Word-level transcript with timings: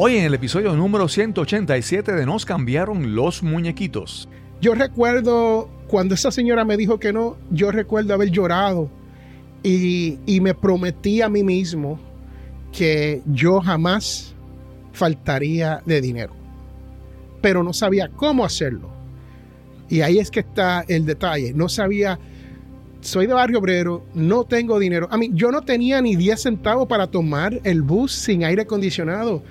Hoy 0.00 0.16
en 0.16 0.24
el 0.24 0.34
episodio 0.34 0.76
número 0.76 1.08
187 1.08 2.12
de 2.12 2.24
Nos 2.24 2.46
cambiaron 2.46 3.16
los 3.16 3.42
muñequitos. 3.42 4.28
Yo 4.60 4.76
recuerdo 4.76 5.68
cuando 5.88 6.14
esa 6.14 6.30
señora 6.30 6.64
me 6.64 6.76
dijo 6.76 7.00
que 7.00 7.12
no, 7.12 7.36
yo 7.50 7.72
recuerdo 7.72 8.14
haber 8.14 8.30
llorado 8.30 8.88
y, 9.64 10.20
y 10.24 10.40
me 10.40 10.54
prometí 10.54 11.20
a 11.20 11.28
mí 11.28 11.42
mismo 11.42 11.98
que 12.70 13.22
yo 13.26 13.60
jamás 13.60 14.36
faltaría 14.92 15.82
de 15.84 16.00
dinero, 16.00 16.32
pero 17.40 17.64
no 17.64 17.72
sabía 17.72 18.08
cómo 18.08 18.44
hacerlo. 18.44 18.90
Y 19.88 20.02
ahí 20.02 20.20
es 20.20 20.30
que 20.30 20.40
está 20.40 20.84
el 20.86 21.06
detalle. 21.06 21.52
No 21.54 21.68
sabía, 21.68 22.20
soy 23.00 23.26
de 23.26 23.32
barrio 23.32 23.58
obrero, 23.58 24.04
no 24.14 24.44
tengo 24.44 24.78
dinero. 24.78 25.08
A 25.10 25.16
mí, 25.16 25.32
yo 25.34 25.50
no 25.50 25.62
tenía 25.62 26.00
ni 26.00 26.14
10 26.14 26.40
centavos 26.40 26.86
para 26.86 27.08
tomar 27.08 27.60
el 27.64 27.82
bus 27.82 28.12
sin 28.12 28.44
aire 28.44 28.62
acondicionado 28.62 29.42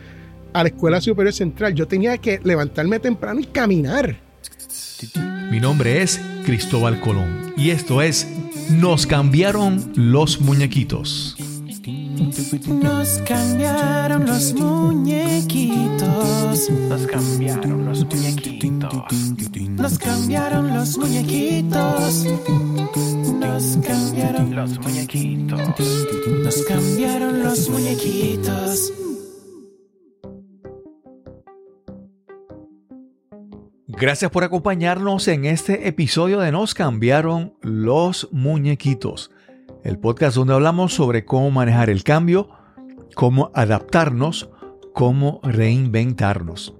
a 0.57 0.63
la 0.63 0.69
Escuela 0.69 0.99
Superior 0.99 1.33
Central. 1.33 1.75
Yo 1.75 1.87
tenía 1.87 2.17
que 2.17 2.39
levantarme 2.43 2.99
temprano 2.99 3.39
y 3.39 3.45
caminar. 3.45 4.19
Mi 5.51 5.59
nombre 5.59 6.01
es 6.01 6.19
Cristóbal 6.45 6.99
Colón 6.99 7.53
y 7.55 7.69
esto 7.69 8.01
es 8.01 8.27
Nos 8.69 9.05
cambiaron 9.05 9.93
los 9.95 10.41
muñequitos. 10.41 11.37
Nos 12.67 13.19
cambiaron 13.19 14.25
los 14.25 14.53
muñequitos. 14.53 16.69
Nos 16.79 17.05
cambiaron 17.05 17.85
los 17.85 18.07
muñequitos. 18.07 19.13
Nos 19.77 19.99
cambiaron 19.99 20.75
los 20.75 20.97
muñequitos. 20.97 22.25
Nos 23.39 23.77
cambiaron 23.77 24.55
Los 24.55 24.79
muñequitos. 24.79 26.05
Nos 26.43 26.63
cambiaron 26.63 27.43
los 27.43 27.69
muñequitos. 27.69 28.91
Gracias 33.99 34.29
por 34.29 34.43
acompañarnos 34.43 35.27
en 35.27 35.45
este 35.45 35.87
episodio 35.87 36.39
de 36.39 36.51
Nos 36.51 36.75
cambiaron 36.75 37.55
los 37.63 38.29
muñequitos, 38.31 39.31
el 39.83 39.97
podcast 39.97 40.35
donde 40.35 40.53
hablamos 40.53 40.93
sobre 40.93 41.25
cómo 41.25 41.49
manejar 41.49 41.89
el 41.89 42.03
cambio, 42.03 42.47
cómo 43.15 43.49
adaptarnos, 43.55 44.51
cómo 44.93 45.39
reinventarnos. 45.41 46.75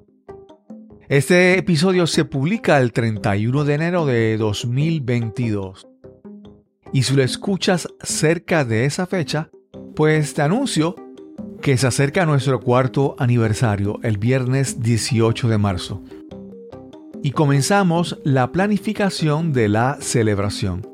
Este 1.10 1.58
episodio 1.58 2.06
se 2.06 2.24
publica 2.24 2.78
el 2.78 2.94
31 2.94 3.64
de 3.64 3.74
enero 3.74 4.06
de 4.06 4.38
2022. 4.38 5.88
Y 6.94 7.02
si 7.02 7.16
lo 7.16 7.24
escuchas 7.24 7.88
cerca 8.04 8.64
de 8.64 8.86
esa 8.86 9.08
fecha, 9.08 9.50
pues 9.96 10.36
te 10.36 10.44
anuncio 10.44 10.96
que 11.64 11.78
se 11.78 11.88
acerca 11.88 12.28
nuestro 12.28 12.60
cuarto 12.60 13.16
aniversario, 13.18 14.00
el 14.04 14.20
viernes 14.20 14.84
18 14.84 15.48
de 15.48 15.58
marzo 15.58 16.04
y 17.24 17.32
comenzamos 17.32 18.20
la 18.24 18.52
planificación 18.52 19.54
de 19.54 19.70
la 19.70 19.98
celebración. 20.00 20.88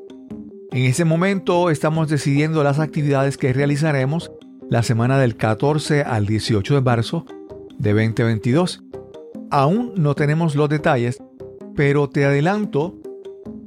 En 0.72 0.86
ese 0.86 1.06
momento 1.06 1.70
estamos 1.70 2.10
decidiendo 2.10 2.64
las 2.64 2.80
actividades 2.80 3.38
que 3.38 3.54
realizaremos 3.54 4.32
la 4.70 4.82
semana 4.82 5.20
del 5.20 5.36
14 5.36 6.02
al 6.02 6.26
18 6.26 6.76
de 6.76 6.82
marzo 6.82 7.26
de 7.78 7.92
2022. 7.94 8.84
Aún 9.52 9.94
no 9.96 10.16
tenemos 10.16 10.56
los 10.56 10.70
detalles, 10.70 11.22
pero 11.76 12.10
te 12.10 12.26
adelanto 12.26 12.96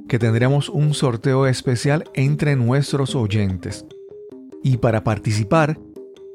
que 0.07 0.19
tendremos 0.19 0.69
un 0.69 0.93
sorteo 0.93 1.47
especial 1.47 2.03
entre 2.13 2.55
nuestros 2.55 3.15
oyentes. 3.15 3.85
Y 4.63 4.77
para 4.77 5.03
participar 5.03 5.79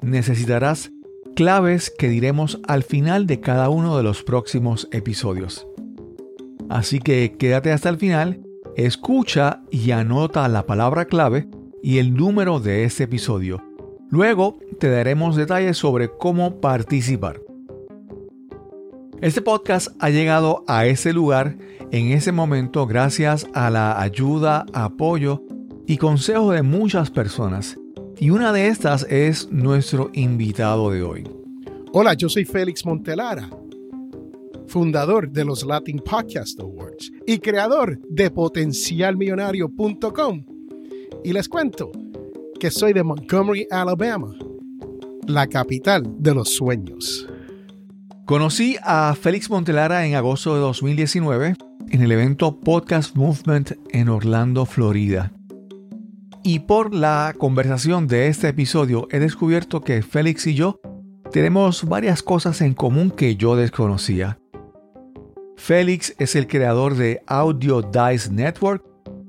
necesitarás 0.00 0.90
claves 1.34 1.90
que 1.90 2.08
diremos 2.08 2.60
al 2.66 2.82
final 2.82 3.26
de 3.26 3.40
cada 3.40 3.68
uno 3.68 3.96
de 3.96 4.02
los 4.02 4.22
próximos 4.22 4.88
episodios. 4.92 5.66
Así 6.68 6.98
que 6.98 7.36
quédate 7.38 7.72
hasta 7.72 7.88
el 7.88 7.98
final, 7.98 8.42
escucha 8.76 9.62
y 9.70 9.90
anota 9.90 10.48
la 10.48 10.66
palabra 10.66 11.04
clave 11.04 11.48
y 11.82 11.98
el 11.98 12.14
número 12.14 12.60
de 12.60 12.84
este 12.84 13.04
episodio. 13.04 13.62
Luego 14.10 14.58
te 14.78 14.90
daremos 14.90 15.36
detalles 15.36 15.76
sobre 15.76 16.10
cómo 16.10 16.60
participar. 16.60 17.40
Este 19.20 19.40
podcast 19.40 19.88
ha 20.00 20.10
llegado 20.10 20.64
a 20.66 20.86
ese 20.86 21.12
lugar 21.12 21.56
en 21.92 22.10
ese 22.10 22.32
momento 22.32 22.86
gracias 22.86 23.46
a 23.54 23.70
la 23.70 24.00
ayuda, 24.00 24.66
apoyo 24.72 25.42
y 25.86 25.96
consejo 25.96 26.52
de 26.52 26.62
muchas 26.62 27.10
personas. 27.10 27.78
Y 28.18 28.30
una 28.30 28.52
de 28.52 28.68
estas 28.68 29.06
es 29.08 29.50
nuestro 29.50 30.10
invitado 30.12 30.90
de 30.90 31.02
hoy. 31.02 31.28
Hola, 31.92 32.14
yo 32.14 32.28
soy 32.28 32.44
Félix 32.44 32.84
Montelara, 32.84 33.50
fundador 34.72 35.30
de 35.30 35.44
los 35.44 35.64
Latin 35.66 35.98
Podcast 35.98 36.58
Awards 36.58 37.12
y 37.26 37.40
creador 37.40 38.00
de 38.08 38.30
potencialmillonario.com. 38.30 40.46
Y 41.22 41.34
les 41.34 41.46
cuento 41.46 41.92
que 42.58 42.70
soy 42.70 42.94
de 42.94 43.02
Montgomery, 43.02 43.66
Alabama, 43.70 44.34
la 45.26 45.46
capital 45.46 46.04
de 46.18 46.34
los 46.34 46.54
sueños. 46.54 47.28
Conocí 48.24 48.78
a 48.82 49.14
Félix 49.14 49.50
Montelara 49.50 50.06
en 50.06 50.14
agosto 50.14 50.54
de 50.54 50.60
2019 50.60 51.56
en 51.90 52.00
el 52.00 52.10
evento 52.10 52.58
Podcast 52.58 53.14
Movement 53.14 53.72
en 53.90 54.08
Orlando, 54.08 54.64
Florida. 54.64 55.34
Y 56.42 56.60
por 56.60 56.94
la 56.94 57.34
conversación 57.36 58.06
de 58.06 58.28
este 58.28 58.48
episodio 58.48 59.06
he 59.10 59.18
descubierto 59.18 59.82
que 59.82 60.00
Félix 60.00 60.46
y 60.46 60.54
yo 60.54 60.80
tenemos 61.30 61.84
varias 61.84 62.22
cosas 62.22 62.62
en 62.62 62.72
común 62.72 63.10
que 63.10 63.36
yo 63.36 63.54
desconocía. 63.54 64.38
Félix 65.62 66.12
es 66.18 66.34
el 66.34 66.48
creador 66.48 66.96
de 66.96 67.22
Audio 67.24 67.82
Dice 67.82 68.32
Network, 68.32 68.84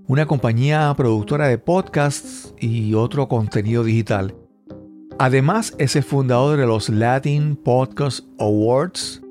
una 0.08 0.26
compañía 0.26 0.92
productora 0.98 1.48
de 1.48 1.60
podcasts 1.60 2.56
y 2.60 2.96
otro 2.96 3.28
contenido 3.28 3.84
digital. 3.84 4.34
Además 5.20 5.76
es 5.78 5.96
el 5.96 6.02
fundador 6.02 6.58
de 6.58 6.66
los 6.66 6.90
Latin 6.90 7.56
Podcast 7.56 8.26
Awards, 8.40 9.22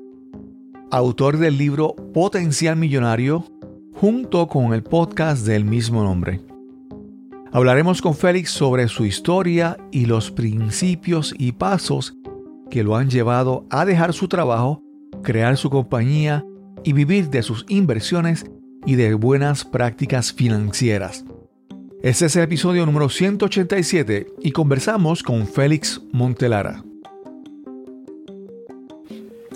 autor 0.91 1.39
del 1.39 1.57
libro 1.57 1.93
Potencial 2.13 2.77
Millonario, 2.77 3.43
junto 3.95 4.47
con 4.47 4.73
el 4.73 4.81
podcast 4.81 5.45
del 5.45 5.65
mismo 5.65 6.05
nombre. 6.05 6.39
Hablaremos 7.51 8.01
con 8.01 8.13
Félix 8.13 8.51
sobre 8.51 8.87
su 8.87 9.03
historia 9.03 9.75
y 9.91 10.05
los 10.05 10.31
principios 10.31 11.35
y 11.37 11.51
pasos 11.51 12.15
que 12.71 12.81
lo 12.81 12.95
han 12.95 13.09
llevado 13.09 13.65
a 13.69 13.83
dejar 13.83 14.13
su 14.13 14.29
trabajo, 14.29 14.81
crear 15.21 15.57
su 15.57 15.69
compañía 15.69 16.45
y 16.83 16.93
vivir 16.93 17.29
de 17.29 17.43
sus 17.43 17.65
inversiones 17.69 18.45
y 18.85 18.95
de 18.95 19.13
buenas 19.13 19.65
prácticas 19.65 20.33
financieras. 20.33 21.25
Este 22.01 22.25
es 22.25 22.35
el 22.35 22.43
episodio 22.43 22.85
número 22.85 23.07
187 23.07 24.27
y 24.41 24.51
conversamos 24.51 25.23
con 25.23 25.47
Félix 25.47 26.01
Montelara. 26.11 26.83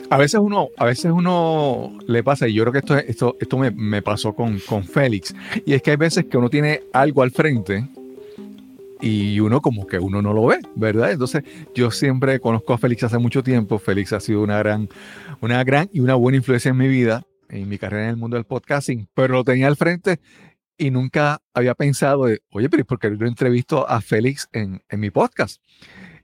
A 0.09 0.17
veces 0.17 0.39
uno, 0.39 0.69
a 0.77 0.85
veces 0.85 1.11
uno 1.11 1.97
le 2.07 2.23
pasa, 2.23 2.47
y 2.47 2.53
yo 2.53 2.63
creo 2.63 2.71
que 2.71 2.79
esto, 2.79 2.97
esto, 2.97 3.35
esto 3.41 3.57
me, 3.57 3.71
me 3.71 4.01
pasó 4.01 4.33
con, 4.33 4.59
con 4.59 4.85
Félix, 4.85 5.35
y 5.65 5.73
es 5.73 5.81
que 5.81 5.91
hay 5.91 5.97
veces 5.97 6.25
que 6.25 6.37
uno 6.37 6.49
tiene 6.49 6.83
algo 6.93 7.23
al 7.23 7.31
frente 7.31 7.89
y 9.01 9.39
uno 9.39 9.61
como 9.61 9.85
que 9.85 9.99
uno 9.99 10.21
no 10.21 10.33
lo 10.33 10.45
ve, 10.45 10.59
¿verdad? 10.75 11.11
Entonces 11.11 11.43
yo 11.75 11.91
siempre 11.91 12.39
conozco 12.39 12.73
a 12.73 12.77
Félix 12.77 13.03
hace 13.03 13.17
mucho 13.17 13.43
tiempo, 13.43 13.79
Félix 13.79 14.13
ha 14.13 14.19
sido 14.19 14.41
una 14.41 14.57
gran, 14.59 14.89
una 15.41 15.63
gran 15.63 15.89
y 15.91 15.99
una 15.99 16.15
buena 16.15 16.37
influencia 16.37 16.69
en 16.69 16.77
mi 16.77 16.87
vida, 16.87 17.25
en 17.49 17.67
mi 17.69 17.77
carrera 17.77 18.05
en 18.05 18.09
el 18.11 18.17
mundo 18.17 18.35
del 18.35 18.45
podcasting, 18.45 19.07
pero 19.13 19.35
lo 19.35 19.43
tenía 19.43 19.67
al 19.67 19.75
frente 19.75 20.19
y 20.77 20.91
nunca 20.91 21.41
había 21.53 21.73
pensado 21.73 22.25
de, 22.25 22.41
oye, 22.51 22.69
pero 22.69 22.85
¿por 22.85 22.99
qué 22.99 23.15
yo 23.17 23.25
entrevisto 23.25 23.89
a 23.89 24.01
Félix 24.01 24.47
en, 24.51 24.81
en 24.89 24.99
mi 24.99 25.09
podcast? 25.09 25.61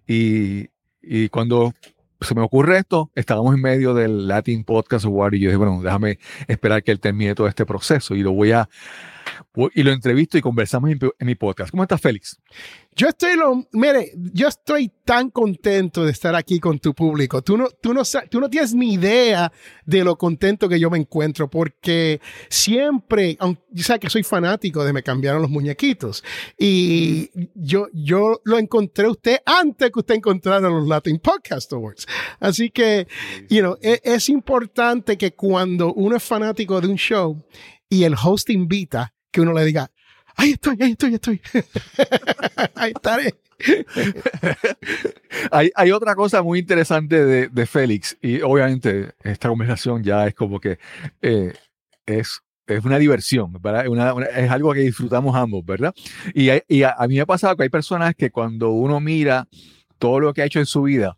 Y, 0.07 0.69
y 1.01 1.29
cuando 1.29 1.73
se 2.21 2.35
me 2.35 2.41
ocurre 2.41 2.77
esto, 2.77 3.11
estábamos 3.15 3.53
en 3.55 3.61
medio 3.61 3.93
del 3.93 4.27
Latin 4.27 4.63
Podcast 4.63 5.05
Award 5.05 5.33
y 5.33 5.39
yo 5.41 5.49
dije, 5.49 5.57
bueno, 5.57 5.81
déjame 5.81 6.19
esperar 6.47 6.83
que 6.83 6.91
él 6.91 6.99
termine 6.99 7.35
todo 7.35 7.47
este 7.47 7.65
proceso 7.65 8.15
y 8.15 8.23
lo 8.23 8.31
voy 8.31 8.51
a, 8.51 8.69
y 9.73 9.83
lo 9.83 9.91
entrevisto 9.91 10.37
y 10.37 10.41
conversamos 10.41 10.89
en, 10.89 10.99
en 11.19 11.27
mi 11.27 11.35
podcast. 11.35 11.71
¿Cómo 11.71 11.83
estás, 11.83 12.01
Félix? 12.01 12.39
Yo 12.95 13.07
estoy, 13.07 13.35
lo, 13.35 13.67
mire, 13.71 14.11
yo 14.33 14.47
estoy 14.47 14.91
tan 15.03 15.29
contento 15.29 16.05
de 16.05 16.11
estar 16.11 16.35
aquí 16.35 16.59
con 16.59 16.79
tu 16.79 16.93
público. 16.93 17.41
Tú 17.41 17.57
no, 17.57 17.67
tú, 17.69 17.93
no, 17.93 18.01
tú 18.29 18.39
no 18.39 18.49
tienes 18.49 18.73
ni 18.73 18.93
idea 18.93 19.51
de 19.85 20.03
lo 20.03 20.15
contento 20.15 20.69
que 20.69 20.79
yo 20.79 20.89
me 20.89 20.97
encuentro 20.97 21.49
porque 21.49 22.19
siempre, 22.49 23.35
aunque 23.39 23.61
yo 23.71 23.83
sé 23.83 23.99
que 23.99 24.09
soy 24.09 24.23
fanático 24.23 24.83
de 24.83 24.93
Me 24.93 25.03
cambiaron 25.03 25.41
los 25.41 25.51
muñequitos 25.51 26.23
y 26.57 27.29
yo, 27.55 27.87
yo 27.93 28.41
lo 28.43 28.57
encontré 28.57 29.07
usted 29.07 29.37
antes 29.45 29.91
que 29.91 29.99
usted 29.99 30.15
encontrara 30.15 30.69
los 30.69 30.87
Latin 30.87 31.19
Podcast 31.19 31.71
Awards. 31.73 32.05
Así 32.39 32.69
que, 32.69 33.07
you 33.49 33.59
know, 33.59 33.77
es, 33.81 34.01
es 34.03 34.29
importante 34.29 35.17
que 35.17 35.33
cuando 35.33 35.93
uno 35.93 36.15
es 36.15 36.23
fanático 36.23 36.79
de 36.79 36.87
un 36.87 36.95
show 36.95 37.43
y 37.89 38.03
el 38.03 38.15
host 38.21 38.49
invita, 38.49 39.13
que 39.33 39.41
uno 39.41 39.51
le 39.51 39.65
diga, 39.65 39.91
ahí 40.37 40.51
estoy, 40.51 40.77
ahí 40.79 40.91
estoy, 40.91 41.09
ahí 41.09 41.15
estoy. 41.15 41.41
ahí 42.75 42.91
estaré. 42.95 43.33
hay, 45.51 45.71
hay 45.75 45.91
otra 45.91 46.15
cosa 46.15 46.41
muy 46.43 46.59
interesante 46.59 47.25
de, 47.25 47.47
de 47.49 47.65
Félix, 47.65 48.17
y 48.21 48.41
obviamente 48.41 49.13
esta 49.23 49.49
conversación 49.49 50.03
ya 50.03 50.27
es 50.27 50.35
como 50.35 50.59
que 50.59 50.79
eh, 51.21 51.53
es, 52.05 52.41
es 52.67 52.85
una 52.85 52.99
diversión, 52.99 53.53
¿verdad? 53.53 53.85
Es 54.35 54.51
algo 54.51 54.73
que 54.73 54.81
disfrutamos 54.81 55.35
ambos, 55.35 55.65
¿verdad? 55.65 55.93
Y, 56.33 56.49
y 56.67 56.83
a, 56.83 56.91
a 56.91 57.07
mí 57.07 57.15
me 57.15 57.21
ha 57.21 57.25
pasado 57.25 57.55
que 57.55 57.63
hay 57.63 57.69
personas 57.69 58.15
que 58.15 58.31
cuando 58.31 58.69
uno 58.71 58.99
mira 58.99 59.47
todo 59.97 60.19
lo 60.19 60.33
que 60.33 60.41
ha 60.41 60.45
hecho 60.45 60.59
en 60.59 60.65
su 60.65 60.83
vida 60.83 61.17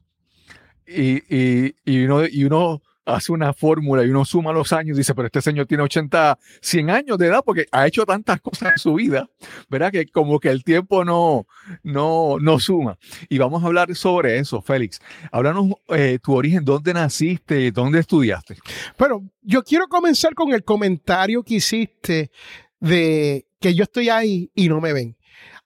y, 0.88 1.18
y, 1.36 1.76
y 1.84 2.06
uno, 2.06 2.26
y 2.28 2.44
uno 2.46 2.82
hace 3.06 3.32
una 3.32 3.54
fórmula 3.54 4.04
y 4.04 4.10
uno 4.10 4.26
suma 4.26 4.52
los 4.52 4.74
años 4.74 4.96
y 4.96 5.00
dice, 5.00 5.14
pero 5.14 5.28
este 5.28 5.42
señor 5.42 5.68
tiene 5.68 5.84
80, 5.84 6.38
100 6.62 6.90
años 6.90 7.18
de 7.18 7.28
edad 7.28 7.42
porque 7.46 7.66
ha 7.72 7.88
hecho 7.88 8.06
tantas 8.06 8.42
cosas 8.42 8.74
en 8.74 8.78
su 8.78 8.96
vida, 8.96 9.30
¿verdad? 9.70 9.92
Que 9.92 10.08
como 10.08 10.40
que 10.40 10.50
el 10.50 10.64
tiempo 10.64 11.06
no, 11.06 11.46
no, 11.84 12.38
no 12.40 12.60
suma. 12.60 12.98
Y 13.30 13.38
vamos 13.38 13.64
a 13.64 13.68
hablar 13.68 13.96
sobre 13.96 14.38
eso, 14.38 14.62
Félix. 14.62 15.00
Háblanos 15.32 15.74
eh, 15.90 16.20
tu 16.22 16.34
origen, 16.34 16.66
dónde 16.66 16.94
naciste, 16.94 17.72
dónde 17.72 18.00
estudiaste. 18.00 18.58
Bueno, 18.98 19.30
yo 19.42 19.64
quiero 19.64 19.88
comenzar 19.88 20.34
con 20.34 20.54
el 20.54 20.64
comentario 20.64 21.44
que 21.44 21.56
hiciste 21.56 22.32
de 22.80 23.48
que 23.60 23.74
yo 23.74 23.84
estoy 23.84 24.10
ahí 24.10 24.52
y 24.54 24.68
no 24.68 24.82
me 24.82 24.94
ven. 24.94 25.18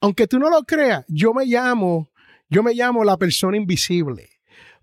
Aunque 0.01 0.27
tú 0.27 0.39
no 0.39 0.50
lo 0.50 0.63
creas, 0.63 1.03
yo 1.07 1.33
me 1.33 1.45
llamo, 1.45 2.09
yo 2.50 2.63
me 2.63 2.74
llamo 2.74 3.03
la 3.03 3.18
persona 3.18 3.57
invisible, 3.57 4.30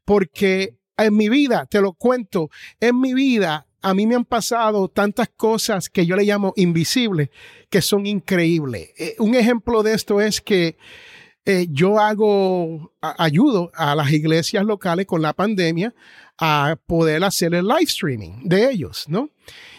porque 0.04 0.76
en 0.96 1.16
mi 1.16 1.28
vida, 1.28 1.66
te 1.66 1.81
lo 1.81 1.93
cuento, 1.93 2.50
en 2.81 3.00
mi 3.00 3.14
vida 3.14 3.66
a 3.82 3.94
mí 3.94 4.06
me 4.06 4.16
han 4.16 4.25
pasado 4.25 4.88
tantas 4.88 5.28
cosas 5.28 5.88
que 5.88 6.06
yo 6.06 6.16
le 6.16 6.25
llamo 6.25 6.52
invisibles, 6.56 7.31
que 7.70 7.81
son 7.81 8.04
increíbles. 8.06 8.90
Eh, 8.98 9.14
un 9.20 9.34
ejemplo 9.37 9.84
de 9.84 9.94
esto 9.94 10.20
es 10.20 10.40
que 10.40 10.76
eh, 11.44 11.69
yo 11.70 12.00
hago, 12.00 12.93
ayudo 13.00 13.70
a 13.75 13.94
las 13.94 14.10
iglesias 14.10 14.64
locales 14.64 15.06
con 15.06 15.22
la 15.22 15.32
pandemia 15.32 15.94
a 16.37 16.76
poder 16.87 17.22
hacer 17.22 17.54
el 17.54 17.69
live 17.69 17.84
streaming 17.84 18.42
de 18.42 18.69
ellos, 18.69 19.04
¿no? 19.08 19.31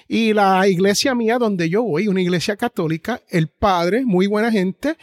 Y 0.07 0.31
la 0.31 0.65
iglesia 0.69 1.13
mía 1.13 1.37
donde 1.37 1.69
yo 1.69 1.83
voy, 1.83 2.07
una 2.07 2.21
iglesia 2.21 2.55
católica, 2.55 3.21
el 3.29 3.49
padre, 3.49 4.05
muy 4.05 4.27
buena 4.27 4.49
gente, 4.49 4.95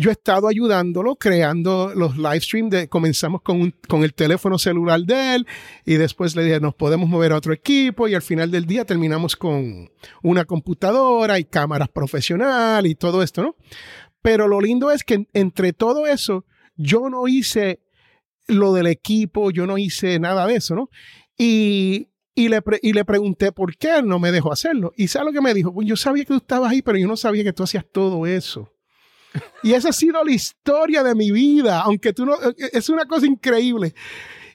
yo 0.00 0.10
he 0.10 0.12
estado 0.12 0.46
ayudándolo, 0.48 1.16
creando 1.16 1.92
los 1.94 2.16
live 2.16 2.40
streams. 2.40 2.86
Comenzamos 2.88 3.42
con, 3.42 3.60
un- 3.60 3.74
con 3.88 4.04
el 4.04 4.14
teléfono 4.14 4.56
celular 4.56 5.00
de 5.00 5.34
él 5.34 5.46
y 5.84 5.94
después 5.94 6.34
le 6.36 6.44
dije, 6.44 6.60
nos 6.60 6.74
podemos 6.74 7.08
mover 7.08 7.32
a 7.32 7.36
otro 7.36 7.52
equipo 7.52 8.06
y 8.08 8.14
al 8.14 8.22
final 8.22 8.50
del 8.50 8.64
día 8.64 8.84
terminamos 8.84 9.34
con 9.36 9.90
una 10.22 10.44
computadora 10.44 11.38
y 11.40 11.44
cámaras 11.44 11.88
profesionales 11.88 12.90
y 12.92 12.94
todo 12.94 13.22
esto, 13.24 13.42
¿no? 13.42 13.56
Pero 14.22 14.46
lo 14.48 14.60
lindo 14.60 14.90
es 14.92 15.02
que 15.04 15.14
en- 15.14 15.28
entre 15.34 15.72
todo 15.72 16.06
eso, 16.06 16.44
yo 16.76 17.10
no 17.10 17.26
hice 17.28 17.80
lo 18.46 18.72
del 18.72 18.86
equipo, 18.86 19.50
yo 19.50 19.66
no 19.66 19.78
hice 19.78 20.18
nada 20.20 20.46
de 20.46 20.54
eso, 20.56 20.74
¿no? 20.76 20.88
Y, 21.36 22.08
y, 22.34 22.48
le, 22.48 22.60
y 22.82 22.92
le 22.92 23.04
pregunté 23.04 23.50
por 23.52 23.76
qué 23.76 23.98
él 23.98 24.06
no 24.06 24.18
me 24.20 24.30
dejó 24.32 24.52
hacerlo. 24.52 24.92
Y 24.96 25.08
¿sabe 25.08 25.26
lo 25.26 25.32
que 25.32 25.40
me 25.40 25.54
dijo? 25.54 25.72
Pues 25.74 25.86
yo 25.88 25.96
sabía 25.96 26.22
que 26.24 26.28
tú 26.28 26.36
estabas 26.36 26.70
ahí, 26.70 26.82
pero 26.82 26.98
yo 26.98 27.08
no 27.08 27.16
sabía 27.16 27.42
que 27.44 27.52
tú 27.52 27.64
hacías 27.64 27.84
todo 27.92 28.26
eso. 28.26 28.72
Y 29.62 29.72
esa 29.74 29.90
ha 29.90 29.92
sido 29.92 30.22
la 30.24 30.32
historia 30.32 31.02
de 31.02 31.14
mi 31.14 31.30
vida, 31.30 31.80
aunque 31.82 32.12
tú 32.12 32.24
no, 32.26 32.34
eh, 32.34 32.70
es 32.72 32.88
una 32.88 33.04
cosa 33.06 33.26
increíble. 33.26 33.94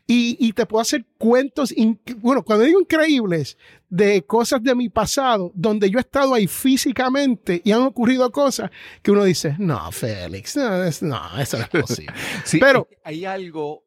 Y, 0.05 0.35
y 0.45 0.51
te 0.51 0.65
puedo 0.65 0.81
hacer 0.81 1.05
cuentos, 1.17 1.73
bueno, 2.17 2.43
cuando 2.43 2.65
digo 2.65 2.81
increíbles, 2.81 3.57
de 3.89 4.21
cosas 4.25 4.61
de 4.61 4.75
mi 4.75 4.89
pasado, 4.89 5.51
donde 5.55 5.89
yo 5.89 5.97
he 5.97 6.01
estado 6.01 6.33
ahí 6.33 6.45
físicamente 6.47 7.61
y 7.63 7.71
han 7.71 7.83
ocurrido 7.83 8.29
cosas 8.31 8.69
que 9.01 9.11
uno 9.11 9.23
dice, 9.23 9.55
no, 9.59 9.89
Félix, 9.93 10.57
no, 10.57 10.83
es- 10.83 11.01
no 11.03 11.21
eso 11.39 11.57
no 11.57 11.63
es 11.63 11.69
posible. 11.69 12.13
Sí, 12.43 12.57
Pero- 12.59 12.87
hay 13.05 13.23
algo. 13.23 13.83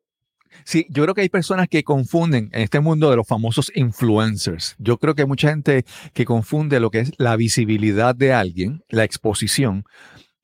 Sí, 0.65 0.87
yo 0.89 1.03
creo 1.03 1.15
que 1.15 1.21
hay 1.21 1.29
personas 1.29 1.69
que 1.69 1.85
confunden 1.85 2.49
en 2.55 2.63
este 2.63 2.81
mundo 2.81 3.11
de 3.11 3.17
los 3.17 3.27
famosos 3.29 3.71
influencers. 3.75 4.75
Yo 4.79 4.97
creo 4.97 5.15
que 5.15 5.21
hay 5.23 5.29
mucha 5.29 5.51
gente 5.51 5.85
que 6.15 6.25
confunde 6.25 6.81
lo 6.81 6.91
que 6.91 7.01
es 7.01 7.13
la 7.19 7.37
visibilidad 7.37 8.15
de 8.15 8.33
alguien, 8.33 8.83
la 8.89 9.05
exposición, 9.05 9.85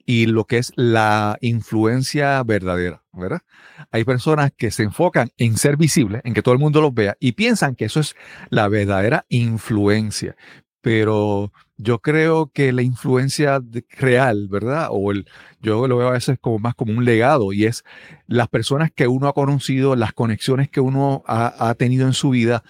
y 0.04 0.26
lo 0.26 0.44
que 0.44 0.58
es 0.58 0.72
la 0.76 1.38
influencia 1.40 2.42
verdadera, 2.42 3.02
¿verdad? 3.12 3.42
Hay 3.90 4.04
personas 4.04 4.52
que 4.56 4.70
se 4.70 4.82
enfocan 4.82 5.30
en 5.38 5.56
ser 5.56 5.76
visibles, 5.76 6.22
en 6.24 6.34
que 6.34 6.42
todo 6.42 6.54
el 6.54 6.60
mundo 6.60 6.80
los 6.80 6.94
vea, 6.94 7.16
y 7.20 7.32
piensan 7.32 7.74
que 7.76 7.84
eso 7.86 8.00
es 8.00 8.16
la 8.50 8.68
verdadera 8.68 9.24
influencia. 9.28 10.36
Pero 10.80 11.52
yo 11.76 12.00
creo 12.00 12.50
que 12.52 12.72
la 12.72 12.82
influencia 12.82 13.62
real, 13.98 14.48
¿verdad? 14.48 14.88
O 14.90 15.12
el, 15.12 15.26
yo 15.60 15.86
lo 15.86 15.96
veo 15.96 16.08
a 16.08 16.12
veces 16.12 16.38
como 16.40 16.58
más 16.58 16.74
como 16.74 16.92
un 16.92 17.04
legado 17.04 17.52
y 17.52 17.66
es 17.66 17.84
las 18.26 18.48
personas 18.48 18.90
que 18.92 19.06
uno 19.06 19.28
ha 19.28 19.32
conocido, 19.32 19.94
las 19.94 20.12
conexiones 20.12 20.68
que 20.68 20.80
uno 20.80 21.22
ha, 21.26 21.74
tenido 21.78 22.06
en 22.08 22.14
su 22.14 22.30
vida, 22.30 22.64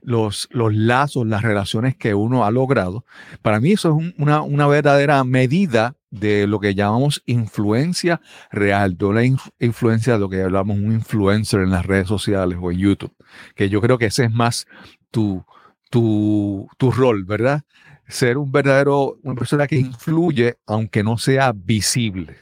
los, 0.00 0.48
los 0.52 0.72
lazos, 0.74 1.26
las 1.26 1.42
relaciones 1.42 1.96
que 1.96 2.14
uno 2.14 2.44
ha 2.44 2.52
logrado. 2.52 3.04
Para 3.42 3.58
mí 3.58 3.72
eso 3.72 3.88
es 3.88 3.94
un- 3.96 4.14
una, 4.16 4.42
una 4.42 4.68
verdadera 4.68 5.22
medida 5.24 5.95
de 6.10 6.46
lo 6.46 6.60
que 6.60 6.74
llamamos 6.74 7.22
influencia 7.26 8.20
real, 8.50 8.96
no 8.98 9.12
la 9.12 9.24
inf- 9.24 9.50
influencia 9.58 10.14
de 10.14 10.18
lo 10.20 10.28
que 10.28 10.42
hablamos 10.42 10.76
un 10.78 10.92
influencer 10.92 11.60
en 11.60 11.70
las 11.70 11.84
redes 11.84 12.08
sociales 12.08 12.58
o 12.60 12.70
en 12.70 12.78
YouTube, 12.78 13.14
que 13.54 13.68
yo 13.68 13.80
creo 13.80 13.98
que 13.98 14.06
ese 14.06 14.24
es 14.24 14.30
más 14.30 14.66
tu, 15.10 15.44
tu, 15.90 16.68
tu 16.78 16.90
rol, 16.90 17.24
¿verdad? 17.24 17.62
Ser 18.08 18.38
un 18.38 18.52
verdadero, 18.52 19.18
una 19.22 19.34
persona 19.34 19.66
que 19.66 19.76
influye 19.76 20.56
aunque 20.66 21.02
no 21.02 21.18
sea 21.18 21.52
visible. 21.52 22.36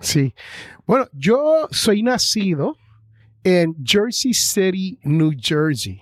Sí. 0.00 0.34
Bueno, 0.86 1.06
yo 1.12 1.68
soy 1.70 2.02
nacido 2.02 2.76
en 3.42 3.76
Jersey 3.84 4.32
City, 4.34 4.98
New 5.02 5.32
Jersey. 5.38 6.00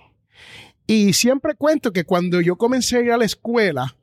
Y 0.87 1.13
siempre 1.13 1.55
cuento 1.55 1.91
que 1.91 2.03
cuando 2.03 2.41
yo 2.41 2.57
comencé 2.57 2.97
a 2.97 3.01
ir 3.01 3.11
a 3.11 3.17
la 3.17 3.25
escuela, 3.25 3.95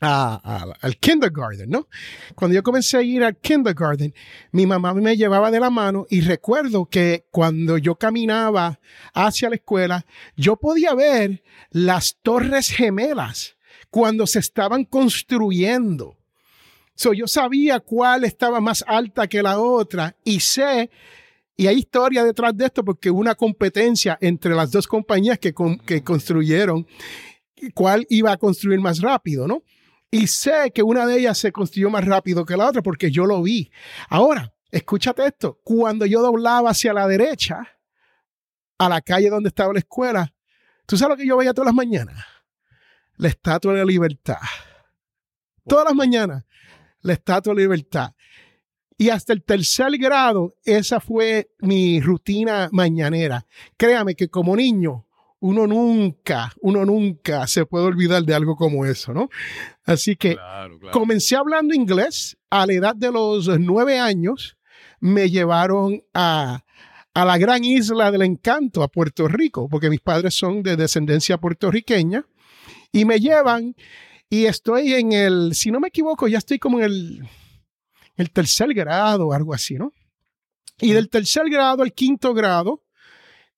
a- 0.00 0.74
al 0.80 0.96
kindergarten, 0.98 1.70
¿no? 1.70 1.88
Cuando 2.34 2.54
yo 2.54 2.62
comencé 2.62 2.98
a 2.98 3.02
ir 3.02 3.24
al 3.24 3.36
kindergarten, 3.36 4.14
mi 4.52 4.66
mamá 4.66 4.92
me 4.94 5.16
llevaba 5.16 5.50
de 5.50 5.60
la 5.60 5.70
mano 5.70 6.06
y 6.10 6.20
recuerdo 6.20 6.86
que 6.86 7.24
cuando 7.30 7.78
yo 7.78 7.94
caminaba 7.96 8.78
hacia 9.14 9.48
la 9.48 9.56
escuela, 9.56 10.04
yo 10.36 10.56
podía 10.56 10.94
ver 10.94 11.42
las 11.70 12.16
torres 12.22 12.68
gemelas 12.68 13.56
cuando 13.90 14.26
se 14.26 14.38
estaban 14.40 14.84
construyendo. 14.84 16.16
So, 16.94 17.12
yo 17.12 17.26
sabía 17.26 17.80
cuál 17.80 18.24
estaba 18.24 18.60
más 18.60 18.84
alta 18.86 19.26
que 19.26 19.42
la 19.42 19.58
otra 19.60 20.16
y 20.24 20.40
sé, 20.40 20.90
y 21.56 21.66
hay 21.66 21.78
historia 21.78 22.24
detrás 22.24 22.56
de 22.56 22.66
esto 22.66 22.84
porque 22.84 23.10
hubo 23.10 23.20
una 23.20 23.34
competencia 23.34 24.18
entre 24.20 24.54
las 24.54 24.70
dos 24.70 24.86
compañías 24.86 25.38
que, 25.38 25.54
que 25.86 26.02
construyeron 26.02 26.86
cuál 27.74 28.06
iba 28.10 28.32
a 28.32 28.36
construir 28.36 28.80
más 28.80 29.00
rápido, 29.00 29.46
¿no? 29.46 29.62
Y 30.16 30.28
sé 30.28 30.72
que 30.74 30.82
una 30.82 31.04
de 31.04 31.18
ellas 31.18 31.36
se 31.36 31.52
construyó 31.52 31.90
más 31.90 32.02
rápido 32.02 32.46
que 32.46 32.56
la 32.56 32.68
otra 32.68 32.80
porque 32.80 33.10
yo 33.10 33.26
lo 33.26 33.42
vi. 33.42 33.70
Ahora, 34.08 34.54
escúchate 34.70 35.26
esto, 35.26 35.60
cuando 35.62 36.06
yo 36.06 36.22
doblaba 36.22 36.70
hacia 36.70 36.94
la 36.94 37.06
derecha, 37.06 37.68
a 38.78 38.88
la 38.88 39.02
calle 39.02 39.28
donde 39.28 39.50
estaba 39.50 39.74
la 39.74 39.80
escuela, 39.80 40.32
¿tú 40.86 40.96
sabes 40.96 41.10
lo 41.10 41.20
que 41.20 41.28
yo 41.28 41.36
veía 41.36 41.52
todas 41.52 41.66
las 41.66 41.74
mañanas? 41.74 42.24
La 43.16 43.28
Estatua 43.28 43.72
de 43.72 43.80
la 43.80 43.84
Libertad. 43.84 44.38
Todas 45.68 45.84
las 45.84 45.94
mañanas 45.94 46.44
la 47.02 47.12
Estatua 47.12 47.52
de 47.52 47.56
la 47.56 47.62
Libertad. 47.64 48.14
Y 48.96 49.10
hasta 49.10 49.34
el 49.34 49.44
tercer 49.44 49.98
grado, 49.98 50.56
esa 50.64 50.98
fue 50.98 51.50
mi 51.58 52.00
rutina 52.00 52.70
mañanera. 52.72 53.44
Créame 53.76 54.14
que 54.14 54.30
como 54.30 54.56
niño, 54.56 55.05
uno 55.40 55.66
nunca, 55.66 56.52
uno 56.60 56.84
nunca 56.84 57.46
se 57.46 57.66
puede 57.66 57.86
olvidar 57.86 58.22
de 58.24 58.34
algo 58.34 58.56
como 58.56 58.86
eso, 58.86 59.12
¿no? 59.12 59.28
Así 59.84 60.16
que 60.16 60.36
comencé 60.92 61.36
hablando 61.36 61.74
inglés 61.74 62.36
a 62.50 62.66
la 62.66 62.72
edad 62.72 62.96
de 62.96 63.12
los 63.12 63.48
nueve 63.60 63.98
años. 63.98 64.56
Me 64.98 65.30
llevaron 65.30 66.02
a, 66.14 66.64
a 67.12 67.24
la 67.24 67.38
gran 67.38 67.64
isla 67.64 68.10
del 68.10 68.22
encanto, 68.22 68.82
a 68.82 68.88
Puerto 68.88 69.28
Rico, 69.28 69.68
porque 69.68 69.90
mis 69.90 70.00
padres 70.00 70.34
son 70.34 70.62
de 70.62 70.76
descendencia 70.76 71.38
puertorriqueña. 71.38 72.24
Y 72.92 73.04
me 73.04 73.20
llevan 73.20 73.74
y 74.28 74.46
estoy 74.46 74.94
en 74.94 75.12
el, 75.12 75.54
si 75.54 75.70
no 75.70 75.80
me 75.80 75.88
equivoco, 75.88 76.26
ya 76.28 76.38
estoy 76.38 76.58
como 76.58 76.78
en 76.78 76.84
el, 76.84 77.28
el 78.16 78.30
tercer 78.30 78.72
grado, 78.74 79.32
algo 79.32 79.54
así, 79.54 79.74
¿no? 79.74 79.92
Y 80.80 80.92
del 80.92 81.08
tercer 81.08 81.48
grado 81.48 81.82
al 81.82 81.92
quinto 81.92 82.34
grado, 82.34 82.82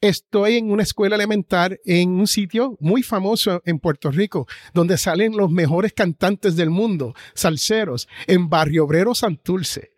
estoy 0.00 0.56
en 0.56 0.70
una 0.70 0.82
escuela 0.82 1.16
elemental 1.16 1.80
en 1.84 2.10
un 2.10 2.26
sitio 2.26 2.76
muy 2.80 3.02
famoso 3.02 3.62
en 3.64 3.78
Puerto 3.78 4.10
Rico, 4.10 4.46
donde 4.74 4.98
salen 4.98 5.36
los 5.36 5.50
mejores 5.50 5.92
cantantes 5.92 6.56
del 6.56 6.70
mundo, 6.70 7.14
salseros, 7.34 8.08
en 8.26 8.48
Barrio 8.48 8.84
Obrero 8.84 9.14
Santurce. 9.14 9.92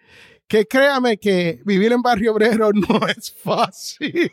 Que 0.47 0.67
créame 0.67 1.19
que 1.19 1.61
vivir 1.65 1.93
en 1.93 2.03
Barrio 2.03 2.33
Obrero 2.33 2.73
no 2.75 3.07
es 3.07 3.33
fácil. 3.33 4.33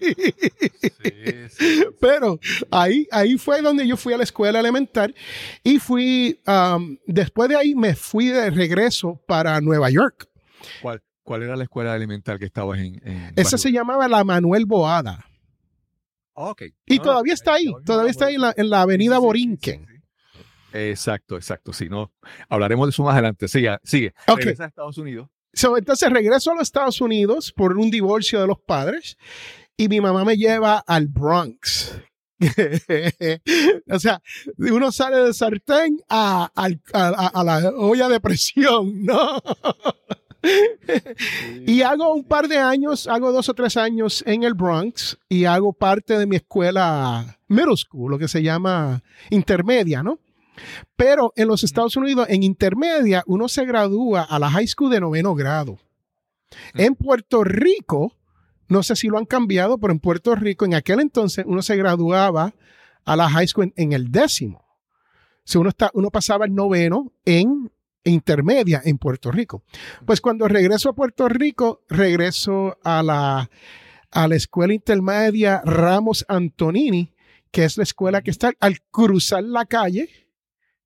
Pero 1.99 2.39
Pero 2.39 2.39
ahí, 2.71 3.07
ahí 3.11 3.37
fue 3.37 3.61
donde 3.61 3.87
yo 3.87 3.97
fui 3.97 4.13
a 4.13 4.17
la 4.17 4.23
escuela 4.23 4.59
elemental 4.59 5.13
y 5.63 5.77
fui, 5.77 6.39
um, 6.47 6.97
después 7.05 7.49
de 7.49 7.55
ahí 7.55 7.75
me 7.75 7.95
fui 7.95 8.29
de 8.29 8.49
regreso 8.49 9.21
para 9.27 9.61
Nueva 9.61 9.91
York. 9.91 10.27
¿Cuál, 10.81 11.03
cuál 11.21 11.43
era 11.43 11.55
la 11.55 11.65
escuela 11.65 11.95
elemental 11.95 12.39
que 12.39 12.45
estabas 12.45 12.79
en? 12.79 12.99
en 13.07 13.33
Esa 13.35 13.59
se 13.59 13.71
llamaba 13.71 14.07
la 14.07 14.23
Manuel 14.23 14.65
Boada. 14.65 15.23
Ah, 16.37 16.51
ok. 16.51 16.61
Y 16.85 16.97
No, 16.97 17.03
todavía 17.03 17.33
está 17.33 17.55
ahí, 17.55 17.71
todavía 17.85 18.11
está 18.11 18.27
ahí 18.27 18.35
en 18.35 18.41
la, 18.41 18.53
en 18.55 18.69
la 18.69 18.81
avenida 18.83 19.15
Sí, 19.15 19.17
sí, 19.17 19.21
sí, 19.21 19.25
Borinquen. 19.25 19.87
sí, 19.87 19.93
sí. 19.97 20.41
Exacto, 20.73 21.35
exacto. 21.35 21.73
Sí, 21.73 21.89
no. 21.89 22.13
Hablaremos 22.47 22.87
de 22.87 22.91
eso 22.91 23.03
más 23.03 23.13
adelante. 23.13 23.47
Sigue, 23.47 23.75
sigue. 23.83 24.13
Ok. 24.27 24.37
Regresa 24.39 24.65
a 24.65 24.67
Estados 24.67 24.97
Unidos. 24.97 25.27
So, 25.53 25.75
entonces 25.77 26.09
regreso 26.11 26.51
a 26.51 26.53
los 26.53 26.63
Estados 26.63 27.01
Unidos 27.01 27.51
por 27.51 27.77
un 27.77 27.89
divorcio 27.89 28.39
de 28.39 28.47
los 28.47 28.59
padres 28.59 29.17
y 29.75 29.89
mi 29.89 29.99
mamá 29.99 30.23
me 30.23 30.37
lleva 30.37 30.77
al 30.85 31.07
Bronx. 31.07 31.99
o 33.89 33.99
sea, 33.99 34.21
uno 34.57 34.91
sale 34.91 35.17
del 35.17 35.33
sartén 35.33 35.99
a, 36.09 36.51
al- 36.53 36.81
a- 36.93 37.07
a- 37.07 37.27
a 37.27 37.43
la 37.43 37.69
olla 37.75 38.07
de 38.09 38.19
presión, 38.19 39.03
¿no? 39.03 39.41
y 41.65 41.81
hago 41.81 42.13
un 42.13 42.23
par 42.23 42.47
de 42.47 42.57
años, 42.57 43.07
hago 43.07 43.31
dos 43.31 43.49
o 43.49 43.53
tres 43.53 43.77
años 43.77 44.23
en 44.27 44.43
el 44.43 44.53
Bronx 44.53 45.17
y 45.27 45.45
hago 45.45 45.73
parte 45.73 46.17
de 46.17 46.25
mi 46.25 46.35
escuela 46.35 47.39
middle 47.47 47.75
school, 47.75 48.11
lo 48.11 48.19
que 48.19 48.27
se 48.27 48.43
llama 48.43 49.03
intermedia, 49.29 50.03
¿no? 50.03 50.19
Pero 50.95 51.33
en 51.35 51.47
los 51.47 51.63
Estados 51.63 51.95
Unidos, 51.95 52.27
en 52.29 52.43
intermedia, 52.43 53.23
uno 53.27 53.47
se 53.47 53.65
gradúa 53.65 54.23
a 54.23 54.39
la 54.39 54.49
high 54.49 54.67
school 54.67 54.89
de 54.89 54.99
noveno 54.99 55.35
grado. 55.35 55.77
En 56.73 56.95
Puerto 56.95 57.43
Rico, 57.43 58.13
no 58.67 58.83
sé 58.83 58.95
si 58.95 59.07
lo 59.07 59.17
han 59.17 59.25
cambiado, 59.25 59.77
pero 59.77 59.93
en 59.93 59.99
Puerto 59.99 60.35
Rico, 60.35 60.65
en 60.65 60.73
aquel 60.73 60.99
entonces, 60.99 61.45
uno 61.47 61.61
se 61.61 61.75
graduaba 61.75 62.53
a 63.05 63.15
la 63.15 63.29
high 63.29 63.47
school 63.47 63.65
en, 63.65 63.73
en 63.75 63.93
el 63.93 64.11
décimo. 64.11 64.65
Si 65.43 65.57
uno, 65.57 65.69
está, 65.69 65.91
uno 65.93 66.09
pasaba 66.09 66.45
el 66.45 66.53
noveno 66.53 67.13
en 67.23 67.71
intermedia 68.09 68.81
en 68.83 68.97
Puerto 68.97 69.31
Rico. 69.31 69.63
Pues 70.05 70.21
cuando 70.21 70.47
regreso 70.47 70.89
a 70.89 70.95
Puerto 70.95 71.27
Rico, 71.27 71.83
regreso 71.89 72.77
a 72.83 73.03
la, 73.03 73.49
escuela 74.35 74.73
intermedia 74.73 75.61
Ramos 75.63 76.25
Antonini, 76.27 77.13
que 77.51 77.63
es 77.63 77.77
la 77.77 77.83
escuela 77.83 78.21
que 78.21 78.31
está 78.31 78.51
al 78.59 78.81
cruzar 78.91 79.43
la 79.43 79.65
calle 79.65 80.09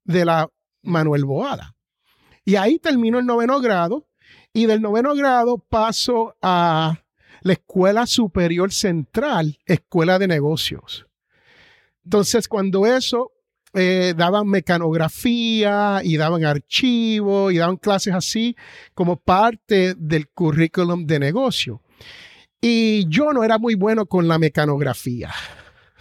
de 0.03 0.25
la 0.25 0.49
Manuel 0.81 1.25
Boada. 1.25 1.75
Y 2.43 2.55
ahí 2.55 2.79
termino 2.79 3.19
el 3.19 3.25
noveno 3.25 3.61
grado 3.61 4.07
y 4.53 4.65
del 4.65 4.81
noveno 4.81 5.15
grado 5.15 5.57
paso 5.57 6.35
a 6.41 7.03
la 7.41 7.53
Escuela 7.53 8.05
Superior 8.05 8.71
Central, 8.71 9.59
Escuela 9.65 10.19
de 10.19 10.27
Negocios. 10.27 11.07
Entonces, 12.03 12.47
cuando 12.47 12.85
eso, 12.85 13.31
eh, 13.73 14.13
daban 14.17 14.47
mecanografía 14.47 16.01
y 16.03 16.17
daban 16.17 16.45
archivos 16.45 17.53
y 17.53 17.57
daban 17.57 17.77
clases 17.77 18.13
así 18.13 18.55
como 18.93 19.17
parte 19.17 19.95
del 19.97 20.29
currículum 20.29 21.05
de 21.05 21.19
negocio. 21.19 21.81
Y 22.59 23.07
yo 23.07 23.33
no 23.33 23.43
era 23.43 23.57
muy 23.57 23.75
bueno 23.75 24.05
con 24.05 24.27
la 24.27 24.37
mecanografía. 24.37 25.31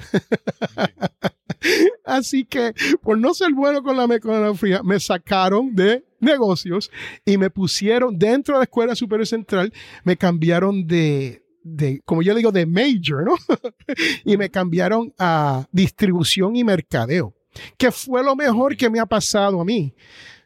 Así 2.04 2.44
que 2.44 2.74
por 3.02 3.18
no 3.18 3.34
ser 3.34 3.52
bueno 3.52 3.82
con 3.82 3.96
la 3.96 4.06
mecanografía, 4.06 4.82
me 4.82 5.00
sacaron 5.00 5.74
de 5.74 6.04
negocios 6.20 6.90
y 7.24 7.38
me 7.38 7.50
pusieron 7.50 8.18
dentro 8.18 8.54
de 8.54 8.60
la 8.60 8.64
Escuela 8.64 8.94
Superior 8.94 9.26
Central, 9.26 9.72
me 10.04 10.16
cambiaron 10.16 10.86
de, 10.86 11.42
de 11.62 12.00
como 12.04 12.22
yo 12.22 12.34
digo, 12.34 12.52
de 12.52 12.66
major, 12.66 13.24
¿no? 13.24 13.34
y 14.24 14.36
me 14.36 14.50
cambiaron 14.50 15.12
a 15.18 15.66
distribución 15.72 16.56
y 16.56 16.64
mercadeo, 16.64 17.34
que 17.76 17.90
fue 17.90 18.22
lo 18.22 18.36
mejor 18.36 18.76
que 18.76 18.90
me 18.90 19.00
ha 19.00 19.06
pasado 19.06 19.60
a 19.60 19.64
mí, 19.64 19.94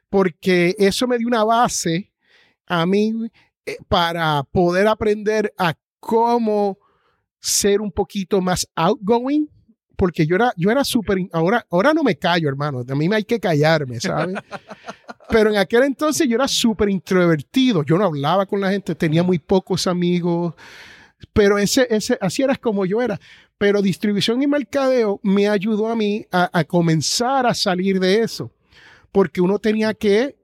porque 0.09 0.75
eso 0.79 1.07
me 1.07 1.19
dio 1.19 1.27
una 1.27 1.45
base 1.45 2.13
a 2.67 2.87
mí 2.87 3.13
eh, 3.67 3.77
para 3.89 4.43
poder 4.45 4.89
aprender 4.89 5.53
a 5.59 5.75
cómo 6.01 6.79
ser 7.41 7.81
un 7.81 7.93
poquito 7.93 8.41
más 8.41 8.67
outgoing, 8.75 9.49
porque 9.97 10.27
yo 10.27 10.37
era, 10.37 10.53
yo 10.57 10.71
era 10.71 10.83
súper, 10.83 11.19
ahora, 11.33 11.67
ahora 11.71 11.95
no 11.95 12.03
me 12.03 12.17
callo, 12.17 12.49
hermano, 12.49 12.83
a 12.89 12.95
mí 12.95 13.09
me 13.09 13.17
hay 13.17 13.25
que 13.25 13.39
callarme, 13.39 14.01
¿sabes? 14.01 14.37
Pero 15.31 15.51
en 15.51 15.57
aquel 15.57 15.85
entonces 15.85 16.29
yo 16.29 16.37
era 16.37 16.49
súper 16.49 16.91
introvertido, 16.91 17.83
yo 17.83 17.97
no 17.97 18.05
hablaba 18.05 18.47
con 18.47 18.61
la 18.61 18.71
gente, 18.71 18.95
tenía 18.95 19.23
muy 19.23 19.39
pocos 19.39 19.87
amigos, 19.87 20.55
pero 21.33 21.59
ese, 21.59 21.87
ese, 21.91 22.19
así 22.21 22.43
era 22.43 22.57
como 22.57 22.85
yo 22.85 23.01
era. 23.01 23.19
Pero 23.59 23.83
distribución 23.83 24.43
y 24.43 24.47
mercadeo 24.47 25.21
me 25.23 25.49
ayudó 25.49 25.89
a 25.89 25.97
mí 25.97 26.27
a, 26.31 26.65
comenzar 26.65 27.47
a 27.47 27.55
salir 27.55 28.01
de 28.01 28.21
eso, 28.21 28.53
porque 29.13 29.41
uno 29.41 29.59
tenía 29.59 29.95
que 29.95 30.37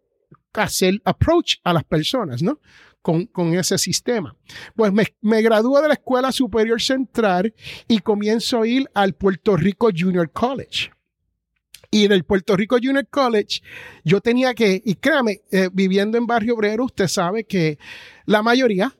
hacer 0.52 1.00
approach 1.04 1.56
a 1.64 1.72
las 1.72 1.84
personas, 1.84 2.42
¿no? 2.42 2.60
Con, 3.02 3.26
con 3.26 3.54
ese 3.54 3.78
sistema. 3.78 4.36
Pues 4.76 4.92
me, 4.92 5.06
me 5.22 5.42
gradúo 5.42 5.80
de 5.80 5.88
la 5.88 5.94
Escuela 5.94 6.30
Superior 6.32 6.80
Central 6.80 7.54
y 7.88 8.00
comienzo 8.00 8.62
a 8.62 8.66
ir 8.66 8.88
al 8.94 9.14
Puerto 9.14 9.56
Rico 9.56 9.88
Junior 9.96 10.30
College. 10.30 10.90
Y 11.90 12.06
del 12.06 12.24
Puerto 12.24 12.56
Rico 12.56 12.76
Junior 12.80 13.08
College, 13.08 13.62
yo 14.04 14.20
tenía 14.20 14.54
que, 14.54 14.80
y 14.84 14.94
créame, 14.94 15.42
eh, 15.50 15.68
viviendo 15.72 16.18
en 16.18 16.26
Barrio 16.26 16.54
Obrero, 16.54 16.84
usted 16.84 17.08
sabe 17.08 17.44
que 17.44 17.78
la 18.26 18.42
mayoría 18.42 18.94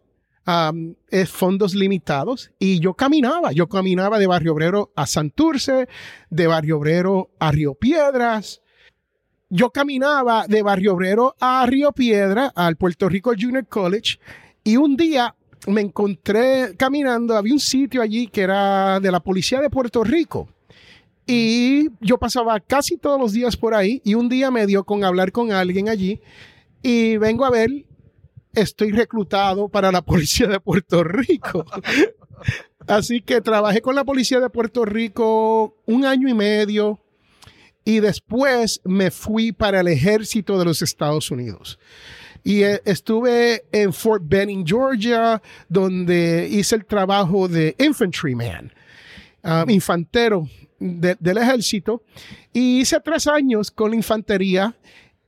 um, 0.73 0.95
fondos 1.27 1.75
limitados 1.75 2.51
y 2.59 2.81
yo 2.81 2.95
caminaba, 2.95 3.53
yo 3.53 3.69
caminaba 3.69 4.19
de 4.19 4.27
Barrio 4.27 4.53
Obrero 4.53 4.93
a 4.97 5.07
Santurce, 5.07 5.89
de 6.31 6.47
Barrio 6.47 6.79
Obrero 6.79 7.31
a 7.39 7.53
Río 7.53 7.75
Piedras, 7.75 8.63
yo 9.49 9.71
caminaba 9.71 10.47
de 10.47 10.63
Barrio 10.63 10.95
Obrero 10.95 11.35
a 11.41 11.67
Río 11.67 11.93
Piedra, 11.93 12.53
al 12.55 12.77
Puerto 12.77 13.09
Rico 13.09 13.33
Junior 13.39 13.67
College, 13.67 14.19
y 14.63 14.77
un 14.77 14.97
día 14.97 15.35
me 15.67 15.81
encontré 15.81 16.77
caminando, 16.77 17.37
había 17.37 17.53
un 17.53 17.61
sitio 17.61 18.01
allí 18.01 18.29
que 18.29 18.43
era 18.43 19.01
de 19.01 19.11
la 19.11 19.21
policía 19.21 19.61
de 19.61 19.71
Puerto 19.71 20.05
Rico. 20.05 20.49
Y 21.27 21.89
yo 22.01 22.19
pasaba 22.19 22.59
casi 22.61 22.97
todos 22.97 23.21
los 23.21 23.33
días 23.33 23.57
por 23.57 23.75
ahí 23.75 24.01
y 24.05 24.15
un 24.15 24.29
día 24.29 24.51
me 24.51 24.67
dio 24.67 24.85
con 24.85 25.05
hablar 25.05 25.33
con 25.33 25.53
alguien 25.53 25.89
allí 25.89 26.21
y 26.83 27.19
vengo 27.19 27.45
a 27.45 27.51
ver, 27.51 27.71
estoy 28.55 28.93
reclutado 28.93 29.69
para 29.69 29.93
la 29.93 30.03
policía 30.03 30.47
de 30.47 30.61
Puerto 30.61 31.05
Rico. 31.05 31.65
Así 32.87 33.21
que 33.21 33.41
trabajé 33.41 33.81
con 33.83 33.95
la 33.95 34.05
policía 34.05 34.41
de 34.41 34.51
Puerto 34.51 34.85
Rico 34.85 35.77
un 35.87 36.05
año 36.05 36.29
y 36.29 36.35
medio 36.35 36.99
y 37.85 38.01
después 38.01 38.81
me 38.85 39.11
fui 39.11 39.53
para 39.53 39.81
el 39.81 39.89
ejército 39.89 40.59
de 40.59 40.65
los 40.65 40.83
Estados 40.83 41.31
Unidos. 41.31 41.79
Y 42.43 42.63
eh, 42.63 42.81
estuve 42.87 43.65
en 43.71 43.93
Fort 43.93 44.23
Benning, 44.27 44.67
Georgia, 44.67 45.41
donde 45.69 46.49
hice 46.51 46.77
el 46.77 46.87
trabajo 46.87 47.49
de 47.49 47.77
infantryman, 47.79 48.73
um, 49.45 49.69
infantero 49.69 50.49
de- 50.79 51.17
del 51.21 51.37
ejército. 51.39 52.03
Y 52.53 52.81
hice 52.81 52.99
tres 53.01 53.27
años 53.27 53.71
con 53.71 53.91
la 53.91 53.97
infantería 53.97 54.75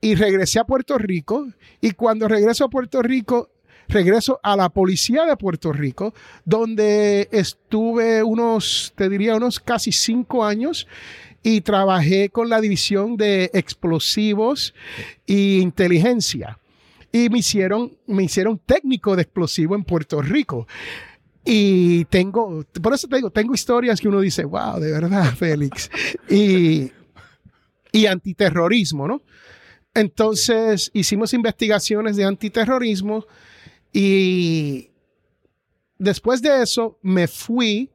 y 0.03 0.15
regresé 0.15 0.59
a 0.59 0.65
Puerto 0.65 0.97
Rico. 0.97 1.47
Y 1.79 1.91
cuando 1.91 2.27
regreso 2.27 2.65
a 2.65 2.69
Puerto 2.69 3.01
Rico, 3.01 3.49
regreso 3.87 4.37
a 4.43 4.57
la 4.57 4.67
policía 4.67 5.25
de 5.25 5.37
Puerto 5.37 5.71
Rico, 5.71 6.13
donde 6.43 7.29
estuve 7.31 8.21
unos, 8.21 8.91
te 8.97 9.07
diría, 9.07 9.37
unos 9.37 9.61
casi 9.61 9.93
cinco 9.93 10.43
años 10.43 10.87
y 11.41 11.61
trabajé 11.61 12.29
con 12.29 12.49
la 12.49 12.59
división 12.59 13.15
de 13.15 13.49
explosivos 13.53 14.73
e 15.25 15.59
inteligencia. 15.61 16.59
Y 17.09 17.29
me 17.29 17.39
hicieron, 17.39 17.97
me 18.05 18.23
hicieron 18.23 18.59
técnico 18.59 19.15
de 19.15 19.21
explosivo 19.21 19.73
en 19.73 19.85
Puerto 19.85 20.21
Rico. 20.21 20.67
Y 21.45 22.03
tengo, 22.05 22.65
por 22.81 22.93
eso 22.93 23.07
te 23.07 23.15
digo, 23.15 23.29
tengo 23.29 23.53
historias 23.53 24.01
que 24.01 24.09
uno 24.09 24.19
dice, 24.19 24.43
wow, 24.43 24.81
de 24.81 24.91
verdad, 24.91 25.33
Félix. 25.37 25.89
Y, 26.29 26.91
y 27.93 28.05
antiterrorismo, 28.05 29.07
¿no? 29.07 29.21
Entonces 29.93 30.89
hicimos 30.93 31.33
investigaciones 31.33 32.15
de 32.15 32.25
antiterrorismo 32.25 33.25
y 33.91 34.89
después 35.99 36.41
de 36.41 36.63
eso 36.63 36.97
me 37.03 37.27
fui 37.27 37.91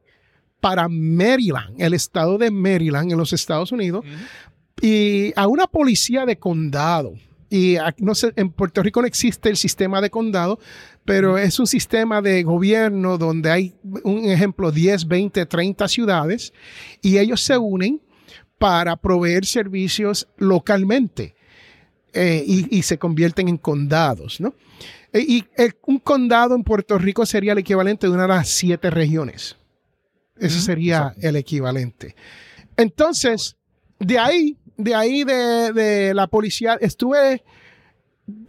para 0.61 0.89
Maryland, 0.89 1.81
el 1.81 1.95
estado 1.95 2.39
de 2.39 2.51
Maryland 2.51 3.11
en 3.11 3.19
los 3.19 3.33
Estados 3.33 3.73
Unidos, 3.73 4.05
y 4.81 5.33
a 5.37 5.47
una 5.47 5.67
policía 5.67 6.25
de 6.25 6.39
condado. 6.39 7.15
Y 7.51 7.77
no 7.99 8.15
sé, 8.15 8.33
en 8.37 8.51
Puerto 8.51 8.83
Rico 8.83 9.01
no 9.01 9.07
existe 9.07 9.49
el 9.49 9.57
sistema 9.57 10.01
de 10.01 10.11
condado, 10.11 10.59
pero 11.05 11.39
es 11.39 11.59
un 11.59 11.67
sistema 11.67 12.21
de 12.21 12.43
gobierno 12.43 13.17
donde 13.17 13.51
hay, 13.51 13.75
un 14.05 14.27
ejemplo, 14.27 14.71
10, 14.71 15.09
20, 15.09 15.47
30 15.47 15.89
ciudades 15.89 16.53
y 17.01 17.19
ellos 17.19 17.41
se 17.41 17.57
unen 17.57 18.03
para 18.59 18.97
proveer 18.97 19.47
servicios 19.47 20.29
localmente 20.37 21.38
eh, 22.13 22.43
y, 22.47 22.77
y 22.79 22.83
se 22.83 22.99
convierten 22.99 23.49
en 23.49 23.57
condados, 23.59 24.41
¿no? 24.41 24.55
E- 25.13 25.21
Y 25.27 25.45
el- 25.57 25.75
un 25.87 25.99
condado 25.99 26.55
en 26.55 26.65
Puerto 26.65 26.99
Rico 26.99 27.27
sería 27.27 27.53
el 27.53 27.59
equivalente 27.59 28.07
de 28.07 28.13
una 28.13 28.23
de 28.23 28.29
las 28.29 28.49
siete 28.49 28.91
regiones. 28.91 29.57
Ese 30.39 30.61
sería 30.61 31.15
el 31.21 31.37
equivalente. 31.37 32.15
Entonces, 32.77 33.57
de 33.99 34.19
ahí, 34.19 34.57
de 34.77 34.95
ahí 34.95 35.25
de, 35.25 35.73
de 35.73 36.15
la 36.15 36.27
policía, 36.29 36.79
estuve 36.81 37.43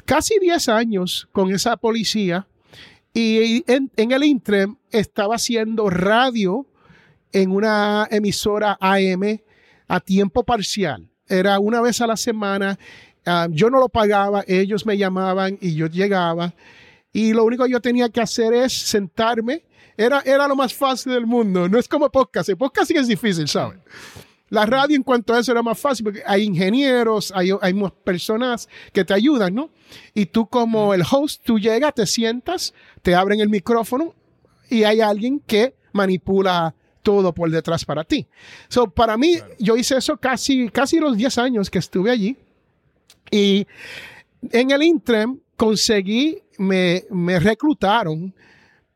casi 0.05 0.37
10 0.39 0.69
años 0.69 1.27
con 1.31 1.51
esa 1.53 1.77
policía 1.77 2.47
y 3.13 3.63
en, 3.71 3.89
en 3.95 4.11
el 4.11 4.23
interim 4.23 4.75
estaba 4.91 5.35
haciendo 5.35 5.89
radio 5.89 6.67
en 7.31 7.51
una 7.51 8.07
emisora 8.11 8.77
AM 8.79 9.39
a 9.87 9.99
tiempo 9.99 10.43
parcial. 10.43 11.09
Era 11.27 11.59
una 11.59 11.81
vez 11.81 12.01
a 12.01 12.07
la 12.07 12.17
semana. 12.17 12.77
Ah, 13.29 13.47
yo 13.51 13.69
no 13.69 13.79
lo 13.79 13.89
pagaba, 13.89 14.43
ellos 14.47 14.87
me 14.87 14.97
llamaban 14.97 15.59
y 15.61 15.75
yo 15.75 15.85
llegaba. 15.85 16.53
Y 17.13 17.33
lo 17.33 17.43
único 17.43 17.65
que 17.65 17.71
yo 17.71 17.79
tenía 17.79 18.09
que 18.09 18.21
hacer 18.21 18.53
es 18.53 18.73
sentarme. 18.73 19.63
Era, 19.95 20.21
era 20.25 20.47
lo 20.47 20.55
más 20.55 20.73
fácil 20.73 21.13
del 21.13 21.27
mundo. 21.27 21.69
No 21.69 21.77
es 21.77 21.87
como 21.87 22.09
podcast. 22.09 22.49
El 22.49 22.57
podcast 22.57 22.87
sí 22.87 22.97
es 22.97 23.07
difícil, 23.07 23.47
¿sabes? 23.47 23.77
La 24.49 24.65
radio 24.65 24.95
en 24.95 25.03
cuanto 25.03 25.33
a 25.33 25.39
eso 25.39 25.51
era 25.51 25.61
más 25.61 25.77
fácil 25.77 26.05
porque 26.05 26.23
hay 26.25 26.43
ingenieros, 26.43 27.31
hay, 27.35 27.51
hay 27.61 27.73
más 27.73 27.91
personas 27.91 28.67
que 28.91 29.05
te 29.05 29.13
ayudan, 29.13 29.53
¿no? 29.53 29.69
Y 30.15 30.25
tú 30.25 30.47
como 30.47 30.95
el 30.95 31.03
host, 31.09 31.43
tú 31.43 31.59
llegas, 31.59 31.93
te 31.93 32.07
sientas, 32.07 32.73
te 33.03 33.13
abren 33.13 33.41
el 33.41 33.49
micrófono 33.49 34.15
y 34.67 34.85
hay 34.85 35.01
alguien 35.01 35.39
que 35.39 35.75
manipula 35.91 36.73
todo 37.03 37.33
por 37.33 37.51
detrás 37.51 37.85
para 37.85 38.03
ti. 38.03 38.27
So, 38.69 38.89
para 38.89 39.17
mí, 39.17 39.37
yo 39.59 39.77
hice 39.77 39.97
eso 39.97 40.17
casi, 40.17 40.69
casi 40.69 40.99
los 40.99 41.15
10 41.15 41.37
años 41.37 41.69
que 41.69 41.79
estuve 41.79 42.09
allí. 42.09 42.35
Y 43.31 43.67
en 44.51 44.71
el 44.71 44.83
interim 44.83 45.39
conseguí, 45.55 46.41
me, 46.57 47.03
me 47.09 47.39
reclutaron 47.39 48.33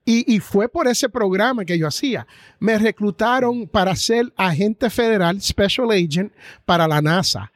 y, 0.05 0.35
y 0.35 0.39
fue 0.39 0.67
por 0.67 0.87
ese 0.87 1.07
programa 1.09 1.63
que 1.65 1.77
yo 1.77 1.87
hacía. 1.87 2.27
Me 2.59 2.77
reclutaron 2.77 3.67
para 3.67 3.95
ser 3.95 4.33
agente 4.35 4.89
federal, 4.89 5.41
special 5.41 5.91
agent 5.91 6.31
para 6.65 6.87
la 6.87 7.01
NASA. 7.01 7.51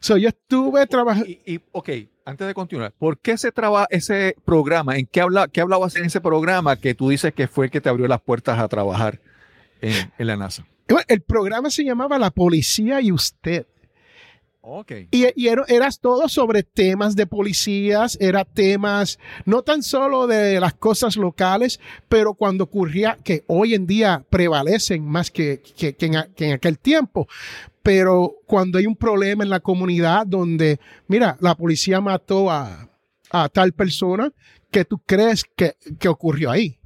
So, 0.00 0.16
yo 0.16 0.28
estuve 0.28 0.86
trabajando. 0.86 1.28
Y, 1.28 1.40
y, 1.46 1.60
ok, 1.70 1.90
antes 2.24 2.46
de 2.46 2.54
continuar, 2.54 2.92
¿por 2.98 3.18
qué 3.18 3.36
se 3.36 3.52
traba 3.52 3.86
ese 3.90 4.36
programa? 4.44 4.96
¿En 4.96 5.06
qué, 5.06 5.20
habla, 5.20 5.48
qué 5.48 5.60
hablabas 5.60 5.96
en 5.96 6.04
ese 6.04 6.20
programa 6.20 6.76
que 6.76 6.94
tú 6.94 7.10
dices 7.10 7.32
que 7.34 7.46
fue 7.46 7.66
el 7.66 7.70
que 7.70 7.80
te 7.80 7.88
abrió 7.88 8.08
las 8.08 8.20
puertas 8.20 8.58
a 8.58 8.68
trabajar 8.68 9.20
en, 9.80 10.12
en 10.18 10.26
la 10.26 10.36
NASA? 10.36 10.66
El 11.08 11.22
programa 11.22 11.70
se 11.70 11.84
llamaba 11.84 12.18
La 12.18 12.30
Policía 12.30 13.00
y 13.00 13.12
Usted. 13.12 13.66
Ok. 14.64 14.92
Y, 15.10 15.26
y 15.34 15.48
era, 15.48 15.64
eras 15.66 15.98
todo 15.98 16.28
sobre 16.28 16.62
temas 16.62 17.16
de 17.16 17.26
policías, 17.26 18.16
era 18.20 18.44
temas 18.44 19.18
no 19.44 19.62
tan 19.62 19.82
solo 19.82 20.28
de 20.28 20.60
las 20.60 20.74
cosas 20.74 21.16
locales, 21.16 21.80
pero 22.08 22.34
cuando 22.34 22.64
ocurría, 22.64 23.18
que 23.24 23.42
hoy 23.48 23.74
en 23.74 23.88
día 23.88 24.24
prevalecen 24.30 25.04
más 25.04 25.32
que, 25.32 25.60
que, 25.76 25.94
que 25.94 26.06
en, 26.06 26.32
que 26.36 26.52
aquel 26.52 26.78
tiempo, 26.78 27.26
pero 27.82 28.36
cuando 28.46 28.78
hay 28.78 28.86
un 28.86 28.94
problema 28.94 29.42
en 29.42 29.50
la 29.50 29.58
comunidad 29.58 30.28
donde, 30.28 30.78
mira, 31.08 31.36
la 31.40 31.56
policía 31.56 32.00
mató 32.00 32.48
a, 32.48 32.88
tal 33.52 33.72
persona, 33.72 34.30
¿qué 34.70 34.84
tú 34.84 35.00
crees 35.04 35.42
que, 35.56 35.74
que 35.98 36.08
ocurrió 36.08 36.52
ahí? 36.52 36.78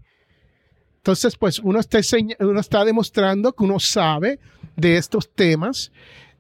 Entonces, 0.99 1.37
pues 1.37 1.59
uno 1.59 1.81
está 1.81 2.85
demostrando 2.85 3.53
que 3.53 3.65
uno 3.65 3.79
sabe 3.81 4.41
de 4.77 4.97
estos 4.97 5.31
temas 5.31 5.93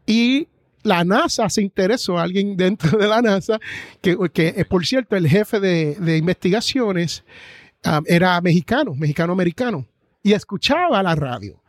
y 0.06 0.48
la 0.86 1.04
NASA 1.04 1.50
se 1.50 1.62
interesó, 1.62 2.18
alguien 2.18 2.56
dentro 2.56 2.96
de 2.96 3.08
la 3.08 3.20
NASA, 3.20 3.58
que, 4.00 4.16
que 4.32 4.54
eh, 4.56 4.64
por 4.64 4.86
cierto, 4.86 5.16
el 5.16 5.28
jefe 5.28 5.58
de, 5.58 5.96
de 5.96 6.16
investigaciones 6.16 7.24
um, 7.84 8.04
era 8.06 8.40
mexicano, 8.40 8.94
mexicano-americano, 8.94 9.84
y 10.22 10.32
escuchaba 10.32 11.02
la 11.02 11.14
radio. 11.16 11.60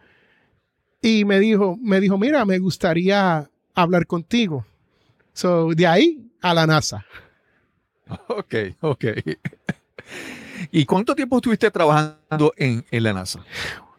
Y 1.01 1.25
me 1.25 1.39
dijo, 1.39 1.77
me 1.81 1.99
dijo, 1.99 2.17
mira, 2.17 2.45
me 2.45 2.59
gustaría 2.59 3.49
hablar 3.73 4.05
contigo. 4.05 4.65
So, 5.33 5.69
de 5.73 5.87
ahí 5.87 6.31
a 6.41 6.53
la 6.53 6.67
NASA. 6.67 7.05
Ok, 8.29 8.55
ok. 8.79 9.05
¿Y 10.71 10.85
cuánto 10.85 11.13
tiempo 11.13 11.35
estuviste 11.35 11.69
trabajando 11.69 12.53
en, 12.55 12.85
en 12.89 13.03
la 13.03 13.11
NASA? 13.11 13.43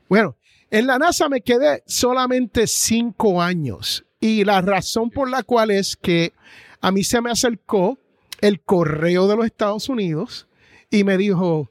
Bueno, 0.09 0.35
en 0.71 0.87
la 0.87 0.99
NASA 0.99 1.29
me 1.29 1.43
quedé 1.43 1.83
solamente 1.87 2.67
cinco 2.67 3.43
años. 3.43 4.07
Y 4.21 4.45
la 4.45 4.61
razón 4.61 5.11
por 5.11 5.31
la 5.31 5.43
cual 5.43 5.71
es 5.71 5.97
que 5.97 6.33
a 6.81 6.91
mí 6.91 7.05
se 7.05 7.21
me 7.21 7.31
acercó 7.31 7.99
el 8.41 8.61
correo 8.61 9.29
de 9.29 9.37
los 9.37 9.47
Estados 9.47 9.89
Unidos 9.89 10.47
y 10.91 11.05
me 11.05 11.17
dijo, 11.17 11.71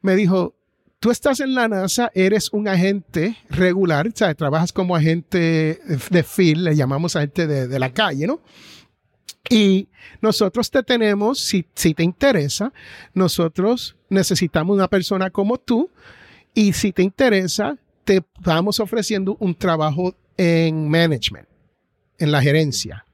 me 0.00 0.14
dijo, 0.14 0.54
tú 1.00 1.10
estás 1.10 1.40
en 1.40 1.54
la 1.54 1.68
NASA, 1.68 2.10
eres 2.14 2.52
un 2.52 2.68
agente 2.68 3.36
regular, 3.48 4.06
o 4.08 4.12
sea, 4.14 4.34
trabajas 4.34 4.72
como 4.72 4.94
agente 4.94 5.80
de 6.10 6.22
field, 6.22 6.62
le 6.62 6.76
llamamos 6.76 7.16
agente 7.16 7.46
de, 7.46 7.66
de 7.66 7.78
la 7.78 7.92
calle, 7.92 8.26
¿no? 8.26 8.40
Y 9.50 9.88
nosotros 10.20 10.70
te 10.70 10.82
tenemos, 10.82 11.40
si, 11.40 11.66
si 11.74 11.94
te 11.94 12.04
interesa, 12.04 12.72
nosotros 13.12 13.96
necesitamos 14.08 14.74
una 14.74 14.88
persona 14.88 15.30
como 15.30 15.58
tú 15.58 15.90
y 16.54 16.72
si 16.72 16.92
te 16.92 17.02
interesa, 17.02 17.76
te 18.04 18.22
estamos 18.38 18.78
ofreciendo 18.80 19.36
un 19.40 19.54
trabajo 19.54 20.14
en 20.36 20.88
management, 20.88 21.48
en 22.22 22.32
la 22.32 22.40
gerencia. 22.40 23.04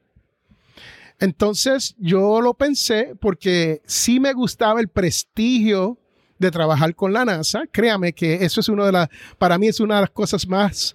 Entonces 1.19 1.97
yo 1.99 2.41
lo 2.41 2.55
pensé 2.55 3.15
porque 3.21 3.83
sí 3.87 4.21
me 4.21 4.33
gustaba 4.33 4.81
el 4.81 4.89
prestigio 4.89 5.99
de 6.39 6.51
trabajar 6.51 6.95
con 6.95 7.13
la 7.13 7.25
NASA. 7.25 7.63
Créame 7.73 8.13
que 8.13 8.45
eso 8.45 8.61
es 8.61 8.69
una 8.69 8.87
de 8.87 8.93
las, 8.93 9.09
para 9.39 9.59
mí 9.59 9.67
es 9.67 9.81
una 9.81 9.97
de 9.97 10.01
las 10.03 10.11
cosas 10.11 10.47
más 10.47 10.95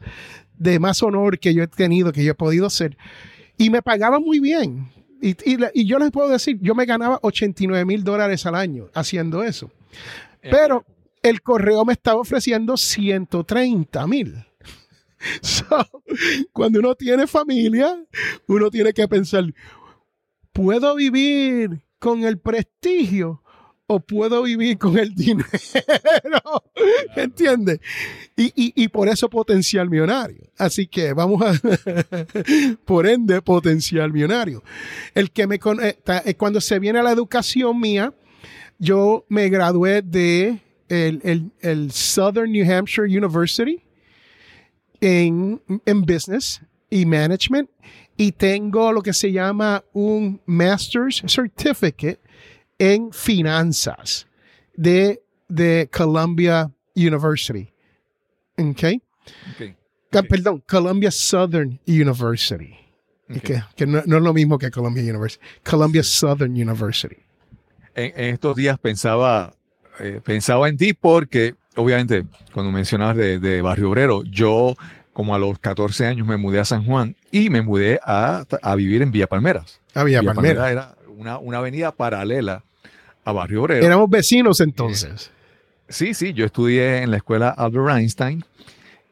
de 0.58 0.80
más 0.80 1.02
honor 1.04 1.40
que 1.40 1.54
yo 1.54 1.64
he 1.64 1.68
tenido, 1.68 2.14
que 2.14 2.24
yo 2.24 2.32
he 2.32 2.36
podido 2.36 2.68
hacer. 2.68 2.98
Y 3.58 3.70
me 3.70 3.82
pagaba 3.82 4.20
muy 4.20 4.40
bien. 4.40 4.92
Y, 5.22 5.32
y, 5.32 5.58
y 5.74 5.86
yo 5.86 6.00
les 6.00 6.12
puedo 6.12 6.30
decir, 6.30 6.58
yo 6.62 6.76
me 6.76 6.86
ganaba 6.86 7.20
89 7.22 7.84
mil 7.86 8.04
dólares 8.04 8.46
al 8.46 8.56
año 8.56 8.90
haciendo 8.94 9.44
eso. 9.44 9.72
Pero 10.42 10.86
el 11.22 11.42
correo 11.42 11.84
me 11.84 11.94
estaba 11.94 12.22
ofreciendo 12.22 12.78
130 12.78 14.08
mil. 14.08 14.46
So, 15.42 16.04
cuando 16.52 16.80
uno 16.80 16.96
tiene 16.96 17.28
familia, 17.28 18.04
uno 18.48 18.70
tiene 18.70 18.94
que 18.94 19.08
pensar, 19.08 19.46
¿puedo 20.52 20.96
vivir 20.96 21.82
con 22.00 22.24
el 22.24 22.38
prestigio 22.40 23.42
o 23.88 24.00
puedo 24.00 24.44
vivir 24.44 24.78
con 24.78 24.98
el 24.98 25.14
dinero? 25.16 26.64
¿Entiendes? 27.16 27.80
Y, 28.36 28.46
y, 28.56 28.84
y 28.84 28.88
por 28.88 29.08
eso 29.08 29.30
potencial 29.30 29.90
millonario. 29.90 30.50
Así 30.58 30.88
que 30.88 31.14
vamos 31.14 31.42
a, 31.42 31.54
por 32.86 33.08
ende, 33.08 33.42
potencial 33.42 34.12
millonario. 34.12 34.64
El 35.14 35.32
que 35.32 35.48
me 35.48 35.60
conecta, 35.60 36.24
eh, 36.26 36.36
cuando 36.36 36.62
se 36.62 36.80
viene 36.80 37.00
a 37.00 37.04
la 37.04 37.12
educación 37.12 37.80
mía, 37.80 38.14
yo 38.80 39.26
me 39.30 39.50
gradué 39.50 40.02
de 40.02 40.60
el, 40.90 41.22
el, 41.24 41.52
el 41.62 41.92
Southern 41.92 42.52
New 42.52 42.70
Hampshire 42.70 43.08
University 43.08 43.82
en, 45.04 45.62
en 45.86 46.02
Business 46.04 46.62
y 46.90 47.06
Management 47.06 47.70
y 48.16 48.32
tengo 48.32 48.92
lo 48.94 49.02
que 49.02 49.12
se 49.14 49.32
llama 49.32 49.84
un 49.92 50.40
Master's 50.46 51.22
Certificate 51.28 52.20
en 52.80 53.12
Finanzas 53.12 54.28
de, 54.76 55.22
de 55.50 55.90
Columbia 55.92 56.72
University. 56.96 57.70
¿Ok? 58.58 58.84
Ok, 59.54 59.76
Ah, 60.16 60.22
Perdón, 60.22 60.64
Columbia 60.68 61.10
Southern 61.12 61.80
University. 61.88 62.76
ok. 63.30 63.42
Que, 63.42 63.64
que 63.76 63.86
no, 63.88 64.04
no 64.06 64.18
es 64.18 64.24
lo 64.24 64.32
mismo 64.34 64.58
que 64.60 64.70
Columbia 64.70 65.02
University. 65.04 65.44
Columbia 65.64 66.04
Southern 66.04 66.52
University. 66.52 67.18
En, 67.96 68.14
en 68.16 68.34
estos 68.36 68.56
días 68.56 68.78
pensaba, 68.80 69.56
eh, 70.00 70.22
pensaba 70.24 70.70
en 70.70 70.78
ti 70.78 70.94
porque, 70.94 71.56
obviamente, 71.76 72.26
cuando 72.54 72.72
mencionabas 72.72 73.16
de, 73.18 73.40
de 73.40 73.62
Barrio 73.62 73.90
Obrero, 73.90 74.24
yo 74.24 74.76
como 75.14 75.36
a 75.36 75.40
los 75.40 75.60
14 75.60 76.08
años 76.08 76.28
me 76.28 76.38
mudé 76.38 76.60
a 76.60 76.66
San 76.66 76.86
Juan 76.86 77.16
y 77.32 77.50
me 77.50 77.62
mudé 77.62 78.00
a, 78.04 78.46
a 78.62 78.76
vivir 78.76 79.02
en 79.02 79.12
Villa 79.12 79.28
Palmeras. 79.28 79.80
Había 79.94 80.22
Villa 80.22 80.34
Palmera. 80.34 80.72
era 80.72 80.96
una, 81.16 81.38
una 81.38 81.60
avenida 81.60 81.92
paralela 81.92 82.64
a 83.24 83.32
Barrio 83.32 83.64
Obrero. 83.64 83.86
Éramos 83.86 84.10
vecinos 84.10 84.60
entonces. 84.60 85.32
Sí, 85.88 86.14
sí, 86.14 86.34
yo 86.34 86.46
estudié 86.46 87.04
en 87.04 87.12
la 87.12 87.18
escuela 87.18 87.50
Albert 87.50 87.98
Einstein 87.98 88.44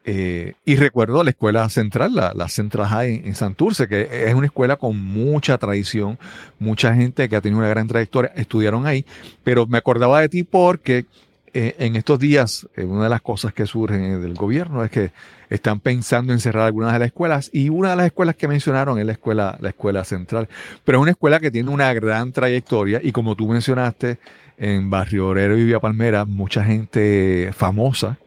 eh, 0.04 0.54
y 0.66 0.78
recuerdo 0.78 1.24
la 1.24 1.30
escuela 1.30 1.70
central, 1.70 2.16
la, 2.16 2.34
la 2.34 2.50
Central 2.50 2.88
High 2.88 3.16
en, 3.18 3.28
en 3.28 3.36
Santurce, 3.36 3.88
que 3.88 4.28
es 4.28 4.34
una 4.34 4.48
escuela 4.48 4.78
con 4.78 4.98
mucha 5.00 5.60
tradición, 5.60 6.18
mucha 6.58 6.96
gente 6.96 7.30
que 7.30 7.36
ha 7.36 7.42
tenido 7.42 7.60
una 7.60 7.70
gran 7.70 7.88
trayectoria, 7.88 8.32
estudiaron 8.36 8.88
ahí, 8.88 9.06
pero 9.44 9.68
me 9.68 9.78
acordaba 9.78 10.22
de 10.22 10.30
ti 10.30 10.44
porque 10.44 11.06
eh, 11.54 11.76
en 11.80 11.96
estos 11.96 12.18
días 12.18 12.68
eh, 12.76 12.84
una 12.84 13.04
de 13.04 13.10
las 13.10 13.22
cosas 13.22 13.54
que 13.54 13.66
surgen 13.66 14.04
eh, 14.04 14.18
del 14.20 14.36
gobierno 14.36 14.84
es 14.84 14.92
que 14.92 15.12
están 15.50 15.82
pensando 15.82 16.32
en 16.32 16.40
cerrar 16.40 16.66
algunas 16.66 16.94
de 16.94 17.00
las 17.00 17.08
escuelas 17.08 17.50
y 17.52 17.68
una 17.68 17.90
de 17.90 17.96
las 17.98 18.06
escuelas 18.06 18.36
que 18.36 18.48
mencionaron 18.48 18.98
es 19.00 19.06
la 19.06 19.12
escuela, 19.12 19.58
la 19.60 19.70
escuela 19.70 20.06
central, 20.06 20.48
pero 20.86 21.00
es 21.00 21.02
una 21.02 21.12
escuela 21.12 21.40
que 21.42 21.52
tiene 21.52 21.70
una 21.70 21.94
gran 21.94 22.32
trayectoria 22.32 23.02
y 23.04 23.12
como 23.12 23.36
tú 23.36 23.48
mencionaste, 23.48 24.18
en 24.58 24.90
Barrio 24.90 25.30
Obrero 25.30 25.58
y 25.58 25.66
Villa 25.66 25.80
Palmera, 25.80 26.24
mucha 26.24 26.64
gente 26.64 27.52
famosa 27.54 28.18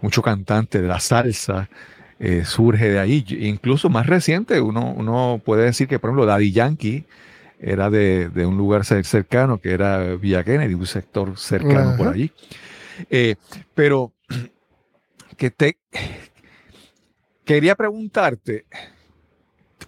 mucho 0.00 0.22
cantante 0.22 0.80
de 0.80 0.88
la 0.88 0.98
salsa 0.98 1.68
surge 2.44 2.88
de 2.90 2.98
ahí. 2.98 3.24
Incluso 3.28 3.88
más 3.88 4.06
reciente, 4.06 4.60
uno, 4.60 4.92
uno 4.96 5.40
puede 5.44 5.64
decir 5.64 5.88
que, 5.88 5.98
por 5.98 6.10
ejemplo, 6.10 6.26
Daddy 6.26 6.52
Yankee 6.52 7.04
era 7.60 7.90
de, 7.90 8.28
de 8.30 8.46
un 8.46 8.56
lugar 8.56 8.82
cer- 8.82 9.04
cercano, 9.04 9.60
que 9.60 9.72
era 9.72 10.14
Villa 10.16 10.42
Kennedy, 10.44 10.74
un 10.74 10.86
sector 10.86 11.36
cercano 11.36 11.94
por 11.96 12.08
allí. 12.08 12.32
Eh, 13.10 13.36
pero 13.74 14.12
que 15.36 15.50
te 15.50 15.78
quería 17.44 17.74
preguntarte, 17.74 18.64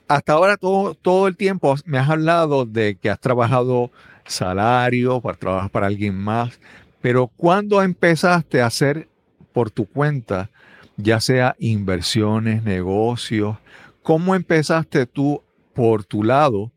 hasta 0.09 0.33
ahora 0.33 0.57
todo, 0.57 0.95
todo 0.95 1.29
el 1.29 1.37
tiempo 1.37 1.75
me 1.85 1.99
has 1.99 2.11
hablado 2.11 2.65
de 2.67 2.97
que 2.97 3.11
has 3.11 3.21
trabajado 3.21 3.91
salario 4.27 5.21
para 5.21 5.39
trabajar 5.39 5.71
para 5.71 5.87
alguien 5.87 6.17
más, 6.17 6.61
pero 7.01 7.29
¿cuándo 7.29 7.83
empezaste 7.83 8.61
a 8.63 8.67
hacer 8.67 9.09
por 9.53 9.71
tu 9.71 9.87
cuenta, 9.87 10.51
ya 10.97 11.21
sea 11.21 11.57
inversiones, 11.59 12.63
negocios? 12.63 13.57
¿Cómo 14.03 14.35
empezaste 14.35 15.07
tú 15.07 15.43
por 15.75 16.05
tu 16.05 16.23
lado? 16.25 16.72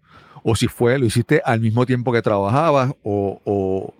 O 0.47 0.55
si 0.55 0.67
fue, 0.67 0.99
lo 0.99 1.05
hiciste 1.07 1.41
al 1.43 1.59
mismo 1.59 1.87
tiempo 1.87 2.11
que 2.13 2.21
trabajabas 2.21 2.93
o, 3.03 3.41
o- 3.45 3.93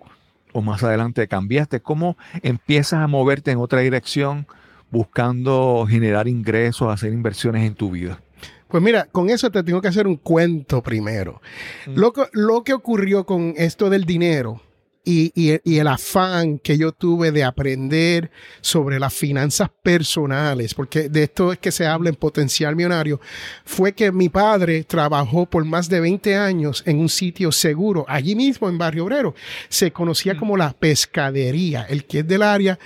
o 0.54 0.62
más 0.62 0.84
adelante 0.84 1.28
cambiaste. 1.28 1.80
¿Cómo 1.82 2.18
empiezas 2.44 3.00
a 3.02 3.08
moverte 3.08 3.50
en 3.50 3.58
otra 3.58 3.80
dirección 3.80 4.46
buscando 4.92 5.86
generar 5.90 6.28
ingresos, 6.28 6.94
hacer 6.94 7.12
inversiones 7.14 7.66
en 7.66 7.74
tu 7.74 7.90
vida? 7.92 8.22
Pues 8.68 8.82
mira, 8.84 9.06
con 9.12 9.30
eso 9.30 9.50
te 9.52 9.64
tengo 9.64 9.82
que 9.82 9.88
hacer 9.88 10.06
un 10.08 10.18
cuento 10.18 10.82
primero. 10.84 11.42
Mm. 11.88 11.96
Lo, 11.96 12.14
que, 12.14 12.24
lo 12.34 12.64
que 12.64 12.74
ocurrió 12.74 13.26
con 13.26 13.54
esto 13.58 13.90
del 13.90 14.06
dinero 14.06 14.62
y, 15.06 15.32
y- 15.36 15.60
y 15.64 15.78
el 15.78 15.88
afán 15.88 16.60
que 16.60 16.78
yo 16.78 16.92
tuve 16.92 17.32
de 17.32 17.44
aprender 17.44 18.32
sobre 18.62 19.00
las 19.00 19.14
finanzas 19.14 19.70
personales, 19.84 20.74
porque 20.74 21.08
de 21.10 21.24
esto 21.24 21.54
es 21.54 21.60
que 21.60 21.72
se 21.72 21.86
habla 21.86 22.10
en 22.10 22.16
potencial 22.16 22.76
millonario, 22.76 23.22
fue 23.64 23.94
que 23.94 24.12
mi 24.12 24.30
padre 24.30 24.84
trabajó 24.84 25.46
por 25.46 25.64
más 25.64 25.88
de 25.88 26.00
20 26.00 26.36
años 26.36 26.84
en 26.86 27.00
un 27.00 27.10
sitio 27.10 27.52
seguro, 27.52 28.06
allí 28.08 28.36
mismo 28.36 28.68
en 28.68 28.78
Barrio 28.78 29.06
Obrero. 29.06 29.36
Se 29.70 29.92
conocía 29.92 30.38
como 30.38 30.58
la 30.58 30.74
pescadería. 30.74 31.84
El 31.88 32.06
que 32.06 32.20
es 32.20 32.28
del 32.28 32.42
área 32.42 32.78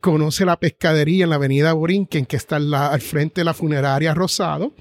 conoce 0.00 0.44
la 0.44 0.58
pescadería 0.58 1.24
en 1.24 1.30
la 1.30 1.36
avenida 1.36 1.72
Borinquen, 1.74 2.26
que 2.26 2.36
está 2.36 2.58
la- 2.58 2.88
al 2.88 3.00
frente 3.00 3.40
de 3.42 3.44
la 3.44 3.54
funeraria 3.54 4.14
Rosado 4.14 4.72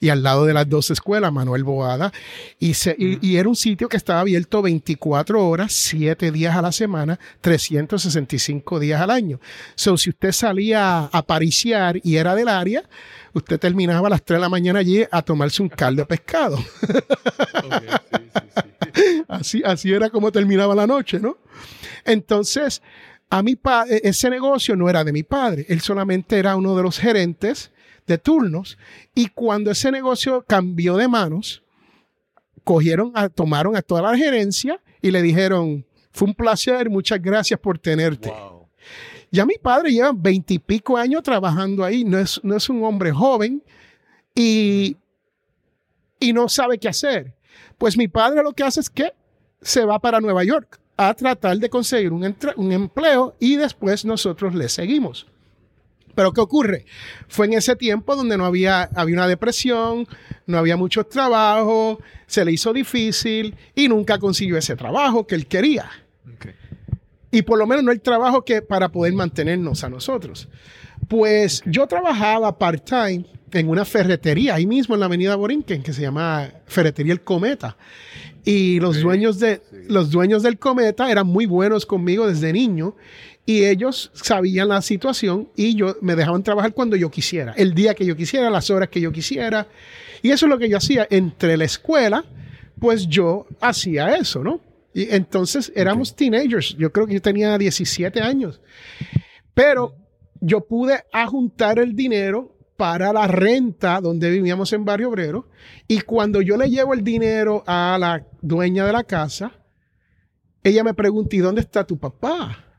y 0.00 0.08
al 0.08 0.22
lado 0.22 0.46
de 0.46 0.54
las 0.54 0.68
dos 0.68 0.90
escuelas, 0.90 1.30
Manuel 1.32 1.62
Boada. 1.62 2.10
Y, 2.58 2.74
se- 2.74 2.96
y- 2.98 3.18
y 3.20 3.36
era 3.36 3.48
un 3.48 3.56
sitio 3.56 3.88
que 3.88 3.96
estaba 3.98 4.20
abierto 4.20 4.62
24 4.62 5.46
horas, 5.46 5.72
7 5.72 6.30
días 6.32 6.56
a 6.56 6.62
la 6.62 6.72
semana, 6.72 7.18
365 7.42 8.80
días 8.80 9.00
al 9.00 9.10
año. 9.10 9.40
So, 9.74 9.96
si 9.98 10.10
usted 10.10 10.32
salía 10.32 11.04
a 11.04 11.22
pariciar 11.26 12.00
y 12.02 12.16
era 12.16 12.34
del 12.34 12.48
área, 12.48 12.82
usted 13.34 13.60
terminaba 13.60 14.06
a 14.06 14.10
las 14.10 14.22
3 14.24 14.38
de 14.38 14.40
la 14.40 14.48
mañana 14.48 14.78
allí 14.80 15.04
a 15.10 15.22
tomarse 15.22 15.62
un 15.62 15.68
caldo 15.68 16.02
de 16.02 16.06
pescado. 16.06 16.58
Así, 19.28 19.62
así 19.64 19.92
era 19.92 20.10
como 20.10 20.32
terminaba 20.32 20.74
la 20.74 20.86
noche, 20.86 21.20
¿no? 21.20 21.38
Entonces, 22.04 22.82
a 23.30 23.42
mi 23.42 23.54
padre, 23.56 24.00
ese 24.04 24.28
negocio 24.28 24.74
no 24.76 24.88
era 24.90 25.04
de 25.04 25.12
mi 25.12 25.22
padre, 25.22 25.64
él 25.68 25.80
solamente 25.80 26.38
era 26.38 26.56
uno 26.56 26.76
de 26.76 26.82
los 26.82 26.98
gerentes 26.98 27.70
de 28.10 28.18
turnos. 28.18 28.76
Y 29.14 29.28
cuando 29.28 29.70
ese 29.70 29.90
negocio 29.90 30.44
cambió 30.46 30.96
de 30.96 31.08
manos, 31.08 31.62
cogieron, 32.64 33.12
a, 33.14 33.28
tomaron 33.28 33.76
a 33.76 33.82
toda 33.82 34.02
la 34.02 34.16
gerencia 34.16 34.80
y 35.00 35.10
le 35.10 35.22
dijeron, 35.22 35.84
fue 36.12 36.28
un 36.28 36.34
placer, 36.34 36.90
muchas 36.90 37.22
gracias 37.22 37.58
por 37.58 37.78
tenerte. 37.78 38.32
Ya 39.30 39.46
mi 39.46 39.54
padre 39.56 39.92
lleva 39.92 40.12
veintipico 40.12 40.96
años 40.96 41.22
trabajando 41.22 41.84
ahí, 41.84 42.04
no 42.04 42.18
es, 42.18 42.40
no 42.42 42.56
es 42.56 42.68
un 42.68 42.82
hombre 42.84 43.12
joven 43.12 43.62
y, 44.34 44.96
y 46.18 46.32
no 46.32 46.48
sabe 46.48 46.78
qué 46.78 46.88
hacer. 46.88 47.32
Pues 47.78 47.96
mi 47.96 48.08
padre 48.08 48.42
lo 48.42 48.52
que 48.52 48.64
hace 48.64 48.80
es 48.80 48.90
que 48.90 49.12
se 49.62 49.84
va 49.84 49.98
para 50.00 50.20
Nueva 50.20 50.42
York 50.42 50.80
a 50.96 51.14
tratar 51.14 51.56
de 51.58 51.70
conseguir 51.70 52.12
un, 52.12 52.36
un 52.56 52.72
empleo 52.72 53.36
y 53.38 53.56
después 53.56 54.04
nosotros 54.04 54.54
le 54.54 54.68
seguimos. 54.68 55.26
Pero 56.14 56.32
¿qué 56.32 56.40
ocurre? 56.40 56.86
Fue 57.28 57.46
en 57.46 57.54
ese 57.54 57.76
tiempo 57.76 58.16
donde 58.16 58.36
no 58.36 58.44
había, 58.44 58.82
había 58.94 59.16
una 59.16 59.28
depresión, 59.28 60.06
no 60.46 60.58
había 60.58 60.76
mucho 60.76 61.04
trabajo, 61.04 62.00
se 62.26 62.44
le 62.44 62.52
hizo 62.52 62.72
difícil 62.72 63.56
y 63.74 63.88
nunca 63.88 64.18
consiguió 64.18 64.56
ese 64.56 64.76
trabajo 64.76 65.26
que 65.26 65.34
él 65.34 65.46
quería. 65.46 65.90
Y 67.30 67.42
por 67.42 67.58
lo 67.58 67.66
menos 67.66 67.84
no 67.84 67.92
el 67.92 68.00
trabajo 68.00 68.44
que 68.44 68.60
para 68.60 68.88
poder 68.88 69.12
mantenernos 69.12 69.84
a 69.84 69.88
nosotros. 69.88 70.48
Pues 71.08 71.62
yo 71.64 71.86
trabajaba 71.86 72.58
part-time 72.58 73.24
en 73.52 73.68
una 73.68 73.84
ferretería 73.84 74.54
ahí 74.54 74.66
mismo 74.66 74.94
en 74.94 75.00
la 75.00 75.06
avenida 75.06 75.36
Borinquen 75.36 75.82
que 75.82 75.92
se 75.92 76.02
llama 76.02 76.50
Ferretería 76.66 77.12
El 77.12 77.22
Cometa. 77.22 77.76
Y 78.44 78.80
los, 78.80 79.00
dueños 79.00 79.38
de, 79.38 79.60
los 79.88 80.10
dueños 80.10 80.42
del 80.42 80.58
Cometa 80.58 81.10
eran 81.10 81.26
muy 81.26 81.46
buenos 81.46 81.84
conmigo 81.84 82.26
desde 82.26 82.52
niño 82.52 82.96
y 83.50 83.64
ellos 83.64 84.12
sabían 84.14 84.68
la 84.68 84.80
situación 84.80 85.48
y 85.56 85.74
yo 85.74 85.96
me 86.02 86.14
dejaban 86.14 86.44
trabajar 86.44 86.72
cuando 86.72 86.94
yo 86.94 87.10
quisiera, 87.10 87.52
el 87.56 87.74
día 87.74 87.96
que 87.96 88.06
yo 88.06 88.14
quisiera, 88.14 88.48
las 88.48 88.70
horas 88.70 88.90
que 88.90 89.00
yo 89.00 89.10
quisiera. 89.10 89.66
Y 90.22 90.30
eso 90.30 90.46
es 90.46 90.50
lo 90.50 90.56
que 90.56 90.68
yo 90.68 90.76
hacía 90.76 91.08
entre 91.10 91.56
la 91.56 91.64
escuela, 91.64 92.24
pues 92.78 93.08
yo 93.08 93.48
hacía 93.60 94.14
eso, 94.14 94.44
¿no? 94.44 94.60
Y 94.94 95.12
entonces 95.12 95.72
éramos 95.74 96.14
teenagers, 96.14 96.76
yo 96.78 96.92
creo 96.92 97.08
que 97.08 97.14
yo 97.14 97.22
tenía 97.22 97.58
17 97.58 98.20
años, 98.20 98.60
pero 99.52 99.96
yo 100.40 100.60
pude 100.68 101.02
ajuntar 101.12 101.80
el 101.80 101.96
dinero 101.96 102.56
para 102.76 103.12
la 103.12 103.26
renta 103.26 104.00
donde 104.00 104.30
vivíamos 104.30 104.72
en 104.72 104.84
Barrio 104.84 105.08
Obrero 105.08 105.48
y 105.88 106.02
cuando 106.02 106.40
yo 106.40 106.56
le 106.56 106.70
llevo 106.70 106.94
el 106.94 107.02
dinero 107.02 107.64
a 107.66 107.98
la 107.98 108.24
dueña 108.42 108.86
de 108.86 108.92
la 108.92 109.02
casa, 109.02 109.50
ella 110.62 110.84
me 110.84 110.94
pregunta, 110.94 111.34
¿y 111.34 111.40
dónde 111.40 111.62
está 111.62 111.84
tu 111.84 111.98
papá? 111.98 112.69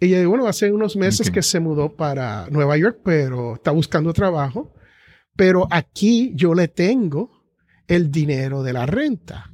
Y 0.00 0.14
ella 0.14 0.26
bueno, 0.28 0.46
hace 0.46 0.70
unos 0.72 0.96
meses 0.96 1.30
que 1.30 1.42
se 1.42 1.60
mudó 1.60 1.94
para 1.96 2.46
Nueva 2.50 2.76
York, 2.76 3.00
pero 3.04 3.54
está 3.54 3.70
buscando 3.72 4.12
trabajo. 4.12 4.72
Pero 5.36 5.66
aquí 5.70 6.32
yo 6.34 6.54
le 6.54 6.68
tengo 6.68 7.44
el 7.88 8.10
dinero 8.10 8.62
de 8.62 8.72
la 8.72 8.86
renta. 8.86 9.52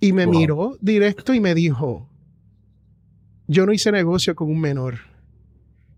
Y 0.00 0.12
me 0.12 0.26
Wow. 0.26 0.34
miró 0.34 0.78
directo 0.80 1.34
y 1.34 1.40
me 1.40 1.54
dijo, 1.54 2.08
yo 3.46 3.66
no 3.66 3.72
hice 3.72 3.92
negocio 3.92 4.34
con 4.34 4.48
un 4.50 4.60
menor. 4.60 4.98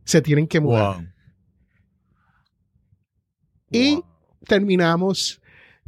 Se 0.05 0.21
tienen 0.21 0.47
que 0.47 0.61
mudar. 0.61 0.97
Wow. 0.97 1.07
Y 3.71 3.95
Wow. 3.95 4.05
terminamos 4.47 5.41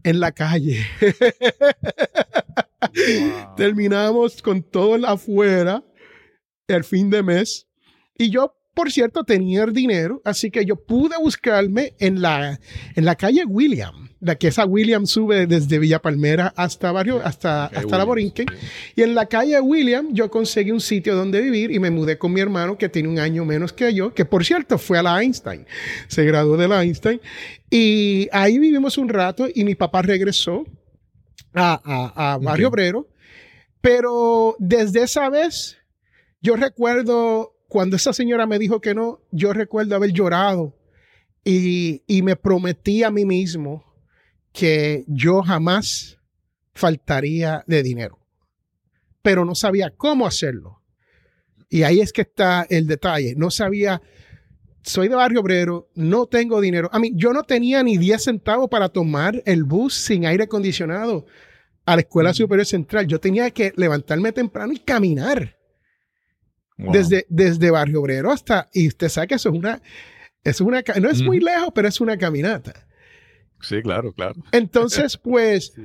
en 0.02 0.20
la 0.20 0.33
calle. 0.33 0.81
Terminamos 3.57 4.42
con 4.42 4.62
todo 4.62 4.96
el 4.96 5.05
afuera 5.05 5.83
el 6.74 6.85
fin 6.85 7.11
de 7.11 7.22
mes. 7.22 7.66
Y 8.18 8.31
yo, 8.31 8.55
por 8.74 8.90
cierto, 8.90 9.24
tenía 9.24 9.64
el 9.64 9.72
dinero, 9.72 10.20
así 10.24 10.50
que 10.50 10.64
yo 10.64 10.76
pude 10.76 11.16
buscarme 11.18 11.94
en 11.98 12.20
la, 12.22 12.59
en 12.94 13.05
la 13.05 13.14
calle 13.14 13.44
William, 13.46 14.09
la 14.20 14.37
que 14.37 14.48
esa 14.48 14.64
William 14.64 15.07
sube 15.07 15.46
desde 15.46 15.79
Villa 15.79 16.00
Palmera 16.00 16.52
hasta 16.57 16.90
barrio, 16.92 17.20
hasta, 17.22 17.66
hasta 17.66 17.98
la 17.98 18.05
Borinquen. 18.05 18.46
Y 18.94 19.02
en 19.02 19.14
la 19.14 19.26
calle 19.26 19.61
William 19.61 20.09
yo 20.12 20.31
conseguí 20.31 20.70
un 20.72 20.81
sitio 20.81 21.14
donde 21.14 21.40
vivir 21.40 21.70
y 21.70 21.79
me 21.79 21.90
mudé 21.90 22.18
con 22.18 22.33
mi 22.33 22.40
hermano 22.40 22.76
que 22.79 22.88
tiene 22.88 23.09
un 23.09 23.18
año 23.18 23.44
menos 23.44 23.72
que 23.72 23.92
yo, 23.94 24.12
que 24.14 24.24
por 24.24 24.44
cierto 24.44 24.79
fue 24.79 24.98
a 24.98 25.02
la 25.02 25.22
Einstein, 25.22 25.66
se 26.09 26.24
graduó 26.24 26.57
de 26.57 26.68
la 26.68 26.83
Einstein. 26.83 27.20
Y 27.70 28.29
ahí 28.33 28.59
vivimos 28.59 28.96
un 28.98 29.09
rato 29.11 29.46
y 29.55 29.64
mi 29.64 29.74
papá 29.74 30.02
regresó 30.02 30.64
a, 31.55 31.81
a- 31.85 32.33
a 32.35 32.38
Barrio. 32.38 32.68
Obrero. 32.68 33.09
Pero 33.81 34.57
desde 34.59 35.02
esa 35.05 35.29
vez, 35.31 35.76
yo 36.46 36.54
recuerdo 36.54 37.56
cuando 37.66 37.96
esa 37.96 38.12
señora 38.12 38.46
me 38.46 38.61
dijo 38.61 38.80
que 38.80 38.94
no, 38.94 39.20
yo 39.32 39.52
recuerdo 39.52 39.96
haber 39.96 40.12
llorado 40.12 40.76
y, 41.42 42.04
y 42.06 42.22
me 42.22 42.37
prometí 42.37 43.02
a 43.02 43.11
mí 43.11 43.24
mismo 43.24 43.85
que 44.52 45.04
yo 45.09 45.42
jamás 45.42 46.20
faltaría 46.72 47.64
de 47.66 47.82
dinero, 47.82 48.20
pero 49.22 49.44
no 49.44 49.56
sabía 49.56 49.90
cómo 49.90 50.24
hacerlo. 50.24 50.80
Y 51.68 51.82
ahí 51.82 51.98
es 51.98 52.12
que 52.12 52.22
está 52.22 52.64
el 52.70 52.87
detalle. 52.87 53.35
No 53.37 53.50
sabía, 53.50 54.00
soy 54.82 55.09
de 55.09 55.16
barrio 55.16 55.40
obrero, 55.40 55.90
no 55.96 56.26
tengo 56.26 56.61
dinero. 56.61 56.88
A 56.92 57.00
mí, 57.00 57.11
yo 57.16 57.32
no 57.32 57.42
tenía 57.42 57.82
ni 57.82 57.98
10 57.98 58.22
centavos 58.22 58.70
para 58.70 58.88
tomar 58.88 59.42
el 59.46 59.64
bus 59.64 59.94
sin 59.94 60.26
aire 60.26 60.44
acondicionado 60.44 61.26
a 61.85 61.96
la 61.96 62.02
Escuela 62.02 62.32
Superior 62.32 62.66
Central. 62.66 63.09
Yo 63.09 63.18
tenía 63.18 63.50
que 63.50 63.72
levantarme 63.74 64.30
temprano 64.30 64.72
y 64.72 64.78
caminar 64.78 65.56
Wow. 66.78 66.92
desde, 66.92 67.26
desde 67.30 67.70
barrio 67.70 68.00
obrero 68.02 68.30
hasta, 68.30 68.68
y 68.72 68.88
usted 68.88 69.08
sabe 69.08 69.28
que 69.28 69.34
eso 69.36 69.48
es 69.48 69.54
una, 69.54 69.80
es 70.44 70.60
una, 70.60 70.82
no 71.00 71.08
es 71.08 71.22
muy 71.22 71.40
lejos, 71.40 71.70
pero 71.74 71.88
es 71.88 72.00
una 72.00 72.18
caminata. 72.18 72.86
Sí, 73.62 73.80
claro, 73.82 74.12
claro. 74.12 74.34
Entonces, 74.52 75.16
pues, 75.22 75.72
Sí. 75.74 75.82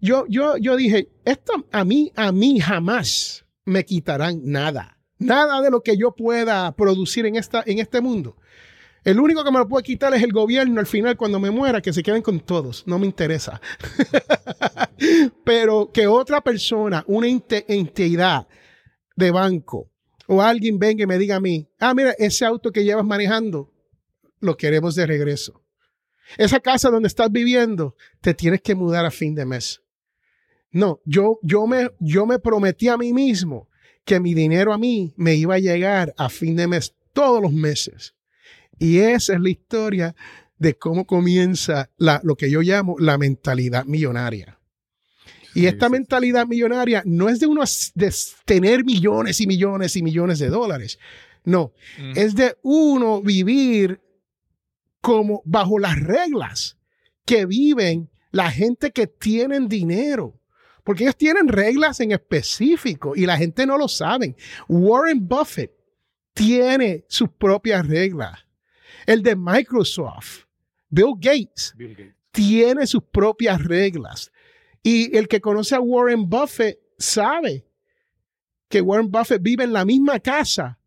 yo, 0.00 0.26
yo, 0.28 0.56
yo 0.58 0.76
dije, 0.76 1.08
esto 1.24 1.66
a 1.72 1.84
mí, 1.84 2.12
a 2.14 2.30
mí 2.30 2.60
jamás 2.60 3.46
me 3.64 3.84
quitarán 3.84 4.40
nada. 4.44 4.98
Nada 5.18 5.62
de 5.62 5.70
lo 5.70 5.80
que 5.82 5.96
yo 5.96 6.12
pueda 6.14 6.70
producir 6.76 7.24
en, 7.24 7.36
esta, 7.36 7.62
en 7.64 7.78
este 7.78 8.02
mundo. 8.02 8.36
El 9.04 9.20
único 9.20 9.44
que 9.44 9.50
me 9.50 9.58
lo 9.58 9.68
puede 9.68 9.84
quitar 9.84 10.12
es 10.14 10.22
el 10.22 10.32
gobierno 10.32 10.80
al 10.80 10.86
final 10.86 11.16
cuando 11.16 11.38
me 11.40 11.50
muera, 11.50 11.80
que 11.80 11.92
se 11.92 12.02
queden 12.02 12.20
con 12.22 12.40
todos. 12.40 12.84
No 12.86 12.98
me 12.98 13.06
interesa. 13.06 13.60
Pero 15.44 15.90
que 15.92 16.06
otra 16.06 16.40
persona, 16.42 17.04
una 17.06 17.28
entidad 17.28 18.46
de 19.16 19.30
banco 19.30 19.90
o 20.26 20.42
alguien 20.42 20.78
venga 20.78 21.04
y 21.04 21.06
me 21.06 21.18
diga 21.18 21.36
a 21.36 21.40
mí, 21.40 21.68
ah, 21.78 21.94
mira, 21.94 22.14
ese 22.18 22.44
auto 22.44 22.72
que 22.72 22.84
llevas 22.84 23.04
manejando, 23.04 23.70
lo 24.40 24.56
queremos 24.56 24.94
de 24.94 25.06
regreso. 25.06 25.62
Esa 26.38 26.60
casa 26.60 26.90
donde 26.90 27.08
estás 27.08 27.30
viviendo, 27.30 27.96
te 28.20 28.34
tienes 28.34 28.62
que 28.62 28.74
mudar 28.74 29.04
a 29.04 29.10
fin 29.10 29.34
de 29.34 29.44
mes. 29.44 29.82
No, 30.70 31.00
yo, 31.04 31.38
yo, 31.42 31.66
me, 31.66 31.90
yo 32.00 32.26
me 32.26 32.38
prometí 32.38 32.88
a 32.88 32.96
mí 32.96 33.12
mismo 33.12 33.68
que 34.04 34.20
mi 34.20 34.34
dinero 34.34 34.72
a 34.72 34.78
mí 34.78 35.14
me 35.16 35.34
iba 35.34 35.54
a 35.54 35.60
llegar 35.60 36.14
a 36.16 36.28
fin 36.28 36.56
de 36.56 36.66
mes 36.66 36.94
todos 37.12 37.40
los 37.40 37.52
meses. 37.52 38.14
Y 38.78 38.98
esa 38.98 39.34
es 39.34 39.40
la 39.40 39.50
historia 39.50 40.16
de 40.58 40.76
cómo 40.76 41.06
comienza 41.06 41.90
la, 41.96 42.20
lo 42.24 42.36
que 42.36 42.50
yo 42.50 42.60
llamo 42.60 42.96
la 42.98 43.18
mentalidad 43.18 43.84
millonaria. 43.84 44.58
Y 45.54 45.66
esta 45.66 45.88
mentalidad 45.88 46.46
millonaria 46.46 47.02
no 47.06 47.28
es 47.28 47.40
de 47.40 47.46
uno 47.46 47.62
de 47.94 48.14
tener 48.44 48.84
millones 48.84 49.40
y 49.40 49.46
millones 49.46 49.96
y 49.96 50.02
millones 50.02 50.38
de 50.38 50.48
dólares. 50.48 50.98
No, 51.44 51.72
es 52.14 52.34
de 52.34 52.56
uno 52.62 53.22
vivir 53.22 54.00
como 55.00 55.42
bajo 55.44 55.78
las 55.78 56.00
reglas 56.00 56.78
que 57.26 57.46
viven 57.46 58.10
la 58.30 58.50
gente 58.50 58.90
que 58.90 59.06
tienen 59.06 59.68
dinero. 59.68 60.40
Porque 60.82 61.04
ellos 61.04 61.16
tienen 61.16 61.48
reglas 61.48 62.00
en 62.00 62.12
específico 62.12 63.14
y 63.16 63.24
la 63.24 63.36
gente 63.36 63.64
no 63.66 63.78
lo 63.78 63.88
sabe. 63.88 64.36
Warren 64.68 65.26
Buffett 65.26 65.72
tiene 66.34 67.04
sus 67.08 67.30
propias 67.30 67.86
reglas. 67.86 68.44
El 69.06 69.22
de 69.22 69.36
Microsoft, 69.36 70.44
Bill 70.88 71.14
Gates, 71.16 71.74
tiene 72.32 72.86
sus 72.86 73.02
propias 73.04 73.62
reglas. 73.62 74.30
Y 74.84 75.16
el 75.16 75.26
que 75.26 75.40
conoce 75.40 75.74
a 75.74 75.80
Warren 75.80 76.28
Buffett 76.28 76.78
sabe 76.96 77.66
que 78.68 78.80
Warren 78.80 79.10
Buffett 79.10 79.42
vive 79.42 79.64
en 79.64 79.72
la 79.72 79.84
misma 79.84 80.20
casa 80.20 80.78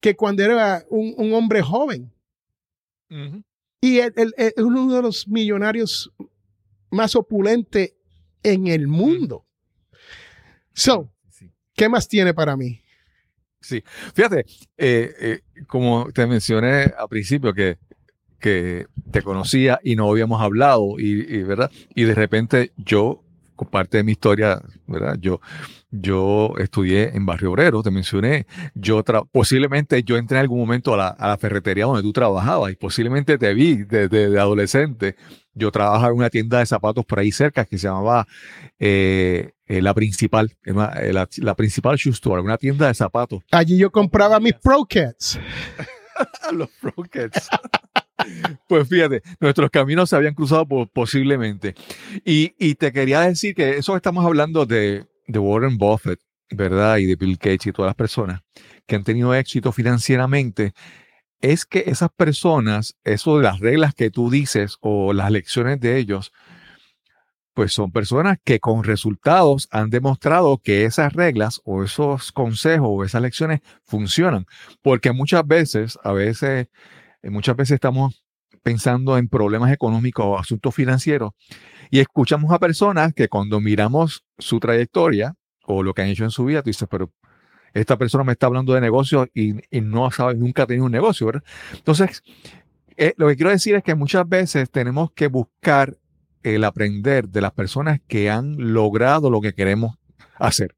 que 0.00 0.16
cuando 0.16 0.42
era 0.42 0.84
un, 0.88 1.14
un 1.16 1.32
hombre 1.34 1.62
joven. 1.62 2.12
Y 3.80 3.98
es 3.98 4.12
uno 4.56 4.92
de 4.92 5.02
los 5.02 5.28
millonarios 5.28 6.12
más 6.90 7.14
opulentes 7.14 7.94
en 8.42 8.66
el 8.66 8.88
mundo. 8.88 9.46
So. 10.72 11.12
¿qué 11.80 11.88
más 11.88 12.06
tiene 12.06 12.34
para 12.34 12.58
mí? 12.58 12.82
Sí, 13.58 13.82
fíjate, 14.14 14.44
eh, 14.76 15.14
eh, 15.18 15.40
como 15.66 16.12
te 16.12 16.26
mencioné 16.26 16.92
al 16.96 17.08
principio 17.08 17.54
que, 17.54 17.78
que 18.40 18.86
te 19.12 19.22
conocía 19.22 19.78
y 19.84 19.94
no 19.96 20.10
habíamos 20.10 20.40
hablado 20.42 20.98
y, 20.98 21.10
y, 21.32 21.42
verdad 21.44 21.70
y 21.94 22.04
de 22.04 22.14
repente 22.14 22.72
yo 22.76 23.22
parte 23.70 23.98
de 23.98 24.04
mi 24.04 24.12
historia, 24.12 24.62
verdad, 24.86 25.16
yo 25.20 25.38
yo 25.90 26.54
estudié 26.58 27.14
en 27.14 27.26
Barrio 27.26 27.50
Obrero, 27.50 27.82
te 27.82 27.90
mencioné, 27.90 28.46
yo 28.74 29.02
posiblemente 29.32 30.02
yo 30.02 30.16
entré 30.16 30.38
en 30.38 30.42
algún 30.42 30.60
momento 30.60 30.94
a 30.94 30.96
la, 30.96 31.08
a 31.08 31.28
la 31.28 31.36
ferretería 31.36 31.84
donde 31.84 32.00
tú 32.00 32.10
trabajabas 32.12 32.72
y 32.72 32.76
posiblemente 32.76 33.36
te 33.36 33.52
vi 33.52 33.82
desde 33.82 34.30
de 34.30 34.40
adolescente. 34.40 35.16
Yo 35.52 35.70
trabajaba 35.72 36.08
en 36.12 36.16
una 36.16 36.30
tienda 36.30 36.60
de 36.60 36.64
zapatos 36.66 37.04
por 37.04 37.18
ahí 37.18 37.32
cerca 37.32 37.64
que 37.66 37.76
se 37.76 37.88
llamaba 37.88 38.26
eh, 38.78 39.50
eh, 39.66 39.82
la 39.82 39.92
principal, 39.94 40.56
una- 40.66 40.92
eh, 41.00 41.12
la, 41.12 41.28
la 41.38 41.54
principal 41.54 41.96
shoe 41.96 42.12
store, 42.12 42.40
una 42.40 42.56
tienda 42.56 42.86
de 42.86 42.94
zapatos. 42.94 43.42
Allí 43.50 43.76
yo 43.76 43.90
compraba 43.90 44.40
mis 44.40 44.54
Pro 44.54 44.86
Cats. 44.88 45.38
los 46.52 46.68
Rockets. 46.82 47.48
Pues 48.68 48.88
fíjate, 48.88 49.22
nuestros 49.40 49.70
caminos 49.70 50.10
se 50.10 50.16
habían 50.16 50.34
cruzado 50.34 50.66
po- 50.66 50.86
posiblemente. 50.86 51.74
Y, 52.24 52.54
y 52.58 52.74
te 52.74 52.92
quería 52.92 53.20
decir 53.20 53.54
que 53.54 53.76
eso 53.76 53.96
estamos 53.96 54.24
hablando 54.24 54.66
de, 54.66 55.06
de 55.26 55.38
Warren 55.38 55.78
Buffett, 55.78 56.20
¿verdad? 56.50 56.98
Y 56.98 57.06
de 57.06 57.16
Bill 57.16 57.36
Gates 57.36 57.66
y 57.66 57.72
todas 57.72 57.90
las 57.90 57.96
personas 57.96 58.40
que 58.86 58.96
han 58.96 59.04
tenido 59.04 59.34
éxito 59.34 59.70
financieramente, 59.70 60.72
es 61.40 61.64
que 61.64 61.84
esas 61.86 62.10
personas, 62.10 62.96
eso 63.04 63.38
de 63.38 63.44
las 63.44 63.60
reglas 63.60 63.94
que 63.94 64.10
tú 64.10 64.30
dices 64.30 64.76
o 64.80 65.12
las 65.12 65.30
lecciones 65.30 65.80
de 65.80 65.96
ellos, 65.96 66.32
pues 67.54 67.72
son 67.72 67.92
personas 67.92 68.38
que 68.44 68.60
con 68.60 68.84
resultados 68.84 69.68
han 69.70 69.90
demostrado 69.90 70.58
que 70.58 70.84
esas 70.84 71.12
reglas 71.12 71.60
o 71.64 71.82
esos 71.82 72.32
consejos 72.32 72.88
o 72.90 73.04
esas 73.04 73.22
lecciones 73.22 73.60
funcionan. 73.84 74.46
Porque 74.82 75.12
muchas 75.12 75.46
veces, 75.46 75.98
a 76.02 76.12
veces, 76.12 76.68
eh, 77.22 77.30
muchas 77.30 77.56
veces 77.56 77.74
estamos 77.74 78.24
pensando 78.62 79.16
en 79.16 79.28
problemas 79.28 79.72
económicos 79.72 80.24
o 80.26 80.38
asuntos 80.38 80.74
financieros 80.74 81.32
y 81.90 82.00
escuchamos 82.00 82.52
a 82.52 82.58
personas 82.58 83.14
que 83.14 83.28
cuando 83.28 83.60
miramos 83.60 84.24
su 84.38 84.60
trayectoria 84.60 85.34
o 85.64 85.82
lo 85.82 85.94
que 85.94 86.02
han 86.02 86.08
hecho 86.08 86.24
en 86.24 86.30
su 86.30 86.44
vida, 86.44 86.62
tú 86.62 86.70
dices, 86.70 86.88
pero 86.90 87.12
esta 87.72 87.96
persona 87.96 88.24
me 88.24 88.32
está 88.32 88.46
hablando 88.46 88.74
de 88.74 88.80
negocios 88.80 89.28
y, 89.34 89.54
no 89.80 90.10
sabe, 90.10 90.34
nunca 90.34 90.64
ha 90.68 90.82
un 90.82 90.90
negocio, 90.90 91.26
¿verdad? 91.26 91.44
Entonces, 91.74 92.22
eh, 92.96 93.14
lo 93.16 93.28
que 93.28 93.36
quiero 93.36 93.50
decir 93.50 93.76
es 93.76 93.84
que 93.84 93.94
muchas 93.94 94.28
veces 94.28 94.70
tenemos 94.70 95.12
que 95.12 95.28
buscar 95.28 95.96
el 96.42 96.64
aprender 96.64 97.28
de 97.28 97.40
las 97.40 97.52
personas 97.52 98.00
que 98.08 98.30
han 98.30 98.56
logrado 98.72 99.30
lo 99.30 99.40
que 99.40 99.54
queremos 99.54 99.96
hacer. 100.36 100.76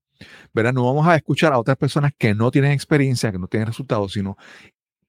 ¿verdad? 0.52 0.72
No 0.72 0.84
vamos 0.84 1.06
a 1.06 1.16
escuchar 1.16 1.52
a 1.52 1.58
otras 1.58 1.76
personas 1.76 2.12
que 2.16 2.34
no 2.34 2.50
tienen 2.50 2.72
experiencia, 2.72 3.32
que 3.32 3.38
no 3.38 3.48
tienen 3.48 3.66
resultados, 3.66 4.12
sino 4.12 4.36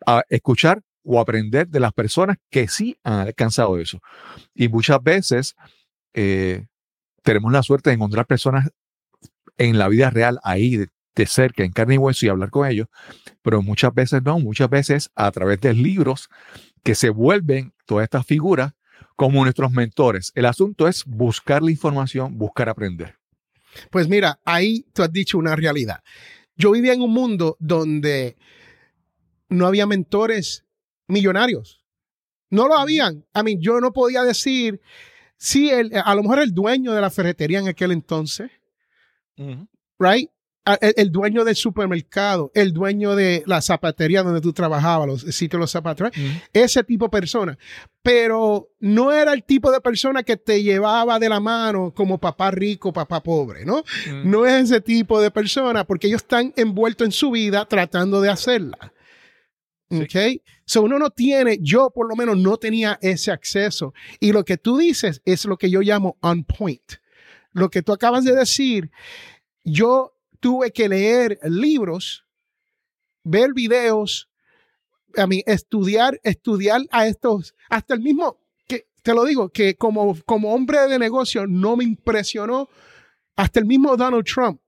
a 0.06 0.24
escuchar 0.30 0.82
o 1.03 1.19
aprender 1.19 1.67
de 1.67 1.79
las 1.79 1.93
personas 1.93 2.37
que 2.49 2.67
sí 2.67 2.97
han 3.03 3.27
alcanzado 3.27 3.77
eso. 3.77 3.99
Y 4.53 4.67
muchas 4.67 5.01
veces 5.01 5.55
eh, 6.13 6.65
tenemos 7.23 7.51
la 7.51 7.63
suerte 7.63 7.89
de 7.89 7.95
encontrar 7.95 8.25
personas 8.25 8.69
en 9.57 9.77
la 9.77 9.87
vida 9.87 10.09
real 10.09 10.39
ahí 10.43 10.77
de, 10.77 10.87
de 11.15 11.25
cerca, 11.25 11.63
en 11.63 11.71
carne 11.71 11.95
y 11.95 11.97
hueso 11.97 12.25
y 12.25 12.29
hablar 12.29 12.49
con 12.49 12.67
ellos, 12.67 12.87
pero 13.41 13.61
muchas 13.61 13.93
veces 13.93 14.23
no, 14.23 14.39
muchas 14.39 14.69
veces 14.69 15.11
a 15.15 15.31
través 15.31 15.61
de 15.61 15.73
libros 15.73 16.29
que 16.83 16.95
se 16.95 17.09
vuelven 17.09 17.73
todas 17.85 18.03
estas 18.03 18.25
figuras 18.25 18.73
como 19.15 19.43
nuestros 19.43 19.71
mentores. 19.71 20.31
El 20.35 20.45
asunto 20.45 20.87
es 20.87 21.05
buscar 21.05 21.61
la 21.61 21.71
información, 21.71 22.37
buscar 22.37 22.69
aprender. 22.69 23.17
Pues 23.89 24.07
mira, 24.07 24.39
ahí 24.45 24.85
tú 24.93 25.03
has 25.03 25.11
dicho 25.11 25.37
una 25.37 25.55
realidad. 25.55 26.03
Yo 26.55 26.71
vivía 26.71 26.93
en 26.93 27.01
un 27.01 27.11
mundo 27.11 27.57
donde 27.59 28.37
no 29.49 29.65
había 29.65 29.85
mentores 29.85 30.65
millonarios. 31.07 31.81
No 32.49 32.67
lo 32.67 32.77
habían. 32.77 33.25
A 33.33 33.41
mí, 33.43 33.57
yo 33.59 33.79
no 33.79 33.91
podía 33.93 34.23
decir, 34.23 34.79
sí, 35.37 35.69
el- 35.69 35.91
a 36.03 36.13
lo 36.15 36.21
mejor 36.23 36.39
el 36.39 36.53
dueño 36.53 36.93
de 36.93 37.01
la 37.01 37.09
ferretería 37.09 37.59
en 37.59 37.67
aquel 37.67 37.91
entonces, 37.91 38.51
right? 39.99 40.29
El, 40.79 40.93
el 40.95 41.11
dueño 41.11 41.43
del 41.43 41.57
supermercado, 41.57 42.49
el 42.55 42.71
dueño 42.71 43.15
de 43.17 43.43
la 43.47 43.61
zapatería 43.61 44.23
donde 44.23 44.39
tú 44.39 44.53
trabajabas, 44.53 45.07
los 45.07 45.21
sitios 45.23 45.51
de 45.51 45.57
los 45.57 45.71
zapatos, 45.71 46.09
ese 46.53 46.83
tipo 46.85 47.05
de 47.05 47.09
persona. 47.09 47.57
Pero 48.01 48.69
no 48.79 49.11
era 49.11 49.33
el 49.33 49.43
tipo 49.43 49.71
de 49.71 49.81
persona 49.81 50.23
que 50.23 50.37
te 50.37 50.63
llevaba 50.63 51.19
de 51.19 51.27
la 51.27 51.41
mano 51.41 51.91
como 51.93 52.17
papá 52.17 52.49
rico, 52.51 52.93
papá 52.93 53.21
pobre, 53.21 53.65
¿no? 53.65 53.83
No 54.23 54.45
es 54.45 54.65
ese 54.71 54.79
tipo 54.79 55.19
de 55.19 55.31
persona 55.31 55.83
porque 55.83 56.07
ellos 56.07 56.21
están 56.21 56.53
envueltos 56.55 57.05
en 57.07 57.11
su 57.11 57.31
vida 57.31 57.65
tratando 57.65 58.21
de 58.21 58.29
hacerla. 58.29 58.92
Sí. 59.93 60.03
¿Ok? 60.03 60.41
So 60.65 60.82
uno 60.82 60.97
no 60.99 61.10
tiene, 61.10 61.58
yo 61.62 61.89
por 61.91 62.08
lo 62.10 62.15
menos 62.15 62.38
no 62.38 62.58
tenía 62.58 62.97
ese 63.01 63.32
acceso. 63.32 63.93
Y 64.19 64.32
lo 64.32 64.43
que 64.45 64.58
tú 64.58 64.77
dices 64.77 65.21
es 65.25 65.45
lo 65.45 65.58
que 65.58 65.69
yo 65.69 65.82
llamo 65.82 66.17
on 66.21 66.43
point. 66.43 66.93
Lo 67.51 67.69
que 67.69 67.82
tú 67.84 67.91
acabas 67.93 68.23
de 68.23 68.34
decir, 68.36 68.89
yo 69.63 70.15
tuve 70.39 70.71
que 70.71 70.89
leer 70.89 71.39
libros, 71.43 72.25
ver 73.23 73.53
videos, 73.53 74.29
a 75.15 75.27
mí, 75.27 75.43
estudiar, 75.45 76.19
estudiar 76.23 76.82
a 76.91 77.08
estos, 77.08 77.53
hasta 77.69 77.93
el 77.93 77.99
mismo, 78.01 78.39
que 78.67 78.88
te 79.03 79.13
lo 79.13 79.23
digo, 79.25 79.49
que 79.49 79.75
como, 79.75 80.17
como 80.25 80.53
hombre 80.53 80.79
de 80.88 80.97
negocio 80.97 81.45
no 81.45 81.77
me 81.77 81.84
impresionó 81.84 82.67
hasta 83.36 83.60
el 83.60 83.65
mismo 83.65 83.95
Donald 83.95 84.25
Trump. 84.25 84.60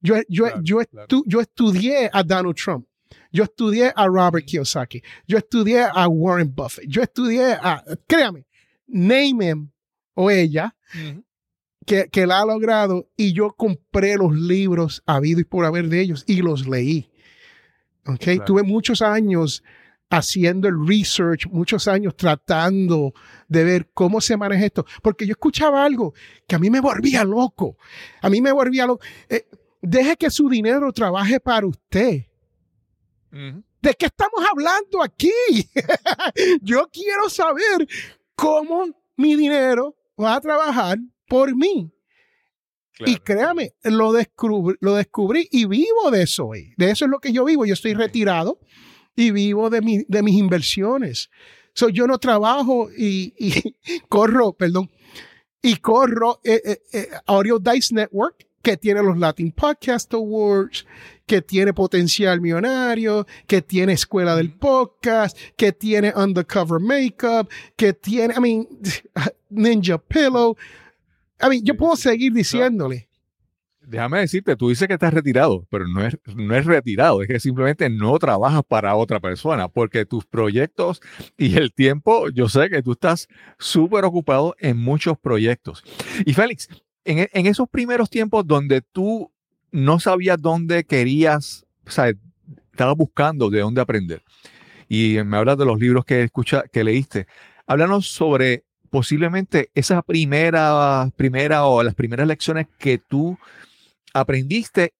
Yo, 0.00 0.16
yo, 0.28 0.44
Claro, 0.46 0.60
yo, 0.62 0.78
claro. 0.84 1.06
estu- 1.08 1.22
yo 1.26 1.40
estudié 1.40 2.10
a 2.12 2.22
Donald 2.22 2.56
Trump. 2.56 2.86
Yo 3.30 3.44
estudié 3.44 3.92
a 3.94 4.06
Robert 4.06 4.44
Kiyosaki. 4.46 5.02
Yo 5.26 5.38
estudié 5.38 5.82
a 5.92 6.08
Warren 6.08 6.54
Buffett. 6.54 6.86
Yo 6.88 7.02
estudié 7.02 7.52
a, 7.54 7.82
créame, 8.06 8.46
name 8.86 9.46
him 9.50 9.70
o 10.14 10.30
ella 10.30 10.74
que, 11.86 12.08
que 12.10 12.26
la 12.26 12.40
ha 12.40 12.46
logrado 12.46 13.08
y 13.16 13.32
yo 13.32 13.52
compré 13.52 14.16
los 14.16 14.34
libros 14.36 15.02
habido 15.06 15.40
y 15.40 15.44
por 15.44 15.64
haber 15.64 15.88
de 15.88 16.00
ellos 16.00 16.24
y 16.26 16.42
los 16.42 16.66
leí. 16.68 17.10
Ok, 18.06 18.18
Claro. 18.20 18.44
tuve 18.44 18.62
muchos 18.62 19.00
años 19.02 19.62
haciendo 20.10 20.68
el 20.68 20.86
research, 20.86 21.46
muchos 21.46 21.88
años 21.88 22.14
tratando 22.16 23.14
de 23.48 23.64
ver 23.64 23.90
cómo 23.94 24.20
se 24.20 24.36
maneja 24.36 24.66
esto, 24.66 24.84
porque 25.02 25.26
yo 25.26 25.32
escuchaba 25.32 25.84
algo 25.84 26.12
que 26.46 26.54
a 26.54 26.58
mí 26.58 26.68
me 26.68 26.80
volvía 26.80 27.24
loco. 27.24 27.78
A 28.20 28.28
mí 28.28 28.42
me 28.42 28.52
volvía 28.52 28.86
loco. 28.86 29.02
Eh, 29.28 29.46
Deje 29.84 30.16
que 30.16 30.30
su 30.30 30.48
dinero 30.48 30.92
trabaje 30.92 31.40
para 31.40 31.66
usted. 31.66 32.26
¿De 33.80 33.94
qué 33.94 34.06
estamos 34.06 34.44
hablando 34.50 35.02
aquí? 35.02 35.30
Yo 36.62 36.88
quiero 36.92 37.28
saber 37.30 37.88
cómo 38.34 38.86
mi 39.16 39.34
dinero 39.36 39.96
va 40.20 40.36
a 40.36 40.40
trabajar 40.40 40.98
por 41.28 41.54
mí. 41.56 41.90
Y 43.06 43.16
créame, 43.16 43.74
lo 43.84 44.12
descubrí, 44.12 44.76
lo 44.80 44.94
descubrí 44.94 45.48
y 45.50 45.64
vivo 45.64 46.10
de 46.10 46.22
eso 46.22 46.46
hoy. 46.48 46.74
De 46.76 46.90
eso 46.90 47.06
es 47.06 47.10
lo 47.10 47.18
que 47.20 47.32
yo 47.32 47.44
vivo. 47.44 47.64
Yo 47.64 47.72
estoy 47.74 47.94
retirado 47.94 48.60
y 49.16 49.30
vivo 49.30 49.70
de, 49.70 49.80
mi- 49.80 50.04
de 50.06 50.22
mis 50.22 50.34
inversiones. 50.36 51.30
So, 51.74 51.88
yo 51.88 52.06
no 52.06 52.18
trabajo 52.18 52.90
y, 52.96 53.32
y 53.38 53.76
corro, 54.08 54.52
perdón, 54.52 54.90
y 55.62 55.76
corro 55.76 56.40
eh, 56.44 56.60
eh, 56.64 56.82
eh, 56.92 57.08
Audio 57.26 57.58
Dice 57.58 57.94
Network, 57.94 58.46
que 58.62 58.76
tiene 58.76 59.02
los 59.02 59.18
Latin 59.18 59.52
Podcast 59.52 60.14
Awards, 60.14 60.86
que 61.26 61.42
tiene 61.42 61.74
Potencial 61.74 62.40
Millonario, 62.40 63.26
que 63.46 63.60
tiene 63.60 63.94
Escuela 63.94 64.36
del 64.36 64.52
Podcast, 64.52 65.36
que 65.56 65.72
tiene 65.72 66.12
Undercover 66.14 66.80
Makeup, 66.80 67.50
que 67.76 67.92
tiene, 67.92 68.34
I 68.34 68.40
mean, 68.40 68.68
Ninja 69.50 69.98
Pillow. 69.98 70.56
I 71.42 71.48
mean, 71.48 71.64
yo 71.64 71.76
puedo 71.76 71.96
seguir 71.96 72.32
diciéndole. 72.32 73.08
Déjame 73.84 74.20
decirte, 74.20 74.54
tú 74.54 74.68
dices 74.68 74.86
que 74.86 74.94
estás 74.94 75.12
retirado, 75.12 75.66
pero 75.68 75.88
no 75.88 76.06
es, 76.06 76.16
no 76.36 76.54
es 76.54 76.64
retirado, 76.64 77.20
es 77.20 77.28
que 77.28 77.40
simplemente 77.40 77.90
no 77.90 78.16
trabajas 78.18 78.62
para 78.66 78.94
otra 78.94 79.18
persona, 79.18 79.66
porque 79.66 80.06
tus 80.06 80.24
proyectos 80.24 81.02
y 81.36 81.56
el 81.56 81.72
tiempo, 81.72 82.30
yo 82.30 82.48
sé 82.48 82.70
que 82.70 82.80
tú 82.80 82.92
estás 82.92 83.26
súper 83.58 84.04
ocupado 84.04 84.54
en 84.60 84.78
muchos 84.78 85.18
proyectos. 85.18 85.82
Y 86.24 86.32
Félix, 86.32 86.68
en, 87.04 87.18
e- 87.20 87.30
en 87.32 87.46
esos 87.46 87.68
primeros 87.68 88.10
tiempos 88.10 88.46
donde 88.46 88.82
tú 88.82 89.30
no 89.70 90.00
sabías 90.00 90.40
dónde 90.40 90.84
querías, 90.84 91.64
o 91.86 91.90
sea, 91.90 92.12
estabas 92.70 92.96
buscando 92.96 93.50
de 93.50 93.60
dónde 93.60 93.80
aprender, 93.80 94.22
y 94.88 95.18
me 95.24 95.36
hablas 95.36 95.58
de 95.58 95.64
los 95.64 95.78
libros 95.78 96.04
que, 96.04 96.22
escucha, 96.22 96.64
que 96.70 96.84
leíste, 96.84 97.26
háblanos 97.66 98.08
sobre 98.08 98.64
posiblemente 98.90 99.70
esa 99.74 100.02
primera, 100.02 101.10
primera 101.16 101.64
o 101.64 101.82
las 101.82 101.94
primeras 101.94 102.26
lecciones 102.26 102.66
que 102.78 102.98
tú 102.98 103.38
aprendiste 104.12 104.92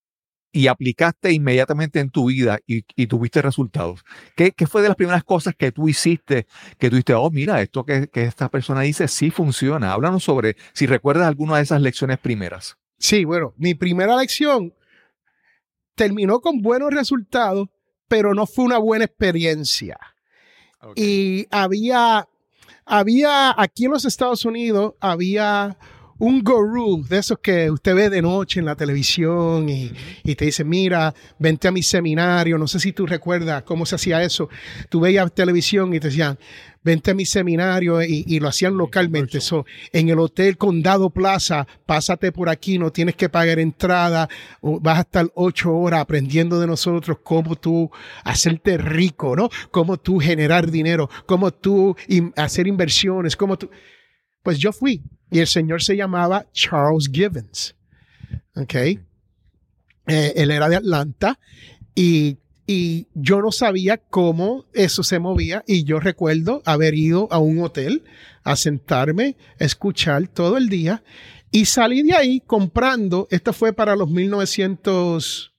y 0.52 0.66
aplicaste 0.66 1.32
inmediatamente 1.32 1.98
en 2.00 2.10
tu 2.10 2.26
vida 2.26 2.60
y, 2.66 2.84
y 2.94 3.06
tuviste 3.06 3.42
resultados? 3.42 4.04
¿Qué, 4.36 4.52
qué 4.52 4.66
fue 4.66 4.82
de 4.82 4.88
las 4.88 4.96
primeras 4.96 5.24
cosas 5.24 5.54
que 5.56 5.72
tú 5.72 5.88
hiciste 5.88 6.46
que 6.78 6.90
tú 6.90 6.96
dijiste, 6.96 7.14
oh, 7.14 7.30
mira, 7.30 7.60
esto 7.62 7.84
que, 7.84 8.08
que 8.08 8.24
esta 8.24 8.48
persona 8.48 8.82
dice 8.82 9.08
sí 9.08 9.30
funciona? 9.30 9.92
Háblanos 9.92 10.22
sobre 10.22 10.56
si 10.72 10.86
recuerdas 10.86 11.26
alguna 11.26 11.56
de 11.56 11.62
esas 11.62 11.80
lecciones 11.80 12.18
primeras. 12.18 12.76
Sí, 12.98 13.24
bueno, 13.24 13.54
mi 13.56 13.74
primera 13.74 14.16
lección 14.16 14.74
terminó 15.94 16.40
con 16.40 16.62
buenos 16.62 16.90
resultados, 16.90 17.68
pero 18.08 18.34
no 18.34 18.46
fue 18.46 18.64
una 18.64 18.78
buena 18.78 19.04
experiencia. 19.04 19.98
Y 20.96 21.46
había, 21.50 22.28
había, 22.84 23.54
aquí 23.56 23.86
en 23.86 23.92
los 23.92 24.04
Estados 24.04 24.44
Unidos, 24.44 24.94
había 25.00 25.76
un 26.22 26.40
gurú 26.44 27.04
de 27.08 27.18
esos 27.18 27.40
que 27.40 27.68
usted 27.68 27.96
ve 27.96 28.08
de 28.08 28.22
noche 28.22 28.60
en 28.60 28.66
la 28.66 28.76
televisión 28.76 29.68
y, 29.68 29.90
y 30.22 30.36
te 30.36 30.44
dice, 30.44 30.62
mira, 30.62 31.12
vente 31.36 31.66
a 31.66 31.72
mi 31.72 31.82
seminario. 31.82 32.58
No 32.58 32.68
sé 32.68 32.78
si 32.78 32.92
tú 32.92 33.06
recuerdas 33.06 33.64
cómo 33.64 33.84
se 33.84 33.96
hacía 33.96 34.22
eso. 34.22 34.48
Tú 34.88 35.00
veías 35.00 35.32
televisión 35.34 35.92
y 35.92 35.98
te 35.98 36.06
decían, 36.06 36.38
vente 36.84 37.10
a 37.10 37.14
mi 37.14 37.24
seminario 37.24 38.00
y, 38.04 38.24
y 38.24 38.38
lo 38.38 38.46
hacían 38.46 38.76
localmente. 38.76 39.40
So, 39.40 39.66
en 39.92 40.10
el 40.10 40.20
Hotel 40.20 40.56
Condado 40.56 41.10
Plaza, 41.10 41.66
pásate 41.86 42.30
por 42.30 42.48
aquí, 42.48 42.78
no 42.78 42.92
tienes 42.92 43.16
que 43.16 43.28
pagar 43.28 43.58
entrada, 43.58 44.28
vas 44.62 44.98
a 44.98 45.00
estar 45.00 45.26
ocho 45.34 45.74
horas 45.74 46.02
aprendiendo 46.02 46.60
de 46.60 46.68
nosotros 46.68 47.16
cómo 47.24 47.56
tú 47.56 47.90
hacerte 48.22 48.78
rico, 48.78 49.34
¿no? 49.34 49.48
Cómo 49.72 49.96
tú 49.96 50.20
generar 50.20 50.70
dinero, 50.70 51.10
cómo 51.26 51.50
tú 51.50 51.96
in- 52.06 52.32
hacer 52.36 52.68
inversiones, 52.68 53.34
cómo 53.34 53.58
tú... 53.58 53.68
Pues 54.44 54.58
yo 54.58 54.72
fui 54.72 55.02
y 55.32 55.40
el 55.40 55.46
señor 55.46 55.82
se 55.82 55.96
llamaba 55.96 56.46
Charles 56.52 57.08
Givens, 57.10 57.74
¿ok? 58.54 58.74
Eh, 58.74 59.00
él 60.06 60.50
era 60.50 60.68
de 60.68 60.76
Atlanta 60.76 61.38
y, 61.94 62.38
y 62.66 63.06
yo 63.14 63.40
no 63.40 63.50
sabía 63.50 63.96
cómo 63.96 64.66
eso 64.74 65.02
se 65.02 65.18
movía 65.18 65.64
y 65.66 65.84
yo 65.84 66.00
recuerdo 66.00 66.62
haber 66.64 66.94
ido 66.94 67.28
a 67.30 67.38
un 67.38 67.60
hotel 67.60 68.04
a 68.44 68.56
sentarme, 68.56 69.36
a 69.58 69.64
escuchar 69.64 70.28
todo 70.28 70.56
el 70.56 70.68
día 70.68 71.02
y 71.50 71.66
salí 71.66 72.02
de 72.02 72.14
ahí 72.14 72.40
comprando, 72.40 73.28
esto 73.30 73.52
fue 73.52 73.72
para 73.72 73.94
los 73.94 74.10
1900, 74.10 75.54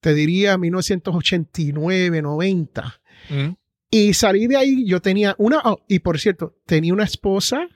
te 0.00 0.14
diría 0.14 0.56
1989, 0.56 2.22
90. 2.22 3.00
Mm, 3.28 3.48
Y 3.90 4.14
salí 4.14 4.46
de 4.46 4.56
ahí, 4.56 4.86
yo 4.86 5.00
tenía 5.02 5.34
una, 5.38 5.60
oh, 5.64 5.84
y 5.88 5.98
por 5.98 6.18
cierto, 6.18 6.56
tenía 6.64 6.94
una 6.94 7.04
esposa 7.04 7.68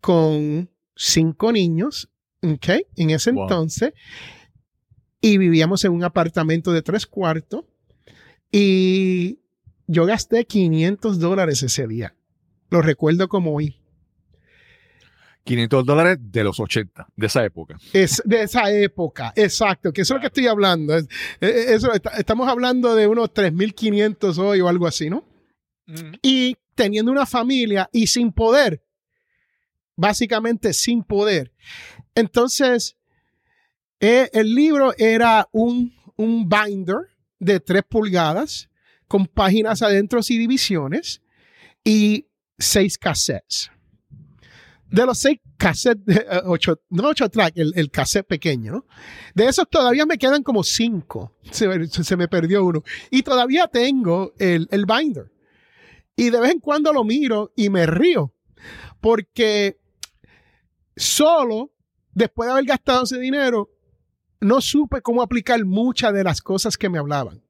con 0.00 0.68
cinco 0.96 1.52
niños, 1.52 2.10
¿ok? 2.42 2.68
En 2.96 3.10
ese 3.10 3.32
Wow. 3.32 3.42
entonces, 3.44 3.92
y 5.20 5.38
vivíamos 5.38 5.84
en 5.84 5.92
un 5.92 6.04
apartamento 6.04 6.72
de 6.72 6.82
tres 6.82 7.06
cuartos, 7.06 7.64
y 8.52 9.38
yo 9.86 10.06
gasté 10.06 10.44
500 10.44 11.18
dólares 11.18 11.62
ese 11.62 11.86
día. 11.86 12.14
Lo 12.70 12.82
recuerdo 12.82 13.28
como 13.28 13.54
hoy. 13.54 13.76
500 15.44 15.84
dólares 15.86 16.18
de 16.20 16.44
los 16.44 16.60
80, 16.60 17.08
de 17.16 17.26
esa 17.26 17.44
época. 17.44 17.76
Es 17.92 18.22
de 18.24 18.42
esa 18.42 18.70
época, 18.70 19.32
exacto, 19.34 19.92
que 19.92 20.02
eso 20.02 20.14
es 20.14 20.18
lo 20.18 20.20
que 20.20 20.26
estoy 20.26 20.46
hablando. 20.46 20.94
Es- 20.96 21.08
eh, 21.40 21.66
eso, 21.74 21.92
está- 21.92 22.10
estamos 22.18 22.46
hablando 22.48 22.94
de 22.94 23.06
unos 23.06 23.32
3.500 23.32 24.38
hoy 24.38 24.60
o 24.60 24.68
algo 24.68 24.86
así, 24.86 25.10
¿no? 25.10 25.24
y 26.22 26.56
teniendo 26.76 27.10
una 27.10 27.26
familia 27.26 27.88
y 27.92 28.06
sin 28.06 28.30
poder, 28.32 28.80
básicamente 30.00 30.72
sin 30.72 31.02
poder. 31.02 31.52
Entonces, 32.14 32.96
eh, 34.00 34.30
el 34.32 34.54
libro 34.54 34.94
era 34.96 35.46
un, 35.52 35.94
un 36.16 36.48
binder 36.48 37.08
de 37.38 37.60
tres 37.60 37.82
pulgadas 37.88 38.70
con 39.06 39.26
páginas 39.26 39.82
adentro 39.82 40.20
y 40.26 40.38
divisiones 40.38 41.20
y 41.84 42.26
seis 42.58 42.96
cassettes. 42.96 43.70
De 44.88 45.04
los 45.04 45.18
seis 45.18 45.38
cassettes, 45.58 46.16
eh, 46.16 46.26
ocho, 46.44 46.80
no 46.88 47.08
ocho 47.08 47.28
track, 47.28 47.52
el, 47.56 47.72
el 47.76 47.90
cassette 47.90 48.26
pequeño. 48.26 48.86
De 49.34 49.46
esos 49.46 49.68
todavía 49.68 50.06
me 50.06 50.16
quedan 50.16 50.42
como 50.42 50.64
cinco. 50.64 51.36
Se, 51.50 51.86
se 51.86 52.16
me 52.16 52.26
perdió 52.26 52.64
uno. 52.64 52.82
Y 53.10 53.22
todavía 53.22 53.68
tengo 53.68 54.32
el, 54.38 54.66
el 54.70 54.86
binder. 54.86 55.30
Y 56.16 56.30
de 56.30 56.40
vez 56.40 56.52
en 56.52 56.60
cuando 56.60 56.92
lo 56.92 57.04
miro 57.04 57.52
y 57.54 57.68
me 57.68 57.86
río. 57.86 58.34
Porque 59.00 59.79
solo 61.00 61.70
después 62.12 62.46
de 62.46 62.52
haber 62.52 62.64
gastado 62.64 63.04
ese 63.04 63.18
dinero, 63.18 63.70
no 64.40 64.60
supe 64.60 65.00
cómo 65.00 65.22
aplicar 65.22 65.64
muchas 65.64 66.12
de 66.12 66.24
las 66.24 66.40
cosas 66.40 66.76
que 66.76 66.88
me 66.88 66.98
hablaban. 66.98 67.42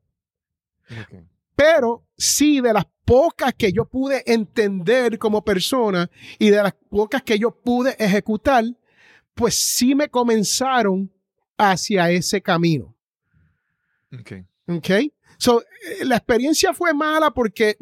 Pero 1.55 2.07
sí 2.17 2.61
de 2.61 2.73
las 2.73 2.87
pocas 3.05 3.55
que 3.55 3.73
yo 3.73 3.85
pude 3.85 4.23
entender 4.27 5.19
como 5.19 5.45
persona 5.45 6.11
y 6.39 6.51
de 6.51 6.63
las 6.63 6.75
pocas 6.89 7.23
que 7.23 7.39
yo 7.39 7.51
pude 7.51 7.97
ejecutar, 7.99 8.65
pues 9.35 9.55
sí 9.55 9.95
me 9.95 10.09
comenzaron 10.09 11.13
hacia 11.57 12.11
ese 12.11 12.41
camino. 12.41 12.95
Ok. 14.13 14.33
¿Ok? 14.69 14.91
So, 15.39 15.63
eh, 15.63 16.05
la 16.05 16.17
experiencia 16.17 16.73
fue 16.73 16.93
mala 16.93 17.31
porque 17.31 17.77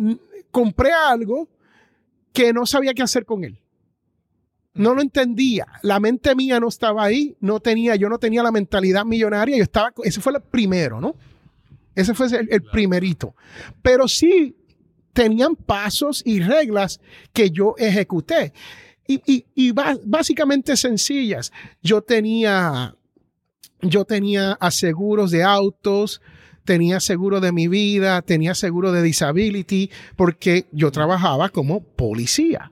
compré 0.50 0.92
algo 0.92 1.48
que 2.32 2.52
no 2.52 2.66
sabía 2.66 2.94
qué 2.94 3.02
hacer 3.02 3.24
con 3.24 3.44
él. 3.44 3.58
No 4.78 4.94
lo 4.94 5.02
entendía. 5.02 5.66
La 5.82 6.00
mente 6.00 6.34
mía 6.34 6.58
no 6.60 6.68
estaba 6.68 7.04
ahí. 7.04 7.36
No 7.40 7.60
tenía, 7.60 7.96
yo 7.96 8.08
no 8.08 8.18
tenía 8.18 8.42
la 8.42 8.50
mentalidad 8.52 9.04
millonaria. 9.04 9.56
Yo 9.56 9.62
estaba, 9.62 9.92
ese 10.04 10.20
fue 10.20 10.32
el 10.34 10.40
primero, 10.40 11.00
¿no? 11.00 11.14
Ese 11.94 12.14
fue 12.14 12.26
el, 12.28 12.48
el 12.50 12.62
primerito. 12.62 13.34
Pero 13.82 14.08
sí 14.08 14.56
tenían 15.12 15.56
pasos 15.56 16.22
y 16.24 16.40
reglas 16.40 17.00
que 17.32 17.50
yo 17.50 17.74
ejecuté. 17.76 18.52
Y, 19.06 19.20
y- 19.26 19.44
y 19.54 19.72
básicamente 20.04 20.76
sencillas. 20.76 21.50
Yo 21.82 22.02
tenía, 22.02 22.94
yo 23.82 24.04
tenía 24.04 24.52
aseguros 24.60 25.30
de 25.30 25.42
autos, 25.42 26.20
tenía 26.64 27.00
seguro 27.00 27.40
de 27.40 27.50
mi 27.50 27.66
vida, 27.66 28.22
tenía 28.22 28.54
seguro 28.54 28.92
de 28.92 29.02
disability, 29.02 29.90
porque 30.14 30.66
yo 30.72 30.92
trabajaba 30.92 31.48
como 31.48 31.82
policía. 31.82 32.70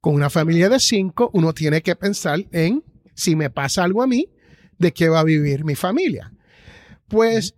Con 0.00 0.14
una 0.14 0.30
familia 0.30 0.68
de 0.68 0.78
cinco, 0.78 1.30
uno 1.32 1.52
tiene 1.52 1.82
que 1.82 1.96
pensar 1.96 2.46
en 2.52 2.84
si 3.14 3.34
me 3.34 3.50
pasa 3.50 3.82
algo 3.82 4.02
a 4.02 4.06
mí, 4.06 4.28
de 4.78 4.92
qué 4.92 5.08
va 5.08 5.20
a 5.20 5.24
vivir 5.24 5.64
mi 5.64 5.74
familia. 5.74 6.32
Pues 7.08 7.56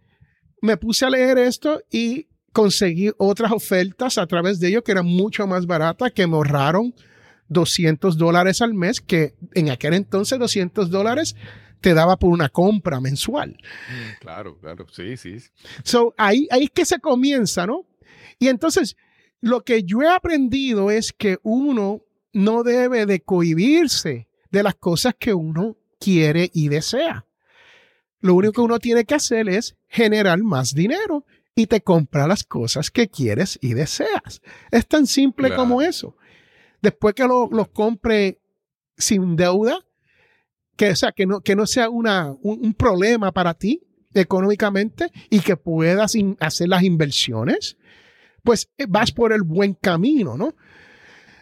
me 0.62 0.78
puse 0.78 1.04
a 1.04 1.10
leer 1.10 1.36
esto 1.38 1.82
y 1.90 2.28
conseguí 2.52 3.10
otras 3.18 3.52
ofertas 3.52 4.16
a 4.16 4.26
través 4.26 4.58
de 4.58 4.68
ello 4.68 4.82
que 4.82 4.92
eran 4.92 5.06
mucho 5.06 5.46
más 5.46 5.66
baratas, 5.66 6.12
que 6.12 6.26
me 6.26 6.36
ahorraron 6.36 6.94
200 7.48 8.16
dólares 8.16 8.62
al 8.62 8.74
mes, 8.74 9.00
que 9.00 9.34
en 9.54 9.70
aquel 9.70 9.94
entonces 9.94 10.38
200 10.38 10.90
dólares 10.90 11.36
te 11.80 11.94
daba 11.94 12.18
por 12.18 12.30
una 12.30 12.48
compra 12.48 13.00
mensual. 13.00 13.58
Claro, 14.20 14.58
claro, 14.58 14.86
sí, 14.90 15.16
sí. 15.16 15.36
So, 15.82 16.14
ahí, 16.16 16.46
ahí 16.50 16.64
es 16.64 16.70
que 16.70 16.84
se 16.84 17.00
comienza, 17.00 17.66
¿no? 17.66 17.86
Y 18.38 18.48
entonces, 18.48 18.96
lo 19.40 19.62
que 19.62 19.82
yo 19.82 20.02
he 20.02 20.08
aprendido 20.08 20.90
es 20.90 21.12
que 21.12 21.38
uno 21.42 22.02
no 22.32 22.62
debe 22.62 23.06
de 23.06 23.20
cohibirse 23.20 24.28
de 24.50 24.62
las 24.62 24.74
cosas 24.74 25.14
que 25.18 25.34
uno 25.34 25.76
quiere 25.98 26.50
y 26.52 26.68
desea. 26.68 27.26
Lo 28.20 28.34
único 28.34 28.52
que 28.52 28.60
uno 28.60 28.78
tiene 28.78 29.04
que 29.04 29.14
hacer 29.14 29.48
es 29.48 29.76
generar 29.88 30.42
más 30.42 30.74
dinero 30.74 31.24
y 31.54 31.66
te 31.66 31.80
compra 31.80 32.26
las 32.26 32.44
cosas 32.44 32.90
que 32.90 33.08
quieres 33.08 33.58
y 33.60 33.74
deseas. 33.74 34.40
Es 34.70 34.86
tan 34.86 35.06
simple 35.06 35.48
Claro. 35.48 35.62
como 35.62 35.82
eso. 35.82 36.16
Después 36.82 37.14
que 37.14 37.26
lo- 37.26 37.48
los 37.50 37.68
compre 37.68 38.38
sin 38.96 39.36
deuda, 39.36 39.78
que, 40.76 40.90
o 40.90 40.96
sea, 40.96 41.12
que, 41.12 41.26
no, 41.26 41.40
que 41.40 41.56
no 41.56 41.66
sea 41.66 41.90
una, 41.90 42.30
un, 42.42 42.60
un 42.64 42.74
problema 42.74 43.32
para 43.32 43.54
ti 43.54 43.82
económicamente 44.14 45.10
y 45.28 45.40
que 45.40 45.56
puedas 45.56 46.14
in- 46.14 46.36
hacer 46.40 46.68
las 46.68 46.82
inversiones, 46.82 47.76
pues 48.42 48.70
eh, 48.78 48.86
vas 48.88 49.12
por 49.12 49.32
el 49.32 49.42
buen 49.42 49.74
camino, 49.74 50.36
¿no? 50.36 50.54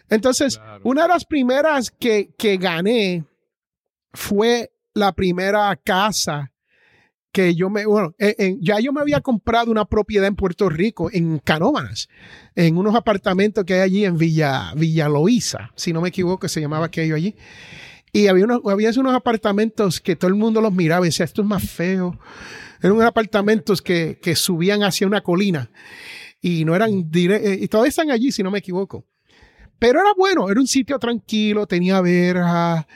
Entonces, 0.09 0.57
Claro. 0.57 0.81
una 0.83 1.03
de 1.03 1.07
las 1.09 1.25
primeras 1.25 1.91
que, 1.91 2.33
que 2.37 2.57
gané 2.57 3.25
fue 4.13 4.71
la 4.93 5.13
primera 5.13 5.75
casa 5.75 6.51
que 7.31 7.53
yo 7.53 7.69
me, 7.69 7.85
bueno, 7.85 8.15
eh, 8.17 8.35
eh, 8.39 8.57
ya 8.59 8.79
yo 8.79 8.91
me 8.91 9.01
había 9.01 9.21
comprado 9.21 9.69
una 9.69 9.85
propiedad 9.85 10.27
en 10.27 10.35
Puerto 10.35 10.67
Rico, 10.67 11.09
en 11.13 11.37
Canóvanas, 11.37 12.09
en 12.55 12.75
unos 12.75 12.95
apartamentos 12.95 13.65
que 13.65 13.75
hay 13.75 13.81
allí 13.81 14.05
en 14.05 14.17
Villa, 14.17 14.73
Villa 14.75 15.07
Loíza, 15.07 15.69
si 15.75 15.93
no 15.93 16.01
me 16.01 16.09
equivoco, 16.09 16.47
se 16.47 16.59
llamaba 16.59 16.87
aquello 16.87 17.15
allí. 17.15 17.35
Y 18.11 18.25
había 18.27 18.45
unos, 18.45 18.61
había 18.65 18.89
unos 18.97 19.13
apartamentos 19.13 20.01
que 20.01 20.15
todo 20.15 20.29
el 20.29 20.35
mundo 20.35 20.59
los 20.59 20.73
miraba 20.73 21.05
y 21.05 21.09
decía, 21.09 21.23
esto 21.25 21.43
es 21.43 21.47
más 21.47 21.69
feo. 21.69 22.19
Eran 22.81 22.93
unos 22.93 23.05
apartamentos 23.05 23.83
que, 23.83 24.17
que 24.19 24.35
subían 24.35 24.81
hacia 24.81 25.05
una 25.05 25.21
colina 25.21 25.69
y 26.41 26.65
no 26.65 26.75
eran 26.75 27.11
directos, 27.11 27.51
y 27.61 27.67
todavía 27.67 27.89
están 27.89 28.09
allí, 28.09 28.31
si 28.31 28.41
no 28.41 28.49
me 28.49 28.57
equivoco. 28.57 29.05
Pero 29.79 30.01
era 30.01 30.11
bueno, 30.17 30.49
era 30.49 30.59
un 30.59 30.67
sitio 30.67 30.99
tranquilo, 30.99 31.65
tenía 31.65 32.01
verja, 32.01 32.87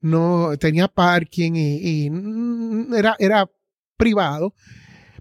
no 0.00 0.56
tenía 0.58 0.88
parking 0.88 1.52
y, 1.54 2.04
y, 2.04 2.10
mm, 2.10 2.94
era, 2.94 3.16
era 3.18 3.48
privado, 3.96 4.54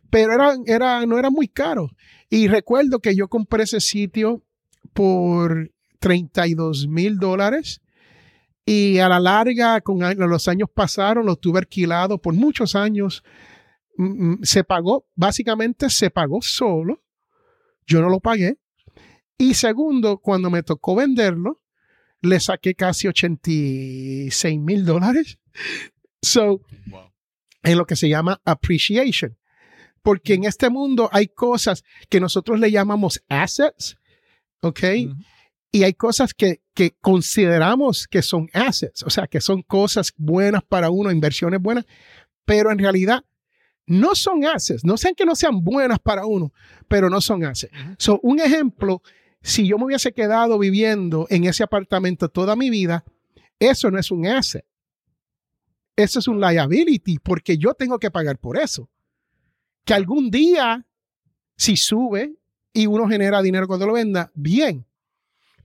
pero 0.10 0.34
era, 0.34 0.56
era, 0.66 1.06
no 1.06 1.18
era 1.18 1.30
muy 1.30 1.48
caro. 1.48 1.90
Y 2.30 2.48
recuerdo 2.48 3.00
que 3.00 3.16
yo 3.16 3.28
compré 3.28 3.64
ese 3.64 3.80
sitio 3.80 4.44
por 4.94 5.72
32 6.00 6.88
mil 6.88 7.18
dólares 7.18 7.82
y 8.66 9.00
a 9.00 9.10
la 9.10 9.20
larga, 9.20 9.82
con 9.82 10.00
los 10.00 10.48
años 10.48 10.70
pasaron, 10.74 11.26
lo 11.26 11.36
tuve 11.36 11.60
alquilado 11.60 12.20
por 12.20 12.34
muchos 12.34 12.76
años. 12.76 13.24
Mm, 13.98 14.34
mm, 14.34 14.40
Se 14.44 14.64
pagó, 14.64 15.06
básicamente 15.16 15.90
se 15.90 16.10
pagó 16.10 16.42
solo. 16.42 17.02
Yo 17.86 18.02
no 18.02 18.10
lo 18.10 18.20
pagué. 18.20 18.58
Y 19.42 19.56
segundo, 19.56 20.20
cuando 20.20 20.52
me 20.52 20.62
tocó 20.62 20.94
venderlo, 20.94 21.64
le 22.22 22.40
saqué 22.40 22.76
casi 22.76 23.08
86 23.08 24.60
mil 24.60 24.86
dólares. 24.86 25.40
So, 26.22 26.62
en 27.64 27.76
lo 27.76 27.88
que 27.88 27.96
se 27.96 28.08
llama 28.08 28.40
appreciation. 28.46 29.36
Porque 30.04 30.36
en 30.36 30.44
este 30.44 30.70
mundo 30.70 31.10
hay 31.12 31.28
cosas 31.28 31.84
que 32.08 32.20
nosotros 32.20 32.60
le 32.60 32.70
llamamos 32.70 33.24
assets, 33.30 33.98
¿ok? 34.62 34.80
Ujú. 35.08 35.16
Y 35.72 35.84
hay 35.86 35.94
cosas 35.94 36.36
que, 36.36 36.62
que 36.76 36.96
consideramos 37.02 38.08
que 38.08 38.22
son 38.22 38.48
assets, 38.54 39.02
o 39.02 39.10
sea, 39.10 39.26
que 39.26 39.42
son 39.42 39.64
cosas 39.64 40.14
buenas 40.18 40.62
para 40.62 40.92
uno, 40.92 41.12
inversiones 41.12 41.60
buenas, 41.60 41.86
pero 42.46 42.72
en 42.72 42.78
realidad 42.78 43.26
no 43.88 44.14
son 44.14 44.46
assets. 44.46 44.84
No 44.84 44.98
sean 44.98 45.16
que 45.16 45.26
no 45.26 45.34
sean 45.34 45.64
buenas 45.64 45.98
para 45.98 46.28
uno, 46.28 46.54
pero 46.88 47.10
no 47.10 47.22
son 47.22 47.44
assets. 47.44 47.74
Ujú. 47.74 47.96
So, 47.98 48.20
un 48.22 48.40
ejemplo, 48.40 49.02
si 49.42 49.68
yo 49.68 49.78
me 49.78 49.86
hubiese 49.86 50.14
quedado 50.14 50.60
viviendo 50.60 51.26
en 51.30 51.46
ese 51.46 51.64
apartamento 51.64 52.30
toda 52.30 52.56
mi 52.56 52.70
vida, 52.70 53.04
eso 53.60 53.90
no 53.92 54.00
es 54.00 54.12
un 54.12 54.28
asset. 54.28 54.66
Eso 55.96 56.20
es 56.20 56.28
un 56.28 56.40
liability 56.40 57.20
porque 57.20 57.58
yo 57.58 57.74
tengo 57.74 58.00
que 58.00 58.12
pagar 58.12 58.38
por 58.38 58.58
eso. 58.58 58.90
Que 59.84 59.94
algún 59.94 60.30
día, 60.30 60.86
si 61.58 61.76
sube 61.76 62.36
y 62.74 62.86
uno 62.86 63.08
genera 63.08 63.42
dinero 63.42 63.68
cuando 63.68 63.88
lo 63.88 63.94
venda, 63.94 64.32
bien. 64.34 64.86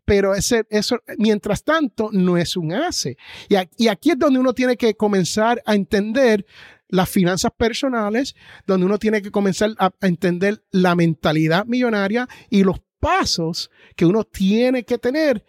Pero 0.04 0.34
ese, 0.34 0.64
eso, 0.70 1.00
mientras 1.18 1.64
tanto, 1.64 2.10
no 2.12 2.36
es 2.36 2.56
un 2.56 2.72
asset. 2.72 3.18
Y, 3.48 3.88
aquí 3.88 4.10
es 4.10 4.18
donde 4.18 4.38
uno 4.38 4.52
tiene 4.52 4.76
que 4.76 4.94
comenzar 4.94 5.62
a 5.66 5.74
entender 5.74 6.46
las 6.88 7.08
finanzas 7.08 7.50
personales, 7.56 8.36
donde 8.66 8.86
uno 8.86 8.98
tiene 8.98 9.20
que 9.20 9.32
comenzar 9.32 9.70
a, 9.78 9.86
a 9.86 10.06
entender 10.06 10.64
la 10.70 10.94
mentalidad 10.94 11.66
millonaria 11.66 12.28
y 12.48 12.62
los 12.62 12.80
pasos 13.06 13.70
que 13.94 14.04
uno 14.04 14.24
tiene 14.24 14.82
que 14.82 14.98
tener 14.98 15.46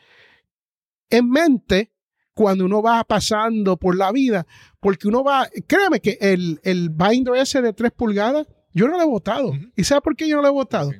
en 1.10 1.28
mente 1.28 1.92
cuando 2.36 2.66
uno 2.66 2.84
va 2.84 3.04
pasando 3.04 3.78
por 3.78 3.98
la 3.98 4.12
vida. 4.12 4.46
Porque 4.80 5.08
uno 5.08 5.24
va, 5.24 5.50
créeme 5.66 6.00
que 6.00 6.20
el, 6.22 6.60
el 6.62 6.92
binder 6.92 7.34
ese 7.38 7.64
de 7.64 7.74
3 7.74 7.92
pulgadas, 7.94 8.46
yo 8.76 8.88
no 8.88 8.96
lo 8.96 9.02
he 9.02 9.08
votado. 9.08 9.54
¿Y 9.76 9.86
sabe 9.86 10.02
por 10.02 10.16
qué 10.16 10.28
yo 10.28 10.36
no 10.36 10.44
lo 10.44 10.50
he 10.50 10.52
votado? 10.52 10.92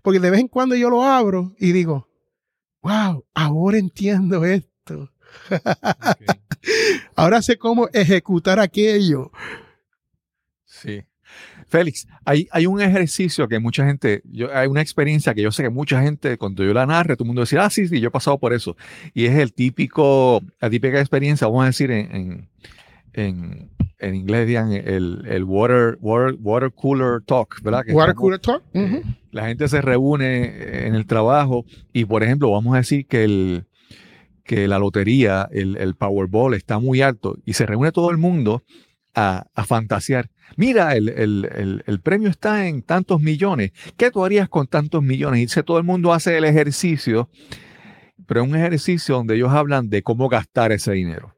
Porque 0.00 0.18
de 0.18 0.30
vez 0.30 0.40
en 0.40 0.48
cuando 0.48 0.74
yo 0.74 0.88
lo 0.88 1.02
abro 1.02 1.54
y 1.58 1.72
digo, 1.72 2.08
wow, 2.80 3.26
ahora 3.34 3.76
entiendo 3.76 4.42
esto. 4.46 5.12
Ahora 7.14 7.42
sé 7.42 7.58
cómo 7.58 7.88
ejecutar 7.92 8.58
aquello. 8.58 9.30
Sí. 10.64 11.04
Félix, 11.68 12.06
hay, 12.24 12.46
hay 12.52 12.66
un 12.66 12.80
ejercicio 12.80 13.48
que 13.48 13.58
mucha 13.58 13.84
gente, 13.86 14.22
yo, 14.24 14.54
hay 14.54 14.68
una 14.68 14.80
experiencia 14.80 15.34
que 15.34 15.42
yo 15.42 15.50
sé 15.50 15.64
que 15.64 15.70
mucha 15.70 16.00
gente, 16.00 16.38
cuando 16.38 16.62
yo 16.64 16.72
la 16.72 16.86
narre, 16.86 17.16
todo 17.16 17.24
el 17.24 17.28
mundo 17.28 17.40
decía, 17.42 17.64
ah, 17.64 17.70
sí, 17.70 17.88
sí, 17.88 18.00
yo 18.00 18.08
he 18.08 18.10
pasado 18.10 18.38
por 18.38 18.52
eso. 18.52 18.76
Y 19.14 19.24
es 19.26 19.34
el 19.36 19.52
típico, 19.52 20.40
la 20.60 20.70
típica 20.70 21.00
experiencia, 21.00 21.46
vamos 21.48 21.64
a 21.64 21.66
decir 21.66 21.90
en, 21.90 22.14
en, 22.14 22.48
en, 23.14 23.70
en 23.98 24.14
inglés, 24.14 24.46
digan, 24.46 24.72
el, 24.72 25.24
el 25.28 25.44
water, 25.44 25.98
water, 26.00 26.36
water 26.40 26.70
cooler 26.72 27.20
talk, 27.26 27.60
¿verdad? 27.62 27.84
Que 27.84 27.92
Water 27.92 28.10
estamos- 28.10 28.20
cooler 28.20 28.38
talk. 28.40 28.62
eh, 28.74 29.02
la 29.32 29.46
gente 29.48 29.68
se 29.68 29.80
reúne 29.82 30.86
en 30.86 30.94
el 30.94 31.06
trabajo 31.06 31.64
y, 31.92 32.04
por 32.04 32.22
ejemplo, 32.22 32.50
vamos 32.50 32.74
a 32.74 32.78
decir 32.78 33.06
que 33.06 33.24
el 33.24 33.64
que 34.44 34.68
la 34.68 34.78
lotería, 34.78 35.48
el, 35.50 35.76
el 35.76 35.96
Powerball 35.96 36.54
está 36.54 36.78
muy 36.78 37.02
alto 37.02 37.36
y 37.44 37.54
se 37.54 37.66
reúne 37.66 37.90
todo 37.90 38.12
el 38.12 38.16
mundo 38.16 38.62
a, 39.16 39.46
fantasear. 39.64 40.30
Mira, 40.56 40.94
el, 40.94 41.08
el- 41.08 41.82
el- 41.86 42.00
premio 42.00 42.28
está 42.28 42.68
en 42.68 42.82
tantos 42.82 43.20
millones. 43.20 43.72
¿Qué 43.96 44.10
tú 44.10 44.24
harías 44.24 44.48
con 44.48 44.66
tantos 44.66 45.02
millones? 45.02 45.38
Y 45.38 45.46
dice, 45.46 45.62
todo 45.62 45.78
el 45.78 45.84
mundo 45.84 46.12
hace 46.12 46.36
el 46.36 46.44
ejercicio, 46.44 47.28
pero 48.26 48.42
es 48.42 48.48
un 48.48 48.54
ejercicio 48.56 49.16
donde 49.16 49.34
ellos 49.36 49.52
hablan 49.52 49.88
de 49.88 50.02
cómo 50.02 50.28
gastar 50.28 50.70
ese 50.70 50.92
dinero. 50.92 51.34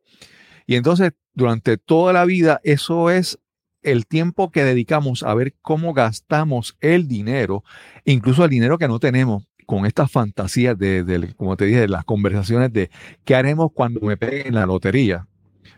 Y 0.66 0.74
entonces, 0.74 1.12
durante 1.35 1.79
toda 1.79 2.12
la 2.12 2.24
vida, 2.24 2.61
eso 2.64 3.11
es 3.11 3.39
el 3.83 4.07
tiempo 4.07 4.51
que 4.51 4.64
dedicamos 4.64 5.22
a 5.22 5.33
ver 5.35 5.55
cómo 5.62 5.95
gastamos 5.95 6.76
el 6.81 7.07
dinero, 7.09 7.62
incluso 8.05 8.45
el 8.45 8.51
dinero 8.51 8.76
que 8.76 8.89
no 8.89 8.99
tenemos, 8.99 9.45
con 9.66 9.87
estas 9.87 10.11
fantasías 10.11 10.76
de, 10.79 11.05
de, 11.05 11.35
como 11.35 11.57
te 11.57 11.66
dije, 11.66 11.81
de 11.81 11.89
las 11.89 12.05
conversaciones 12.05 12.72
de 12.72 12.91
qué 13.24 13.37
haremos 13.37 13.70
cuando 13.72 14.01
me 14.01 14.16
peguen 14.16 14.55
la 14.55 14.66
lotería, 14.66 15.26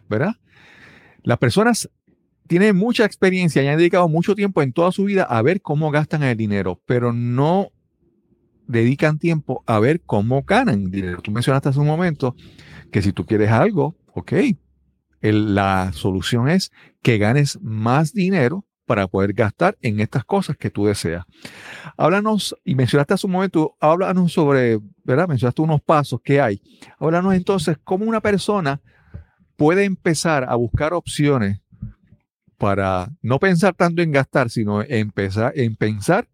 ¿verdad? 0.08 0.36
Las 1.22 1.38
personas 1.38 1.90
tienen 2.46 2.76
mucha 2.76 3.04
experiencia 3.04 3.62
y 3.62 3.68
han 3.68 3.78
dedicado 3.78 4.08
mucho 4.08 4.34
tiempo 4.34 4.62
en 4.62 4.72
toda 4.72 4.92
su 4.92 5.04
vida 5.04 5.22
a 5.22 5.40
ver 5.42 5.60
cómo 5.60 5.90
gastan 5.90 6.22
el 6.22 6.36
dinero, 6.36 6.80
pero 6.84 7.12
no 7.12 7.70
dedican 8.66 9.18
tiempo 9.18 9.62
a 9.66 9.78
ver 9.78 10.00
cómo 10.00 10.42
ganan 10.42 10.90
dinero. 10.90 11.20
Tú 11.22 11.30
mencionaste 11.30 11.68
hace 11.68 11.80
un 11.80 11.86
momento 11.86 12.34
que 12.90 13.02
si 13.02 13.12
tú 13.12 13.26
quieres 13.26 13.50
algo, 13.50 13.96
ok, 14.14 14.32
la 15.20 15.92
solución 15.92 16.48
es 16.48 16.72
que 17.02 17.18
ganes 17.18 17.58
más 17.62 18.12
dinero 18.12 18.64
para 18.86 19.06
poder 19.06 19.32
gastar 19.34 19.78
en 19.82 20.00
estas 20.00 20.24
cosas 20.24 20.56
que 20.56 20.70
tú 20.70 20.86
deseas. 20.86 21.24
Háblanos, 21.96 22.56
y 22.64 22.74
mencionaste 22.74 23.14
hace 23.14 23.26
un 23.26 23.32
momento, 23.34 23.76
háblanos 23.78 24.32
sobre, 24.32 24.80
¿verdad? 25.04 25.28
Mencionaste 25.28 25.62
unos 25.62 25.80
pasos 25.80 26.20
que 26.20 26.40
hay. 26.40 26.60
Háblanos 26.98 27.34
entonces 27.34 27.76
cómo 27.84 28.04
una 28.06 28.20
persona 28.20 28.80
puede 29.60 29.84
empezar 29.84 30.46
a 30.48 30.54
buscar 30.54 30.94
opciones 30.94 31.60
para 32.56 33.10
no 33.20 33.38
pensar 33.38 33.74
tanto 33.74 34.00
en 34.00 34.10
gastar, 34.10 34.48
sino 34.48 34.80
empezar, 34.80 35.52
en 35.54 35.76
pensar 35.76 36.28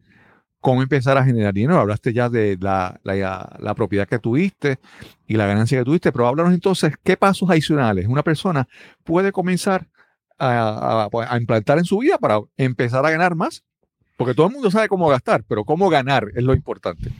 cómo 0.61 0.81
empezar 0.81 1.18
a 1.18 1.24
generar 1.24 1.53
dinero. 1.53 1.81
Hablaste 1.81 2.12
ya 2.12 2.29
de 2.29 2.57
la, 2.61 3.01
la- 3.03 3.57
la 3.59 3.74
propiedad 3.74 4.07
que 4.07 4.20
tuviste 4.20 4.79
y 5.27 5.35
la 5.35 5.47
ganancia 5.47 5.77
que 5.77 5.85
tuviste, 5.85 6.12
pero 6.12 6.29
háblanos 6.29 6.55
entonces 6.55 6.95
qué 7.03 7.16
pasos 7.16 7.51
adicionales 7.51 8.07
una 8.07 8.22
persona 8.22 8.68
puede 9.03 9.33
comenzar 9.33 9.89
a, 10.39 11.09
a- 11.12 11.33
a 11.33 11.37
implantar 11.37 11.79
en 11.79 11.85
su 11.85 11.99
vida 11.99 12.18
para 12.18 12.39
empezar 12.57 13.05
a 13.05 13.11
ganar 13.11 13.35
más. 13.35 13.64
Porque 14.16 14.35
todo 14.35 14.47
el 14.47 14.53
mundo 14.53 14.70
sabe 14.70 14.87
cómo 14.87 15.09
gastar, 15.09 15.43
pero 15.49 15.64
cómo 15.64 15.91
ganar 15.91 16.29
es 16.37 16.45
lo 16.45 16.55
importante. 16.55 17.11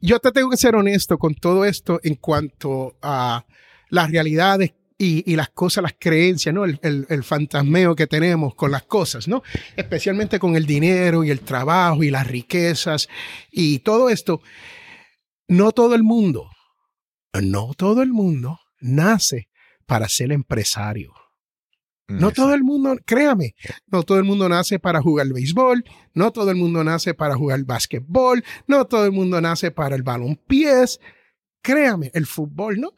Yo 0.00 0.18
te 0.18 0.32
tengo 0.32 0.50
que 0.50 0.56
ser 0.56 0.74
honesto 0.74 1.16
con 1.16 1.34
todo 1.36 1.64
esto 1.64 2.00
en 2.02 2.16
cuanto 2.16 2.96
a 3.02 3.44
las 3.90 4.10
realidades 4.10 4.74
y, 4.96 5.30
y 5.30 5.36
las 5.36 5.50
cosas, 5.50 5.82
las 5.82 5.94
creencias, 5.98 6.54
¿no? 6.54 6.64
El, 6.64 6.78
el- 6.82 7.06
el 7.08 7.22
fantasmeo 7.22 7.94
que 7.94 8.06
tenemos 8.06 8.54
con 8.54 8.70
las 8.72 8.82
cosas, 8.82 9.28
¿no? 9.28 9.42
Especialmente 9.76 10.38
con 10.38 10.56
el 10.56 10.66
dinero 10.66 11.22
y 11.24 11.30
el 11.30 11.40
trabajo 11.40 12.02
y 12.02 12.10
las 12.10 12.26
riquezas 12.26 13.08
y 13.50 13.78
todo 13.80 14.08
esto. 14.10 14.40
No 15.46 15.72
todo 15.72 15.94
el 15.94 16.02
mundo, 16.02 16.50
no 17.40 17.72
todo 17.76 18.02
el 18.02 18.12
mundo 18.12 18.58
nace 18.80 19.48
para 19.86 20.08
ser 20.08 20.32
empresario. 20.32 21.12
No 22.10 22.30
todo 22.30 22.54
el 22.54 22.64
mundo, 22.64 22.96
créame, 23.04 23.54
no 23.86 24.02
todo 24.02 24.16
el 24.16 24.24
mundo 24.24 24.48
nace 24.48 24.78
para 24.78 25.02
jugar 25.02 25.28
béisbol, 25.28 25.84
no 26.14 26.32
todo 26.32 26.50
el 26.50 26.56
mundo 26.56 26.82
nace 26.82 27.12
para 27.12 27.34
jugar 27.36 27.62
básquetbol, 27.64 28.42
no 28.66 28.86
todo 28.86 29.04
el 29.04 29.12
mundo 29.12 29.38
nace 29.42 29.70
para 29.70 29.94
el 29.94 30.02
balonpiés, 30.02 31.00
créame, 31.62 32.10
el 32.14 32.24
fútbol, 32.24 32.80
¿no? 32.80 32.92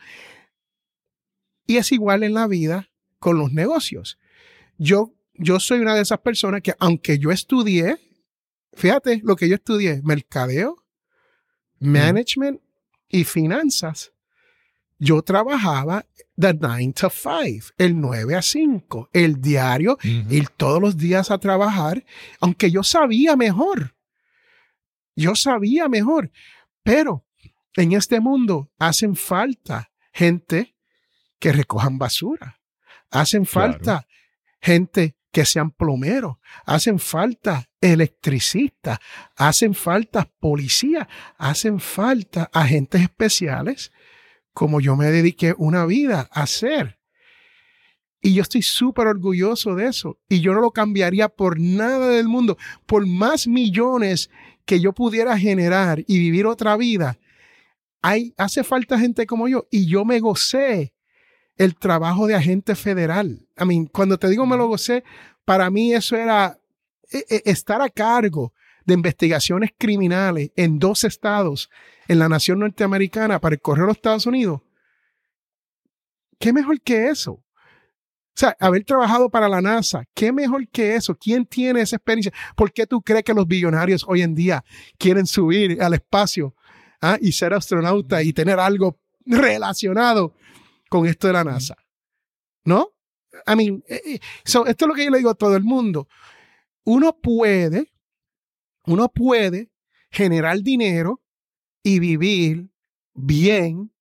Y 1.70 1.76
es 1.76 1.92
igual 1.92 2.24
en 2.24 2.34
la 2.34 2.48
vida 2.48 2.90
con 3.20 3.38
los 3.38 3.52
negocios. 3.52 4.18
Yo, 4.76 5.14
yo 5.34 5.60
soy 5.60 5.78
una 5.78 5.94
de 5.94 6.02
esas 6.02 6.18
personas 6.18 6.62
que, 6.62 6.74
aunque 6.80 7.20
yo 7.20 7.30
estudié, 7.30 7.96
fíjate 8.72 9.20
lo 9.22 9.36
que 9.36 9.48
yo 9.48 9.54
estudié, 9.54 10.00
mercadeo, 10.02 10.82
management 11.78 12.60
y 13.08 13.22
finanzas, 13.22 14.12
yo 14.98 15.22
trabajaba 15.22 16.04
de 16.34 16.54
9 16.54 16.92
to 16.92 17.08
5, 17.08 17.74
el 17.78 18.00
9 18.00 18.34
a 18.34 18.42
5, 18.42 19.10
el 19.12 19.40
diario, 19.40 19.92
Ujú. 19.92 20.34
ir 20.34 20.48
todos 20.48 20.80
los 20.82 20.96
días 20.96 21.30
a 21.30 21.38
trabajar, 21.38 22.04
aunque 22.40 22.72
yo 22.72 22.82
sabía 22.82 23.36
mejor. 23.36 23.94
Yo 25.14 25.36
sabía 25.36 25.88
mejor. 25.88 26.32
Pero 26.82 27.24
en 27.76 27.92
este 27.92 28.18
mundo 28.18 28.72
hacen 28.76 29.14
falta 29.14 29.92
gente 30.12 30.74
que 31.40 31.52
recojan 31.52 31.98
basura. 31.98 32.60
Hacen 33.10 33.44
Claro. 33.44 33.72
falta 33.72 34.06
gente 34.60 35.16
que 35.32 35.44
sean 35.44 35.70
plomeros. 35.72 36.36
Hacen 36.64 36.98
falta 36.98 37.68
electricistas. 37.80 38.98
Hacen 39.36 39.74
falta 39.74 40.30
policías. 40.38 41.08
Hacen 41.38 41.80
falta 41.80 42.50
agentes 42.52 43.02
especiales 43.02 43.90
como 44.52 44.80
yo 44.80 44.96
me 44.96 45.06
dediqué 45.06 45.54
una 45.56 45.86
vida 45.86 46.28
a 46.32 46.42
hacer. 46.42 46.98
Y 48.20 48.34
yo 48.34 48.42
estoy 48.42 48.62
súper 48.62 49.06
orgulloso 49.06 49.74
de 49.74 49.86
eso. 49.86 50.18
Y 50.28 50.40
yo 50.40 50.52
no 50.52 50.60
lo 50.60 50.72
cambiaría 50.72 51.28
por 51.28 51.58
nada 51.58 52.08
del 52.08 52.28
mundo. 52.28 52.58
Por 52.84 53.06
más 53.06 53.46
millones 53.46 54.28
que 54.66 54.80
yo 54.80 54.92
pudiera 54.92 55.38
generar 55.38 56.04
y 56.06 56.18
vivir 56.18 56.46
otra 56.46 56.76
vida, 56.76 57.18
hay, 58.02 58.34
hace 58.36 58.62
falta 58.62 58.98
gente 58.98 59.26
como 59.26 59.48
yo. 59.48 59.66
Y 59.70 59.86
yo 59.86 60.04
me 60.04 60.20
gocé 60.20 60.92
el 61.60 61.74
trabajo 61.76 62.26
de 62.26 62.34
agente 62.34 62.74
federal. 62.74 63.46
I 63.60 63.66
mean, 63.66 63.84
cuando 63.84 64.16
te 64.16 64.30
digo 64.30 64.46
me 64.46 64.56
lo 64.56 64.66
gocé, 64.66 65.04
para 65.44 65.68
mí 65.68 65.92
eso 65.92 66.16
era 66.16 66.58
eh, 67.12 67.22
eh, 67.28 67.42
estar 67.44 67.82
a 67.82 67.90
cargo 67.90 68.54
de 68.86 68.94
investigaciones 68.94 69.70
criminales 69.76 70.52
en 70.56 70.78
dos 70.78 71.04
estados 71.04 71.68
en 72.08 72.18
la 72.18 72.30
nación 72.30 72.60
norteamericana 72.60 73.42
para 73.42 73.56
el 73.56 73.60
correo 73.60 73.84
de 73.84 73.88
los 73.88 73.98
Estados 73.98 74.24
Unidos. 74.24 74.62
¿Qué 76.38 76.50
mejor 76.50 76.80
que 76.80 77.08
eso? 77.08 77.32
O 77.32 77.42
sea, 78.40 78.56
haber 78.58 78.82
trabajado 78.84 79.28
para 79.28 79.46
la 79.46 79.60
NASA, 79.60 80.04
¿qué 80.14 80.32
mejor 80.32 80.66
que 80.66 80.94
eso? 80.94 81.14
¿Quién 81.14 81.44
tiene 81.44 81.82
esa 81.82 81.96
experiencia? 81.96 82.32
¿Por 82.56 82.72
qué 82.72 82.86
tú 82.86 83.02
crees 83.02 83.22
que 83.22 83.34
los 83.34 83.46
billonarios 83.46 84.02
hoy 84.08 84.22
en 84.22 84.34
día 84.34 84.64
quieren 84.96 85.26
subir 85.26 85.82
al 85.82 85.92
espacio 85.92 86.54
ah, 87.02 87.18
y 87.20 87.32
ser 87.32 87.52
astronauta 87.52 88.22
y 88.22 88.32
tener 88.32 88.58
algo 88.58 88.98
relacionado 89.26 90.34
con 90.90 91.06
esto 91.06 91.28
de 91.28 91.32
la 91.32 91.44
NASA? 91.44 91.76
¿No? 92.64 92.90
I 93.46 93.56
mean, 93.56 93.82
eh, 93.88 94.02
eh, 94.04 94.20
so, 94.44 94.66
esto 94.66 94.84
es 94.84 94.88
lo 94.88 94.94
que 94.94 95.04
yo 95.04 95.10
le 95.10 95.18
digo 95.18 95.30
a 95.30 95.34
todo 95.34 95.56
el 95.56 95.62
mundo. 95.62 96.08
Uno 96.84 97.16
puede, 97.16 97.90
uno 98.84 99.08
puede 99.08 99.70
generar 100.10 100.60
dinero 100.60 101.22
y 101.82 101.98
vivir 102.00 102.68
bien, 103.14 103.92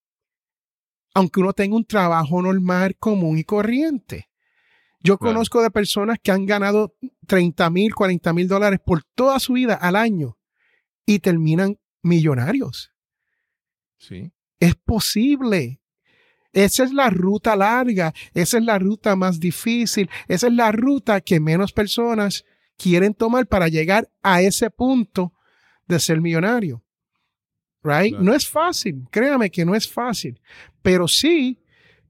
aunque 1.14 1.40
uno 1.40 1.54
tenga 1.54 1.76
un 1.76 1.86
trabajo 1.86 2.42
normal, 2.42 2.98
común 2.98 3.38
y 3.38 3.44
corriente. 3.44 4.30
Yo 5.02 5.18
conozco 5.18 5.62
de 5.62 5.72
personas 5.72 6.18
que 6.22 6.32
han 6.32 6.46
ganado 6.46 6.94
30 7.26 7.70
mil, 7.70 7.96
40 7.96 8.34
mil 8.34 8.48
dólares 8.50 8.80
por 8.86 9.04
toda 9.16 9.40
su 9.40 9.54
vida 9.54 9.76
al 9.76 9.96
año 9.96 10.38
y 11.06 11.20
terminan 11.20 11.80
millonarios. 12.02 12.92
Sí. 13.98 14.34
Es 14.60 14.76
posible. 14.76 15.79
Esa 16.52 16.84
es 16.84 16.94
la 16.94 17.10
ruta 17.10 17.56
larga, 17.56 18.14
esa 18.34 18.58
es 18.58 18.64
la 18.64 18.80
ruta 18.80 19.16
más 19.16 19.40
difícil, 19.40 20.10
esa 20.28 20.48
es 20.48 20.54
la 20.54 20.72
ruta 20.72 21.22
que 21.22 21.40
menos 21.40 21.72
personas 21.72 22.44
quieren 22.78 23.14
tomar 23.14 23.46
para 23.46 23.68
llegar 23.68 24.10
a 24.24 24.42
ese 24.42 24.70
punto 24.72 25.34
de 25.88 26.00
ser 26.00 26.22
millonario. 26.22 26.84
Right? 27.84 28.12
Claro. 28.12 28.24
No 28.24 28.34
es 28.34 28.48
fácil, 28.48 29.06
créame 29.12 29.52
que 29.52 29.64
no 29.64 29.76
es 29.76 29.88
fácil, 29.88 30.42
pero 30.82 31.08
sí, 31.08 31.62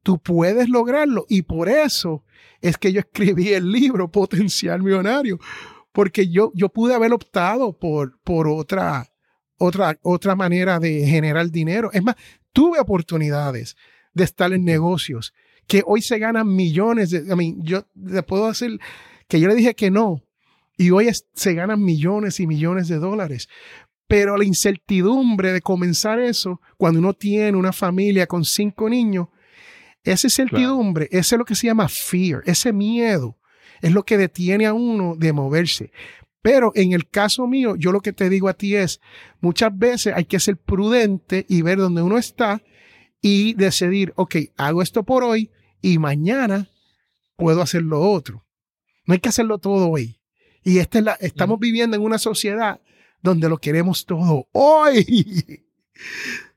tú 0.04 0.18
puedes 0.18 0.70
lograrlo 0.70 1.26
y 1.28 1.42
por 1.42 1.70
eso 1.70 2.24
es 2.62 2.78
que 2.78 2.92
yo 2.92 3.00
escribí 3.02 3.50
el 3.50 3.72
libro 3.72 4.12
Potencial 4.12 4.82
Millonario, 4.82 5.40
porque 5.92 6.30
yo, 6.30 6.52
yo 6.56 6.70
pude 6.70 6.94
haber 6.94 7.14
optado 7.14 7.78
por, 7.78 8.20
por 8.22 8.48
otra, 8.48 9.08
otra, 9.58 9.98
otra 10.02 10.36
manera 10.36 10.80
de 10.80 11.06
generar 11.06 11.50
dinero. 11.50 11.90
Es 11.92 12.04
más, 12.04 12.16
tuve 12.54 12.80
oportunidades 12.80 13.76
de 14.20 14.26
estar 14.26 14.54
en 14.54 14.64
negocios 14.66 15.34
que 15.68 15.84
hoy 15.86 16.02
se 16.02 16.20
ganan 16.20 16.48
millones 16.56 17.10
de, 17.12 17.20
I 17.20 17.36
mean, 17.36 17.58
yo 17.64 17.86
le 17.96 18.24
puedo 18.24 18.48
decir 18.48 18.80
que 19.28 19.40
yo 19.40 19.48
le 19.48 19.56
dije 19.56 19.76
que 19.76 19.92
no 19.92 20.22
y 20.78 20.92
hoy 20.92 21.08
es- 21.08 21.26
se 21.34 21.54
ganan 21.54 21.84
millones 21.84 22.40
y 22.40 22.48
millones 22.48 22.88
de 22.88 22.98
dólares. 22.98 23.48
Pero 24.08 24.38
la 24.38 24.46
incertidumbre 24.46 25.52
de 25.54 25.62
comenzar 25.62 26.20
eso 26.20 26.60
cuando 26.78 27.00
uno 27.00 27.14
tiene 27.14 27.56
una 27.58 27.72
familia 27.74 28.26
con 28.26 28.44
cinco 28.46 28.90
niños, 28.90 29.28
esa 30.04 30.28
incertidumbre, 30.28 31.08
ese 31.12 31.36
es 31.36 31.40
lo 31.40 31.46
que 31.46 31.56
se 31.56 31.68
llama 31.68 31.88
fear, 31.90 32.42
ese 32.46 32.74
miedo 32.74 33.38
es 33.82 33.92
lo 33.94 34.04
que 34.04 34.18
detiene 34.18 34.66
a 34.66 34.74
uno 34.74 35.16
de 35.16 35.34
moverse. 35.34 35.92
Pero 36.42 36.72
en 36.74 36.94
el 36.94 37.08
caso 37.10 37.46
mío, 37.48 37.76
yo 37.76 37.92
lo 37.92 38.00
que 38.02 38.14
te 38.14 38.30
digo 38.30 38.48
a 38.50 38.54
ti 38.54 38.76
es, 38.76 39.00
muchas 39.42 39.78
veces 39.78 40.14
hay 40.16 40.26
que 40.26 40.40
ser 40.40 40.58
prudente 40.58 41.46
y 41.50 41.62
ver 41.62 41.78
dónde 41.78 42.02
uno 42.02 42.18
está 42.18 42.62
y 43.22 43.54
decidir, 43.54 44.14
ok, 44.16 44.36
hago 44.58 44.82
esto 44.82 45.04
por 45.04 45.24
hoy 45.24 45.52
y 45.82 45.98
mañana 45.98 46.70
puedo 47.36 47.62
hacer 47.62 47.84
lo 47.84 48.02
otro. 48.02 48.46
No 49.06 49.14
hay 49.14 49.20
que 49.20 49.30
hacerlo 49.30 49.58
todo 49.58 49.90
hoy. 49.90 50.20
Y 50.64 50.80
esta 50.80 51.00
es 51.00 51.06
la, 51.06 51.14
estamos 51.14 51.60
viviendo 51.60 51.96
en 51.96 52.04
una 52.04 52.18
sociedad 52.18 52.82
donde 53.22 53.50
lo 53.50 53.58
queremos 53.58 54.06
todo 54.06 54.48
hoy. 54.52 55.66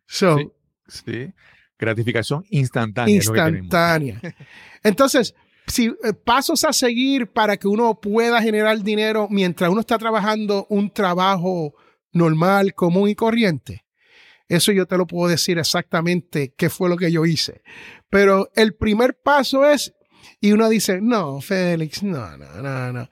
So, 0.07 0.37
Sí. 0.37 0.51
Sí. 0.87 1.33
Gratificación 1.79 2.45
instantánea. 2.51 3.19
es 3.19 3.27
lo 3.27 3.33
que 3.33 3.41
tenemos. 3.41 3.65
instantánea. 3.65 4.21
Entonces, 4.85 5.35
si 5.67 5.87
eh, 5.87 6.13
pasos 6.13 6.65
a 6.65 6.73
seguir 6.73 7.29
para 7.29 7.57
que 7.57 7.67
uno 7.67 7.99
pueda 7.99 8.41
generar 8.43 8.83
dinero 8.83 9.27
mientras 9.31 9.71
uno 9.71 9.81
está 9.81 9.99
trabajando 9.99 10.67
un 10.69 10.91
trabajo 10.91 11.75
normal, 12.13 12.75
común 12.75 13.09
y 13.09 13.15
corriente. 13.15 13.85
Eso 14.55 14.72
yo 14.72 14.86
te 14.86 14.96
lo 14.96 15.07
puedo 15.07 15.28
decir 15.30 15.59
exactamente 15.59 16.55
qué 16.57 16.68
fue 16.70 16.88
lo 16.88 16.96
que 16.96 17.11
yo 17.12 17.24
hice. 17.24 17.62
Pero 18.11 18.50
el 18.55 18.74
primer 18.74 19.18
paso 19.22 19.64
es, 19.66 19.94
y 20.40 20.53
uno 20.53 20.68
dice, 20.68 21.00
no, 21.00 21.40
Félix, 21.40 22.03
no, 22.03 22.36
no, 22.36 22.62
no, 22.62 22.92
no. 22.92 23.09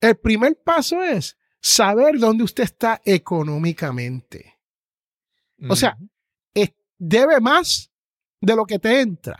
El 0.00 0.16
primer 0.16 0.56
paso 0.64 1.02
es 1.02 1.36
saber 1.60 2.18
dónde 2.18 2.44
usted 2.44 2.64
está 2.64 3.00
económicamente. 3.04 4.58
O 5.68 5.76
sea. 5.76 5.96
Es- 6.54 6.72
debe 6.98 7.40
más 7.40 7.90
de 8.40 8.54
lo 8.56 8.64
que 8.64 8.78
te 8.78 9.00
entra. 9.00 9.38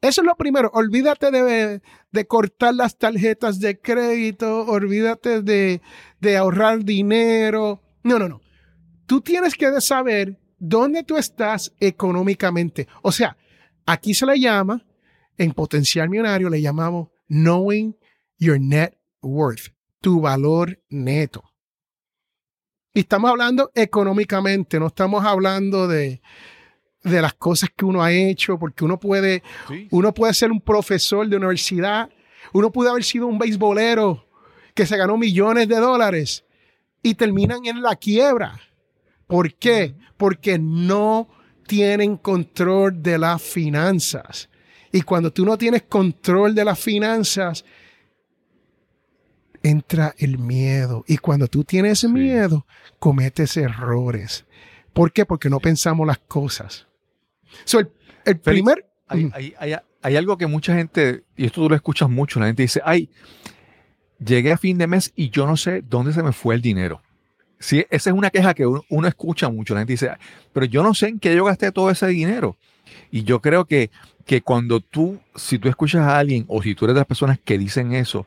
Eso 0.00 0.22
es 0.22 0.26
lo 0.26 0.34
primero. 0.36 0.70
Olvídate 0.72 1.30
de, 1.30 1.82
de 2.10 2.26
cortar 2.26 2.74
las 2.74 2.96
tarjetas 2.96 3.60
de 3.60 3.78
crédito, 3.78 4.64
olvídate 4.66 5.42
de, 5.42 5.82
de 6.20 6.36
ahorrar 6.38 6.84
dinero. 6.84 7.82
No, 8.02 8.18
no, 8.18 8.28
no. 8.28 8.40
Tú 9.08 9.22
tienes 9.22 9.54
que 9.54 9.80
saber 9.80 10.36
dónde 10.58 11.02
tú 11.02 11.16
estás 11.16 11.72
económicamente. 11.80 12.86
O 13.00 13.10
sea, 13.10 13.38
aquí 13.86 14.12
se 14.12 14.26
le 14.26 14.38
llama, 14.38 14.84
en 15.38 15.52
potencial 15.52 16.10
millonario, 16.10 16.50
le 16.50 16.60
llamamos 16.60 17.08
knowing 17.28 17.96
your 18.38 18.60
net 18.60 18.92
worth, 19.22 19.72
tu 20.02 20.20
valor 20.20 20.78
neto. 20.90 21.42
Y 22.92 23.00
estamos 23.00 23.30
hablando 23.30 23.70
económicamente, 23.74 24.78
no 24.78 24.88
estamos 24.88 25.24
hablando 25.24 25.88
de, 25.88 26.20
de 27.02 27.22
las 27.22 27.32
cosas 27.32 27.70
que 27.74 27.86
uno 27.86 28.02
ha 28.02 28.12
hecho, 28.12 28.58
porque 28.58 28.84
uno 28.84 29.00
puede, 29.00 29.42
Sí. 29.68 29.88
uno 29.90 30.12
puede 30.12 30.34
ser 30.34 30.52
un 30.52 30.60
profesor 30.60 31.26
de 31.26 31.36
universidad, 31.38 32.10
uno 32.52 32.70
puede 32.70 32.90
haber 32.90 33.04
sido 33.04 33.26
un 33.26 33.38
beisbolero 33.38 34.26
que 34.74 34.84
se 34.84 34.98
ganó 34.98 35.16
millones 35.16 35.66
de 35.66 35.76
dólares 35.76 36.44
y 37.02 37.14
terminan 37.14 37.64
en 37.64 37.80
la 37.80 37.96
quiebra. 37.96 38.60
¿Por 39.28 39.54
qué? 39.54 39.94
Porque 40.16 40.58
no 40.58 41.28
tienen 41.68 42.16
control 42.16 43.00
de 43.02 43.18
las 43.18 43.40
finanzas. 43.40 44.48
Y 44.90 45.02
cuando 45.02 45.30
tú 45.32 45.44
no 45.44 45.56
tienes 45.56 45.82
control 45.82 46.54
de 46.54 46.64
las 46.64 46.78
finanzas, 46.80 47.64
entra 49.62 50.14
el 50.18 50.38
miedo. 50.38 51.04
Y 51.06 51.18
cuando 51.18 51.46
tú 51.46 51.64
tienes 51.64 52.04
miedo, 52.04 52.66
cometes 52.98 53.56
errores. 53.56 54.46
¿Por 54.92 55.12
qué? 55.12 55.26
Porque 55.26 55.50
no 55.50 55.60
pensamos 55.60 56.06
las 56.06 56.18
cosas. 56.18 56.86
So, 57.64 57.80
el, 57.80 58.38
primer... 58.40 58.86
Hay, 59.06 59.30
hay- 59.34 59.54
hay- 59.58 59.76
hay 60.00 60.14
algo 60.16 60.38
que 60.38 60.46
mucha 60.46 60.74
gente, 60.76 61.24
y 61.36 61.46
esto 61.46 61.60
tú 61.62 61.68
lo 61.68 61.74
escuchas 61.74 62.08
mucho, 62.08 62.38
la 62.38 62.46
gente 62.46 62.62
dice, 62.62 62.80
ay, 62.84 63.10
llegué 64.24 64.52
a 64.52 64.56
fin 64.56 64.78
de 64.78 64.86
mes 64.86 65.12
y 65.16 65.30
yo 65.30 65.44
no 65.44 65.56
sé 65.56 65.82
dónde 65.82 66.12
se 66.12 66.22
me 66.22 66.30
fue 66.32 66.54
el 66.54 66.62
dinero. 66.62 67.02
Sí, 67.58 67.84
esa 67.90 68.10
es 68.10 68.16
una 68.16 68.30
queja 68.30 68.54
que 68.54 68.66
uno, 68.66 68.84
uno 68.88 69.08
escucha 69.08 69.48
mucho. 69.48 69.74
La 69.74 69.80
gente 69.80 69.94
dice, 69.94 70.10
pero 70.52 70.66
yo 70.66 70.82
no 70.82 70.94
sé 70.94 71.08
en 71.08 71.18
qué 71.18 71.34
yo 71.34 71.44
gasté 71.44 71.72
todo 71.72 71.90
ese 71.90 72.06
dinero. 72.08 72.56
Y 73.10 73.24
yo 73.24 73.40
creo 73.40 73.64
que, 73.64 73.90
que 74.24 74.42
cuando 74.42 74.80
tú, 74.80 75.18
si 75.34 75.58
tú 75.58 75.68
escuchas 75.68 76.02
a 76.02 76.18
alguien 76.18 76.44
o 76.48 76.62
si 76.62 76.74
tú 76.74 76.84
eres 76.84 76.94
de 76.94 77.00
las 77.00 77.06
personas 77.06 77.38
que 77.44 77.58
dicen 77.58 77.92
eso, 77.94 78.26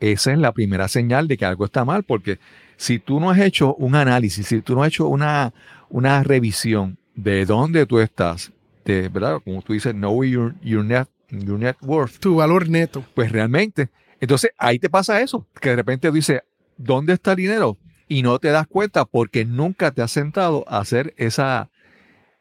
esa 0.00 0.32
es 0.32 0.38
la 0.38 0.52
primera 0.52 0.88
señal 0.88 1.28
de 1.28 1.36
que 1.36 1.44
algo 1.44 1.64
está 1.64 1.84
mal, 1.84 2.02
porque 2.02 2.38
si 2.76 2.98
tú 2.98 3.20
no 3.20 3.30
has 3.30 3.38
hecho 3.38 3.74
un 3.76 3.94
análisis, 3.94 4.46
si 4.46 4.60
tú 4.60 4.74
no 4.74 4.82
has 4.82 4.88
hecho 4.88 5.06
una, 5.08 5.52
una 5.88 6.22
revisión 6.22 6.98
de 7.14 7.46
dónde 7.46 7.86
tú 7.86 7.98
estás, 8.00 8.52
de, 8.84 9.08
¿verdad? 9.08 9.40
Como 9.44 9.62
tú 9.62 9.72
dices, 9.72 9.92
know 9.92 10.22
your, 10.24 10.54
your, 10.62 10.84
net, 10.84 11.06
your 11.30 11.58
net 11.58 11.76
worth, 11.82 12.18
Tu 12.18 12.34
valor 12.34 12.68
neto. 12.68 13.04
pues 13.14 13.32
realmente, 13.32 13.88
entonces 14.20 14.50
ahí 14.58 14.78
te 14.78 14.90
pasa 14.90 15.20
eso, 15.20 15.46
que 15.60 15.70
de 15.70 15.76
repente 15.76 16.08
tú 16.08 16.14
dices, 16.14 16.42
¿dónde 16.76 17.14
está 17.14 17.32
el 17.32 17.36
dinero? 17.38 17.78
Y 18.08 18.22
no 18.22 18.38
te 18.38 18.48
das 18.48 18.66
cuenta 18.66 19.04
porque 19.04 19.44
nunca 19.44 19.90
te 19.90 20.02
has 20.02 20.12
sentado 20.12 20.64
a 20.68 20.78
hacer 20.78 21.14
esa, 21.16 21.68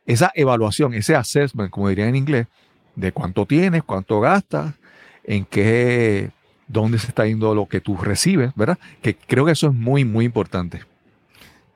esa 0.05 0.31
evaluación, 0.35 0.93
ese 0.93 1.15
assessment, 1.15 1.71
como 1.71 1.89
dirían 1.89 2.09
en 2.09 2.15
inglés, 2.15 2.47
de 2.95 3.11
cuánto 3.11 3.45
tienes, 3.45 3.83
cuánto 3.83 4.19
gastas, 4.21 4.75
en 5.23 5.45
qué, 5.45 6.31
dónde 6.67 6.99
se 6.99 7.07
está 7.07 7.25
yendo 7.25 7.53
lo 7.55 7.67
que 7.67 7.81
tú 7.81 7.97
recibes, 7.97 8.51
¿verdad? 8.55 8.77
Que 9.01 9.15
creo 9.15 9.45
que 9.45 9.51
eso 9.51 9.67
es 9.67 9.73
muy, 9.73 10.05
muy 10.05 10.25
importante. 10.25 10.83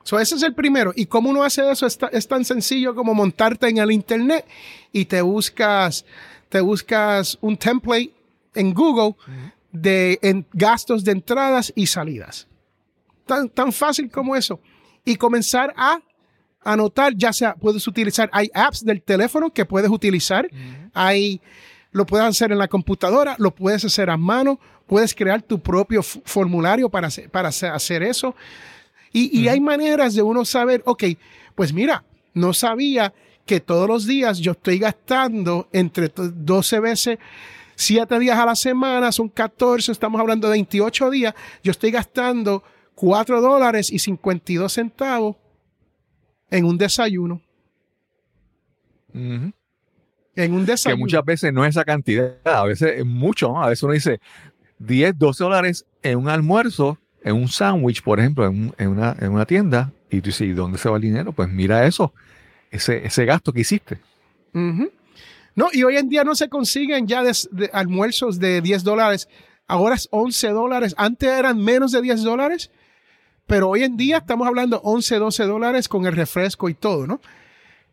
So, 0.02 0.18
ese 0.18 0.36
es 0.36 0.42
el 0.42 0.54
primero. 0.54 0.92
¿Y 0.96 1.06
cómo 1.06 1.30
uno 1.30 1.42
hace 1.42 1.70
eso? 1.70 1.86
Es, 1.86 1.98
es 2.12 2.26
tan 2.26 2.44
sencillo 2.44 2.94
como 2.94 3.14
montarte 3.14 3.68
en 3.68 3.78
el 3.78 3.92
internet 3.92 4.46
y 4.92 5.04
te 5.04 5.20
buscas, 5.20 6.04
te 6.48 6.60
buscas 6.60 7.38
un 7.40 7.56
template 7.56 8.12
en 8.54 8.74
Google 8.74 9.14
de 9.72 10.18
en 10.22 10.46
gastos 10.52 11.04
de 11.04 11.12
entradas 11.12 11.72
y 11.76 11.86
salidas. 11.86 12.48
Tan, 13.30 13.48
tan 13.48 13.72
fácil 13.72 14.10
como 14.10 14.34
eso. 14.34 14.58
Y 15.04 15.14
comenzar 15.14 15.72
a 15.76 16.00
anotar, 16.64 17.14
ya 17.16 17.32
sea, 17.32 17.54
puedes 17.54 17.86
utilizar, 17.86 18.28
hay 18.32 18.50
apps 18.52 18.84
del 18.84 19.00
teléfono 19.02 19.50
que 19.50 19.64
puedes 19.64 19.88
utilizar, 19.88 20.48
hay, 20.92 21.40
lo 21.92 22.04
puedes 22.06 22.26
hacer 22.26 22.50
en 22.50 22.58
la 22.58 22.66
computadora, 22.66 23.36
lo 23.38 23.54
puedes 23.54 23.84
hacer 23.84 24.10
a 24.10 24.16
mano, 24.16 24.58
puedes 24.88 25.14
crear 25.14 25.40
tu 25.42 25.60
propio 25.60 26.02
formulario 26.02 26.88
para 26.90 27.06
hacer, 27.06 27.30
para 27.30 27.48
hacer- 27.50 28.02
eso. 28.02 28.34
Y, 29.12 29.30
y 29.40 29.46
hay 29.48 29.60
maneras 29.60 30.14
de 30.14 30.22
uno 30.22 30.44
saber, 30.44 30.82
ok, 30.84 31.04
pues 31.54 31.72
mira, 31.72 32.02
no 32.34 32.52
sabía 32.52 33.12
que 33.46 33.60
todos 33.60 33.86
los 33.88 34.06
días 34.06 34.38
yo 34.40 34.52
estoy 34.52 34.78
gastando 34.80 35.68
entre 35.72 36.08
to- 36.08 36.30
12 36.30 36.80
veces, 36.80 37.18
7 37.76 38.18
días 38.18 38.38
a 38.38 38.44
la 38.44 38.54
semana, 38.56 39.12
son 39.12 39.28
14, 39.28 39.92
estamos 39.92 40.20
hablando 40.20 40.48
de 40.48 40.52
28 40.52 41.10
días, 41.10 41.32
yo 41.62 41.70
estoy 41.70 41.90
gastando 41.90 42.62
4 43.00 43.40
dólares 43.40 43.90
y 43.90 43.98
52 43.98 44.70
centavos 44.70 45.36
en 46.50 46.66
un 46.66 46.76
desayuno. 46.76 47.40
En 49.14 49.54
un 50.52 50.64
Que 50.66 50.72
desayuno. 50.72 50.98
muchas 51.00 51.24
veces 51.24 51.50
no 51.52 51.64
es 51.64 51.70
esa 51.70 51.84
cantidad, 51.84 52.36
a 52.44 52.64
veces 52.64 52.98
es 52.98 53.06
mucho, 53.06 53.48
¿no? 53.48 53.62
A 53.62 53.68
veces 53.70 53.82
uno 53.84 53.94
dice 53.94 54.20
10, 54.78 55.18
12 55.18 55.42
dólares 55.44 55.86
en 56.02 56.18
un 56.18 56.28
almuerzo, 56.28 56.98
en 57.24 57.36
un 57.36 57.48
sándwich, 57.48 58.02
por 58.02 58.20
ejemplo, 58.20 58.46
en, 58.46 58.50
un- 58.66 58.74
en 58.76 58.88
una, 58.88 59.16
en 59.18 59.32
una 59.32 59.46
tienda, 59.46 59.92
y 60.10 60.20
tú 60.20 60.26
dices, 60.26 60.42
¿y 60.42 60.52
dónde 60.52 60.76
se 60.78 60.90
va 60.90 60.96
el 60.96 61.02
dinero? 61.02 61.32
Pues 61.32 61.48
mira 61.48 61.86
eso, 61.86 62.12
ese, 62.70 63.06
ese 63.06 63.24
gasto 63.24 63.50
que 63.52 63.60
hiciste. 63.60 63.98
No, 64.52 65.68
y 65.72 65.82
hoy 65.84 65.96
en 65.96 66.08
día 66.10 66.22
no 66.24 66.34
se 66.34 66.48
consiguen 66.50 67.06
ya 67.06 67.22
des- 67.22 67.48
de 67.50 67.70
almuerzos 67.72 68.38
de 68.38 68.60
10 68.60 68.84
dólares. 68.84 69.26
Ahora 69.66 69.94
es 69.94 70.06
11 70.10 70.48
dólares. 70.50 70.94
Antes 70.98 71.30
eran 71.30 71.58
menos 71.58 71.92
de 71.92 72.02
10 72.02 72.22
dólares, 72.22 72.70
pero 73.50 73.68
hoy 73.68 73.82
en 73.82 73.96
día 73.96 74.18
estamos 74.18 74.46
hablando 74.46 74.80
11, 74.84 75.16
12 75.16 75.44
dólares 75.44 75.88
con 75.88 76.06
el 76.06 76.14
refresco 76.14 76.68
y 76.68 76.74
todo, 76.74 77.06
¿no? 77.06 77.20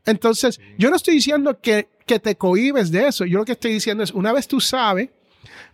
Entonces, 0.05 0.61
yo 0.77 0.89
no 0.89 0.95
estoy 0.95 1.15
diciendo 1.15 1.59
que, 1.59 1.89
que 2.05 2.19
te 2.19 2.35
cohibes 2.37 2.91
de 2.91 3.07
eso. 3.07 3.25
Yo 3.25 3.39
lo 3.39 3.45
que 3.45 3.53
estoy 3.53 3.73
diciendo 3.73 4.03
es, 4.03 4.11
una 4.11 4.31
vez 4.31 4.47
tú 4.47 4.61
sabes, 4.61 5.09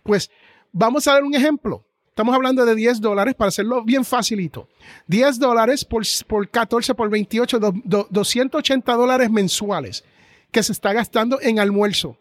pues 0.02 0.30
vamos 0.72 1.06
a 1.06 1.12
dar 1.12 1.22
un 1.22 1.34
ejemplo. 1.34 1.84
Estamos 2.08 2.34
hablando 2.34 2.64
de 2.64 2.74
10 2.74 3.00
dólares 3.00 3.34
para 3.34 3.48
hacerlo 3.50 3.84
bien 3.84 4.04
facilito. 4.04 4.68
10 5.08 5.38
dólares 5.38 5.84
por, 5.84 6.02
por 6.26 6.48
14 6.48 6.94
por 6.94 7.10
28, 7.10 7.58
do- 7.60 7.72
do- 7.84 8.06
280 8.10 8.92
dólares 8.94 9.30
mensuales 9.30 10.04
que 10.50 10.62
se 10.62 10.72
está 10.72 10.92
gastando 10.92 11.38
en 11.42 11.58
almuerzo. 11.58 12.16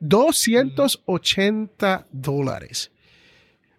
280 0.00 2.06
dólares. 2.12 2.90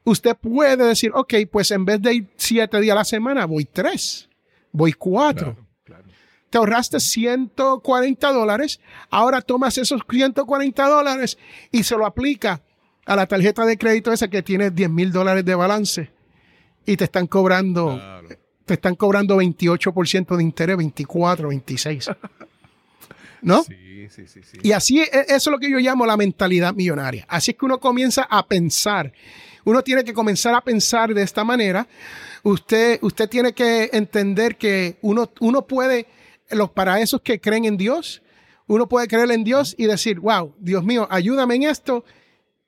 Usted 0.05 0.35
puede 0.37 0.85
decir, 0.87 1.11
ok, 1.13 1.33
pues 1.51 1.71
en 1.71 1.83
vez 1.83 2.01
de 2.01 2.13
ir 2.13 2.27
7 2.37 2.79
días 2.79 2.93
a 2.93 2.99
la 2.99 3.05
semana, 3.05 3.45
voy 3.45 3.65
3, 3.65 4.29
voy 4.71 4.93
4. 4.93 5.57
Te 6.49 6.57
ahorraste 6.59 6.99
140 6.99 8.31
dólares. 8.31 8.79
Ahora 9.09 9.41
tomas 9.41 9.77
esos 9.77 10.01
140 10.09 10.87
dólares 10.87 11.37
y 11.71 11.83
se 11.83 11.97
lo 11.97 12.05
aplica 12.05 12.61
a 13.05 13.15
la 13.15 13.25
tarjeta 13.27 13.65
de 13.65 13.77
crédito 13.77 14.13
esa 14.13 14.29
que 14.29 14.41
tiene 14.41 14.69
10 14.71 14.89
mil 14.89 15.11
dólares 15.11 15.43
de 15.43 15.55
balance 15.55 16.11
y 16.85 16.95
te 16.97 17.03
están 17.05 17.27
cobrando, 17.27 17.99
te 18.65 18.75
están 18.75 18.95
cobrando 18.95 19.37
28% 19.37 20.37
de 20.37 20.43
interés, 20.43 20.77
24, 20.77 21.49
26. 21.49 22.11
¿No? 23.41 23.63
Sí, 23.63 24.07
sí, 24.09 24.27
sí, 24.27 24.39
sí. 24.43 24.57
Y 24.63 24.71
así, 24.71 25.01
e- 25.01 25.09
eso 25.11 25.35
es 25.35 25.47
lo 25.47 25.59
que 25.59 25.69
yo 25.69 25.77
llamo 25.79 26.05
la 26.05 26.17
mentalidad 26.17 26.73
millonaria. 26.73 27.25
Así 27.27 27.51
es 27.51 27.57
que 27.57 27.65
uno 27.65 27.79
comienza 27.79 28.23
a 28.29 28.47
pensar. 28.47 29.11
Uno 29.65 29.81
tiene 29.81 30.03
que 30.03 30.13
comenzar 30.13 30.55
a 30.55 30.61
pensar 30.61 31.13
de 31.13 31.21
esta 31.21 31.43
manera. 31.43 31.87
Usted, 32.43 32.99
usted 33.01 33.27
tiene 33.27 33.53
que 33.53 33.89
entender 33.91 34.55
que 34.57 34.97
uno, 35.01 35.31
uno 35.41 35.67
puede, 35.67 36.07
los, 36.51 36.69
para 36.69 37.01
esos 37.01 37.21
que 37.21 37.41
creen 37.41 37.65
en 37.65 37.75
Dios, 37.75 38.21
uno 38.67 38.87
puede 38.87 39.07
creer 39.07 39.31
en 39.31 39.43
Dios 39.43 39.75
y 39.77 39.85
decir, 39.85 40.19
wow, 40.19 40.53
Dios 40.59 40.83
mío, 40.83 41.07
ayúdame 41.09 41.55
en 41.55 41.63
esto 41.63 42.05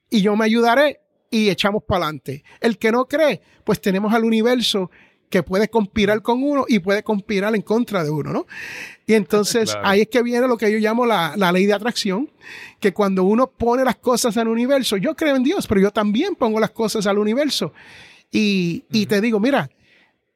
y 0.10 0.22
yo 0.22 0.36
me 0.36 0.46
ayudaré 0.46 1.00
y 1.30 1.50
echamos 1.50 1.84
para 1.84 2.06
adelante. 2.06 2.44
El 2.60 2.78
que 2.78 2.92
no 2.92 3.06
cree, 3.06 3.42
pues 3.64 3.80
tenemos 3.80 4.14
al 4.14 4.24
universo 4.24 4.92
que 5.30 5.44
puede 5.44 5.68
conspirar 5.70 6.22
con 6.22 6.42
uno 6.42 6.66
y 6.68 6.80
puede 6.80 7.04
conspirar 7.04 7.54
en 7.56 7.62
contra 7.62 8.04
de 8.04 8.10
uno, 8.10 8.32
¿no? 8.32 8.48
Y 9.08 9.16
entonces 9.16 9.72
Claro. 9.72 9.88
ahí 9.88 10.02
es 10.02 10.10
que 10.10 10.22
viene 10.22 10.48
lo 10.48 10.58
que 10.58 10.72
yo 10.72 10.78
llamo 10.78 11.06
la, 11.08 11.34
la 11.36 11.52
ley 11.52 11.66
de 11.66 11.74
atracción, 11.74 12.30
que 12.80 12.94
cuando 12.94 13.24
uno 13.24 13.48
pone 13.48 13.84
las 13.84 13.96
cosas 13.96 14.38
al 14.38 14.50
universo, 14.50 14.98
yo 14.98 15.16
creo 15.16 15.36
en 15.36 15.44
Dios, 15.44 15.66
pero 15.66 15.82
yo 15.82 15.92
también 15.92 16.36
pongo 16.36 16.60
las 16.60 16.72
cosas 16.72 17.08
al 17.08 17.18
universo. 17.18 17.74
Y, 18.30 18.84
y 18.92 19.08
te 19.08 19.22
digo, 19.22 19.40
mira, 19.40 19.72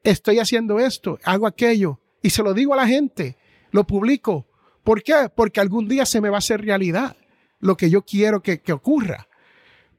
estoy 0.02 0.38
haciendo 0.40 0.80
esto, 0.80 1.18
hago 1.22 1.46
aquello, 1.46 2.00
y 2.22 2.30
se 2.30 2.42
lo 2.42 2.54
digo 2.54 2.72
a 2.72 2.78
la 2.78 2.86
gente, 2.88 3.36
lo 3.70 3.84
publico. 3.86 4.46
¿Por 4.82 5.02
qué? 5.02 5.30
Porque 5.34 5.60
algún 5.60 5.86
día 5.86 6.06
se 6.06 6.20
me 6.20 6.30
va 6.30 6.36
a 6.36 6.38
hacer 6.38 6.60
realidad 6.62 7.16
lo 7.60 7.76
que 7.76 7.90
yo 7.90 8.02
quiero 8.02 8.42
que, 8.42 8.60
que 8.60 8.72
ocurra. 8.72 9.28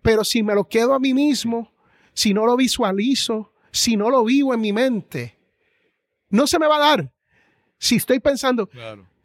Pero 0.01 0.25
si 0.25 0.43
me 0.43 0.55
lo 0.55 0.67
quedo 0.67 0.93
a 0.93 0.99
mí 0.99 1.13
mismo, 1.13 1.71
si 2.13 2.33
no 2.33 2.45
lo 2.45 2.57
visualizo, 2.57 3.53
si 3.71 3.95
no 3.95 4.09
lo 4.09 4.23
vivo 4.25 4.53
en 4.53 4.61
mi 4.61 4.73
mente, 4.73 5.37
no 6.29 6.47
se 6.47 6.59
me 6.59 6.67
va 6.67 6.75
a 6.75 6.79
dar. 6.79 7.12
Si 7.83 7.97
estoy 7.97 8.21
pensando, 8.21 8.69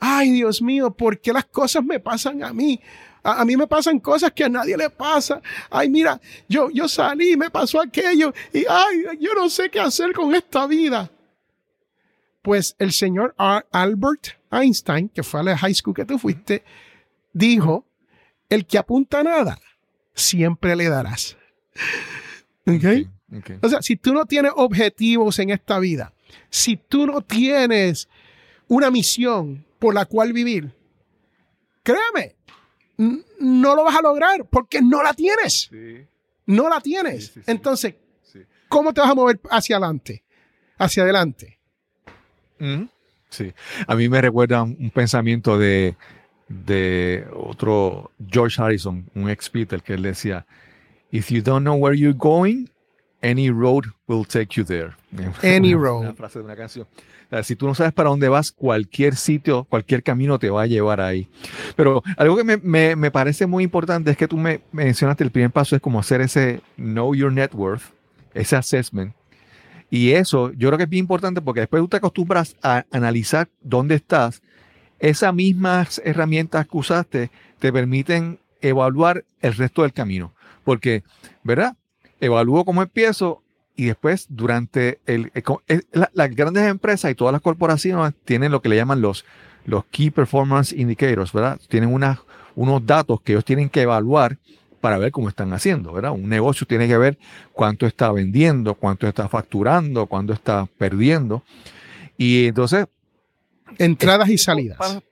ay 0.01 0.33
Dios 0.33 0.61
mío, 0.61 0.91
¿por 0.91 1.21
qué 1.21 1.33
las 1.33 1.45
cosas 1.45 1.85
me 1.85 2.01
pasan 2.01 2.43
a 2.43 2.53
mí? 2.53 2.81
A, 3.23 3.43
a 3.43 3.45
mí 3.45 3.57
me 3.57 3.69
pasan 3.69 4.01
cosas 4.01 4.33
que 4.33 4.43
a 4.43 4.49
nadie 4.49 4.77
le 4.77 4.91
pasa. 4.91 5.41
Ay, 5.71 5.89
mira, 5.89 6.21
yo, 6.49 6.69
yo 6.69 6.89
salí, 6.89 7.37
me 7.37 7.51
pasó 7.51 7.81
aquello 7.81 8.35
y 8.53 8.65
ay, 8.69 9.17
yo 9.21 9.33
no 9.37 9.49
sé 9.49 9.71
qué 9.71 9.79
hacer 9.79 10.13
con 10.13 10.35
esta 10.35 10.67
vida. 10.67 11.09
Pues 12.43 12.75
el 12.81 12.91
señor 12.91 13.33
Albert 13.39 14.27
Einstein, 14.51 15.09
que 15.09 15.23
fue 15.23 15.39
a 15.39 15.45
la 15.45 15.57
high 15.57 15.75
school 15.75 15.95
que 15.95 16.05
tú 16.05 16.19
fuiste, 16.19 16.65
dijo, 17.33 17.87
el 18.49 18.67
que 18.67 18.79
apunta 18.79 19.21
a 19.21 19.23
nada, 19.23 19.61
siempre 20.15 20.75
le 20.75 20.89
darás. 20.89 21.37
O 23.63 23.69
sea, 23.69 23.83
si 23.83 23.95
tú 23.95 24.13
no 24.13 24.27
tienes 24.27 24.51
objetivos 24.57 25.39
en 25.39 25.51
esta 25.51 25.79
vida, 25.79 26.13
si 26.51 26.77
tú 26.77 27.07
no 27.07 27.21
tienes 27.21 28.09
una 28.69 28.91
misión 28.91 29.65
por 29.79 29.95
la 29.95 30.05
cual 30.05 30.33
vivir, 30.33 30.73
créame, 31.83 32.37
no 33.41 33.75
lo 33.75 33.85
vas 33.85 33.97
a 33.97 34.03
lograr 34.03 34.47
porque 34.51 34.81
no 34.83 35.03
la 35.03 35.15
tienes. 35.15 35.69
Sí, 35.71 36.07
No 36.47 36.69
la 36.69 36.81
tienes. 36.81 37.27
Sí, 37.27 37.33
sí, 37.35 37.41
sí. 37.41 37.51
Entonces. 37.51 37.95
¿cómo 38.69 38.93
te 38.93 39.01
vas 39.01 39.11
a 39.11 39.15
mover 39.15 39.41
hacia 39.51 39.77
adelante? 39.77 40.23
Hacia 40.77 41.03
adelante. 41.03 41.59
Ujú. 42.61 42.89
Sí. 43.31 43.53
A 43.87 43.95
mí 43.95 44.09
me 44.09 44.21
recuerda 44.21 44.63
un 44.63 44.91
pensamiento 44.91 45.59
de, 45.59 45.97
de 46.49 47.27
otro 47.35 48.11
George 48.27 48.61
Harrison, 48.61 49.09
un 49.15 49.31
ex 49.31 49.51
Beatle, 49.51 49.81
que 49.81 49.95
él 49.95 50.03
decía, 50.03 50.47
If 51.11 51.31
you 51.31 51.43
don't 51.43 51.63
know 51.63 51.77
where 51.77 51.97
you're 51.97 52.17
going, 52.17 52.67
any 53.23 53.51
road 53.51 53.85
will 54.07 54.25
take 54.27 54.55
you 54.57 54.65
there. 54.65 54.93
Any 55.43 55.75
Una- 55.75 55.83
road. 55.83 56.01
Una 56.03 56.15
frase 56.15 56.39
de 56.39 56.45
una 56.45 56.57
canción. 56.57 56.87
O 57.27 57.31
sea, 57.31 57.43
si 57.43 57.57
tú 57.57 57.67
no 57.67 57.75
sabes 57.75 57.93
para 57.93 58.09
dónde 58.09 58.29
vas, 58.31 58.53
cualquier 58.53 59.15
sitio, 59.15 59.65
cualquier 59.65 60.03
camino 60.03 60.39
te 60.39 60.49
va 60.49 60.63
a 60.63 60.67
llevar 60.67 61.01
ahí. 61.01 61.29
Pero 61.77 62.03
algo 62.17 62.37
que 62.37 62.45
me, 62.45 62.57
me- 62.57 62.97
me 62.97 63.11
parece 63.11 63.47
muy 63.47 63.65
importante 63.65 64.11
es 64.11 64.17
que 64.17 64.27
tú 64.29 64.37
me 64.39 64.61
mencionaste, 64.73 65.25
el 65.25 65.31
primer 65.31 65.51
paso 65.51 65.77
es 65.77 65.83
como 65.83 66.01
hacer 66.01 66.23
ese 66.23 66.61
Know 66.77 67.15
Your 67.15 67.31
Net 67.33 67.51
Worth, 67.55 67.83
ese 68.33 68.57
assessment. 68.57 69.13
Y 69.91 70.13
eso 70.13 70.53
yo 70.53 70.69
creo 70.69 70.79
que 70.79 70.85
es 70.85 70.91
bien 70.91 71.05
importante 71.05 71.41
porque 71.43 71.61
después 71.61 71.83
tú 71.83 71.89
te 71.89 71.97
acostumbras 71.99 72.57
a 72.63 72.85
analizar 72.93 73.49
dónde 73.63 73.95
estás. 73.97 74.41
Esas 74.99 75.33
mismas 75.35 76.01
herramientas 76.05 76.67
que 76.67 76.77
usaste 76.79 77.31
te 77.59 77.73
permiten 77.73 78.39
evaluar 78.61 79.25
el 79.41 79.55
resto 79.55 79.83
del 79.83 79.93
camino. 79.93 80.33
Porque, 80.65 81.05
¿verdad? 81.43 81.77
Evalúo 82.21 82.65
cómo 82.65 82.83
empiezo 82.83 83.43
y 83.77 83.87
después 83.87 84.27
durante 84.29 84.99
el... 85.07 85.31
la- 85.93 86.11
las 86.13 86.31
grandes 86.35 86.65
empresas 86.65 87.11
y 87.11 87.15
todas 87.15 87.33
las 87.33 87.41
corporaciones 87.43 88.15
tienen 88.25 88.51
lo 88.53 88.61
que 88.61 88.69
le 88.69 88.77
llaman 88.77 89.01
los, 89.01 89.25
los 89.65 89.85
Key 89.87 90.11
Performance 90.11 90.73
Indicators, 90.73 91.33
¿verdad? 91.33 91.61
Tienen 91.69 91.93
unas, 91.93 92.19
unos 92.57 92.85
datos 92.85 93.21
que 93.21 93.33
ellos 93.33 93.45
tienen 93.45 93.69
que 93.69 93.83
evaluar 93.83 94.39
para 94.81 94.99
ver 94.99 95.11
cómo 95.13 95.29
están 95.29 95.53
haciendo, 95.53 95.93
¿verdad? 95.93 96.13
Un 96.13 96.29
negocio 96.29 96.67
tiene 96.67 96.87
que 96.89 96.97
ver 96.99 97.19
cuánto 97.53 97.87
está 97.87 98.11
vendiendo, 98.13 98.75
cuánto 98.75 99.07
está 99.09 99.29
facturando, 99.29 100.07
cuánto 100.07 100.33
está 100.33 100.67
perdiendo. 100.79 101.43
Y 102.17 102.47
entonces 102.47 102.87
Entradas 103.77 104.29
y 104.29 104.39
salidas. 104.39 104.79
paso- 104.79 105.03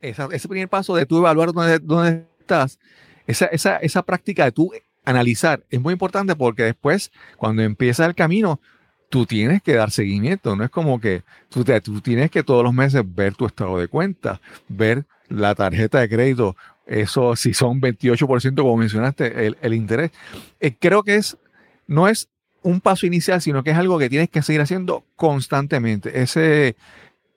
esa- 0.00 0.28
ese 0.30 0.46
primer 0.48 0.68
paso 0.68 0.94
de 0.94 1.06
tú 1.06 1.18
evaluar 1.18 1.52
dónde, 1.52 1.78
dónde 1.78 2.26
estás, 2.40 2.78
esa, 3.26 3.46
esa, 3.46 3.76
esa 3.78 4.02
práctica 4.02 4.44
de 4.44 4.52
tú 4.52 4.70
analizar 5.04 5.64
es 5.70 5.80
muy 5.80 5.92
importante 5.92 6.34
porque 6.36 6.62
después, 6.64 7.12
cuando 7.36 7.62
empieza 7.62 8.06
el 8.06 8.14
camino, 8.14 8.60
tú 9.08 9.26
tienes 9.26 9.62
que 9.62 9.74
dar 9.74 9.90
seguimiento. 9.90 10.56
No 10.56 10.64
es 10.64 10.70
como 10.70 11.00
que 11.00 11.22
tú, 11.48 11.64
te- 11.64 11.80
tú 11.80 12.00
tienes 12.00 12.30
que 12.30 12.42
todos 12.42 12.64
los 12.64 12.72
meses 12.74 13.02
ver 13.06 13.34
tu 13.34 13.46
estado 13.46 13.78
de 13.78 13.88
cuenta, 13.88 14.40
ver 14.68 15.04
la 15.28 15.54
tarjeta 15.54 16.00
de 16.00 16.08
crédito, 16.08 16.56
eso 16.86 17.34
si 17.36 17.54
son 17.54 17.80
28%, 17.80 18.62
como 18.62 18.76
mencionaste, 18.76 19.46
el, 19.46 19.56
el 19.62 19.74
interés. 19.74 20.10
Eh, 20.60 20.74
creo 20.78 21.02
que 21.02 21.16
es, 21.16 21.36
no 21.86 22.08
es 22.08 22.28
un 22.62 22.80
paso 22.80 23.06
inicial, 23.06 23.40
sino 23.40 23.62
que 23.62 23.70
es 23.70 23.76
algo 23.76 23.98
que 23.98 24.08
tienes 24.10 24.28
que 24.30 24.42
seguir 24.42 24.60
haciendo 24.62 25.04
constantemente. 25.16 26.20
Ese, 26.22 26.76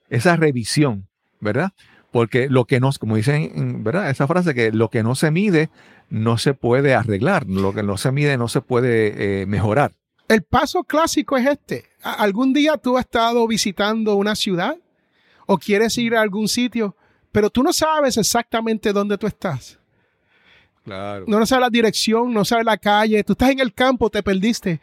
esa 0.09 0.35
revisión, 0.35 1.07
¿verdad? 1.39 1.71
Porque 2.17 2.49
lo 2.49 2.65
que 2.65 2.79
no, 2.79 2.89
como 2.99 3.15
dicen, 3.15 3.83
¿verdad? 3.83 4.09
Esa 4.09 4.25
frase 4.25 4.55
que 4.55 4.71
lo 4.71 4.89
que 4.89 5.03
no 5.03 5.13
se 5.13 5.29
mide 5.29 5.69
no 6.09 6.39
se 6.39 6.55
puede 6.55 6.95
arreglar, 6.95 7.45
lo 7.47 7.75
que 7.75 7.83
no 7.83 7.95
se 7.97 8.11
mide 8.11 8.37
no 8.37 8.47
se 8.47 8.61
puede 8.61 9.41
eh, 9.41 9.45
mejorar. 9.45 9.91
El 10.27 10.41
paso 10.41 10.83
clásico 10.83 11.37
es 11.37 11.45
este. 11.45 11.85
¿Algún 12.01 12.53
día 12.53 12.75
tú 12.77 12.97
has 12.97 13.05
estado 13.05 13.45
visitando 13.47 14.15
una 14.15 14.35
ciudad 14.35 14.75
o 15.45 15.59
quieres 15.59 15.95
ir 15.99 16.15
a 16.15 16.21
algún 16.21 16.47
sitio, 16.47 16.95
pero 17.31 17.51
tú 17.51 17.61
no 17.61 17.71
sabes 17.71 18.17
exactamente 18.17 18.91
dónde 18.93 19.15
tú 19.19 19.27
estás? 19.27 19.77
Claro. 20.83 21.25
No, 21.27 21.37
no 21.39 21.45
sabes 21.45 21.61
la 21.61 21.69
dirección, 21.69 22.33
no 22.33 22.43
sabes 22.45 22.65
la 22.65 22.77
calle, 22.77 23.23
tú 23.23 23.33
estás 23.33 23.51
en 23.51 23.59
el 23.59 23.73
campo, 23.75 24.09
te 24.09 24.23
perdiste. 24.23 24.81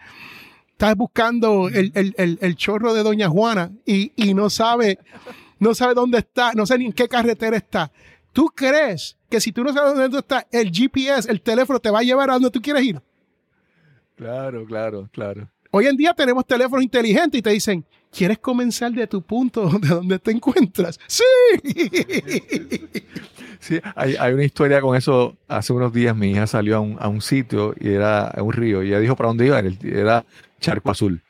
Estás 0.71 0.95
buscando 0.97 1.69
el, 1.69 1.91
el- 1.97 2.15
el- 2.17 2.39
el 2.41 2.55
chorro 2.57 2.95
de 2.95 3.03
Doña 3.03 3.29
Juana 3.29 3.73
y, 3.85 4.13
y 4.17 4.35
no 4.35 4.51
sabe, 4.51 4.99
no 5.65 5.75
sabe 5.75 5.95
dónde 5.95 6.19
está, 6.19 6.53
no 6.53 6.67
sé 6.67 6.79
ni 6.79 6.87
en 6.87 6.93
qué 6.93 7.09
carretera 7.09 7.57
está. 7.57 7.91
¿Tú 8.33 8.47
crees 8.55 9.17
que 9.29 9.41
si 9.41 9.51
tú 9.51 9.65
no 9.65 9.73
sabes 9.73 9.95
dónde 9.95 10.11
tú 10.11 10.19
estás, 10.19 10.47
el 10.53 10.71
GPS, 10.71 11.31
el 11.31 11.41
teléfono 11.41 11.81
te 11.81 11.91
va 11.91 12.01
a 12.01 12.03
llevar 12.03 12.31
a 12.31 12.35
donde 12.35 12.51
tú 12.51 12.61
quieres 12.61 12.83
ir? 12.85 13.01
Claro, 14.15 14.65
claro, 14.67 15.09
claro. 15.11 15.49
Hoy 15.71 15.87
en 15.87 15.97
día 15.97 16.15
tenemos 16.15 16.47
teléfonos 16.47 16.85
inteligentes 16.85 17.39
y 17.39 17.43
te 17.43 17.51
dicen, 17.51 17.85
¿quieres 18.13 18.39
comenzar 18.39 18.93
de 18.93 19.07
tu 19.07 19.23
punto 19.23 19.69
de 19.81 19.89
donde 19.89 20.19
te 20.19 20.31
encuentras? 20.31 21.01
Sí. 21.07 21.25
Sí, 23.61 23.81
hay, 23.97 24.15
hay 24.17 24.35
una 24.35 24.45
historia 24.45 24.83
con 24.83 24.95
eso. 24.95 25.39
Hace 25.49 25.73
unos 25.73 25.91
días 25.91 26.15
mi 26.15 26.33
hija 26.33 26.47
salió 26.47 26.77
a 26.77 26.81
un, 26.81 26.99
a 27.01 27.09
un 27.09 27.23
sitio 27.23 27.75
y 27.81 27.89
era 27.89 28.27
a 28.27 28.43
un 28.43 28.53
río 28.53 28.83
y 28.83 28.89
ella 28.89 28.99
dijo 28.99 29.17
para 29.17 29.29
dónde 29.29 29.47
iba, 29.47 29.59
era 29.59 30.27
Charco 30.61 30.91
Azul. 30.91 31.23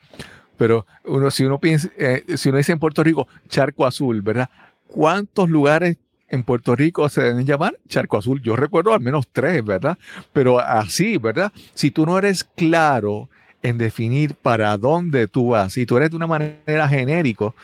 Pero 0.57 0.85
uno, 1.03 1.31
si 1.31 1.45
uno 1.45 1.59
piensa, 1.59 1.89
eh, 1.97 2.23
si 2.35 2.49
uno 2.49 2.57
dice 2.57 2.71
en 2.71 2.79
Puerto 2.79 3.03
Rico 3.03 3.27
Charco 3.47 3.85
Azul, 3.85 4.21
¿verdad? 4.21 4.49
¿Cuántos 4.87 5.49
lugares 5.49 5.97
en 6.27 6.43
Puerto 6.43 6.75
Rico 6.75 7.07
se 7.09 7.21
deben 7.21 7.45
llamar 7.45 7.77
Charco 7.87 8.17
Azul? 8.17 8.41
Yo 8.41 8.55
recuerdo 8.55 8.93
al 8.93 9.01
menos 9.01 9.27
tres, 9.31 9.63
¿verdad? 9.63 9.97
Pero 10.33 10.59
así, 10.59 11.17
¿verdad? 11.17 11.51
Si 11.73 11.91
tú 11.91 12.05
no 12.05 12.17
eres 12.17 12.43
claro 12.43 13.29
en 13.61 13.77
definir 13.77 14.35
para 14.35 14.77
dónde 14.77 15.27
tú 15.27 15.49
vas, 15.49 15.75
y 15.77 15.85
tú 15.85 15.97
eres 15.97 16.11
de 16.11 16.15
una 16.15 16.27
manera 16.27 16.87
genérico, 16.87 17.55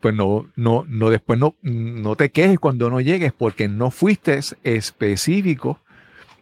pues 0.00 0.14
no, 0.14 0.48
no, 0.56 0.84
no, 0.88 1.10
después 1.10 1.38
no, 1.38 1.54
no 1.62 2.16
te 2.16 2.30
quejes 2.30 2.58
cuando 2.58 2.88
no 2.88 3.00
llegues 3.00 3.32
porque 3.32 3.68
no 3.68 3.90
fuiste 3.90 4.40
específico 4.64 5.78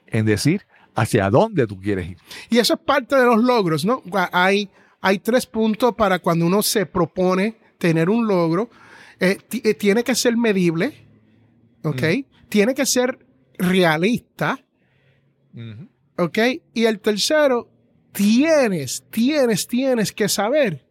en 0.06 0.24
decir 0.24 0.62
hacia 0.94 1.30
dónde 1.30 1.66
tú 1.66 1.80
quieres 1.80 2.10
ir. 2.10 2.16
Y 2.50 2.58
eso 2.58 2.74
es 2.74 2.80
parte 2.80 3.16
de 3.16 3.24
los 3.24 3.42
logros, 3.42 3.84
¿no? 3.84 4.02
Hay, 4.32 4.68
hay 5.00 5.18
tres 5.18 5.46
puntos 5.46 5.94
para 5.94 6.18
cuando 6.18 6.46
uno 6.46 6.62
se 6.62 6.86
propone 6.86 7.56
tener 7.78 8.10
un 8.10 8.26
logro. 8.26 8.70
Eh, 9.20 9.38
eh, 9.50 9.74
tiene 9.74 10.04
que 10.04 10.14
ser 10.14 10.36
medible, 10.36 11.06
¿ok? 11.82 12.02
Tiene 12.48 12.74
que 12.74 12.86
ser 12.86 13.18
realista, 13.58 14.64
¿ok? 16.16 16.38
Y 16.74 16.84
el 16.84 17.00
tercero, 17.00 17.68
tienes, 18.12 19.04
tienes, 19.10 19.66
tienes 19.66 20.12
que 20.12 20.28
saber 20.28 20.86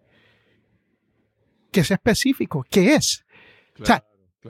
que 1.71 1.83
sea 1.83 1.95
específico, 1.95 2.65
¿qué 2.69 2.95
es? 2.95 3.25
O 3.79 3.85
sea, 3.85 4.03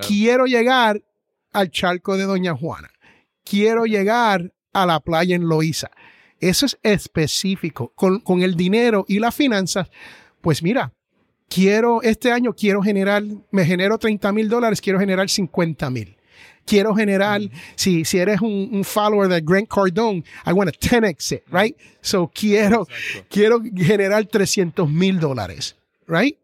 quiero 0.07 0.45
llegar 0.45 1.03
al 1.51 1.71
charco 1.71 2.17
de 2.17 2.23
Doña 2.23 2.55
Juana. 2.55 2.89
Quiero 3.43 3.85
llegar 3.85 4.53
a 4.73 4.85
la 4.85 4.99
playa 4.99 5.35
en 5.35 5.47
Loíza. 5.47 5.89
Eso 6.39 6.65
es 6.65 6.77
específico. 6.83 7.91
Con, 7.95 8.19
con 8.19 8.41
el 8.41 8.55
dinero 8.55 9.05
y 9.07 9.19
las 9.19 9.35
finanzas, 9.35 9.89
pues 10.41 10.61
mira, 10.61 10.93
quiero, 11.49 12.01
este 12.01 12.31
año 12.31 12.53
quiero 12.53 12.81
generar, 12.81 13.23
me 13.51 13.65
genero 13.65 13.97
30 13.97 14.31
mil 14.31 14.49
dólares, 14.49 14.81
quiero 14.81 14.99
generar 14.99 15.29
50 15.29 15.89
mil. 15.89 16.15
Quiero 16.65 16.93
generar, 16.93 17.39
si, 17.75 18.03
si 18.03 18.17
eres 18.17 18.41
un, 18.41 18.69
un 18.73 18.83
follower 18.83 19.29
de 19.29 19.39
Grant 19.39 19.69
Cardone, 19.69 20.23
I 20.45 20.51
want 20.51 20.69
to 20.69 20.77
10x 20.77 21.31
it, 21.31 21.43
right? 21.49 21.77
So 22.01 22.29
quiero, 22.33 22.85
quiero 23.29 23.61
generar 23.73 24.25
300 24.25 24.89
mil 24.89 25.17
dólares, 25.17 25.77
right? 26.07 26.37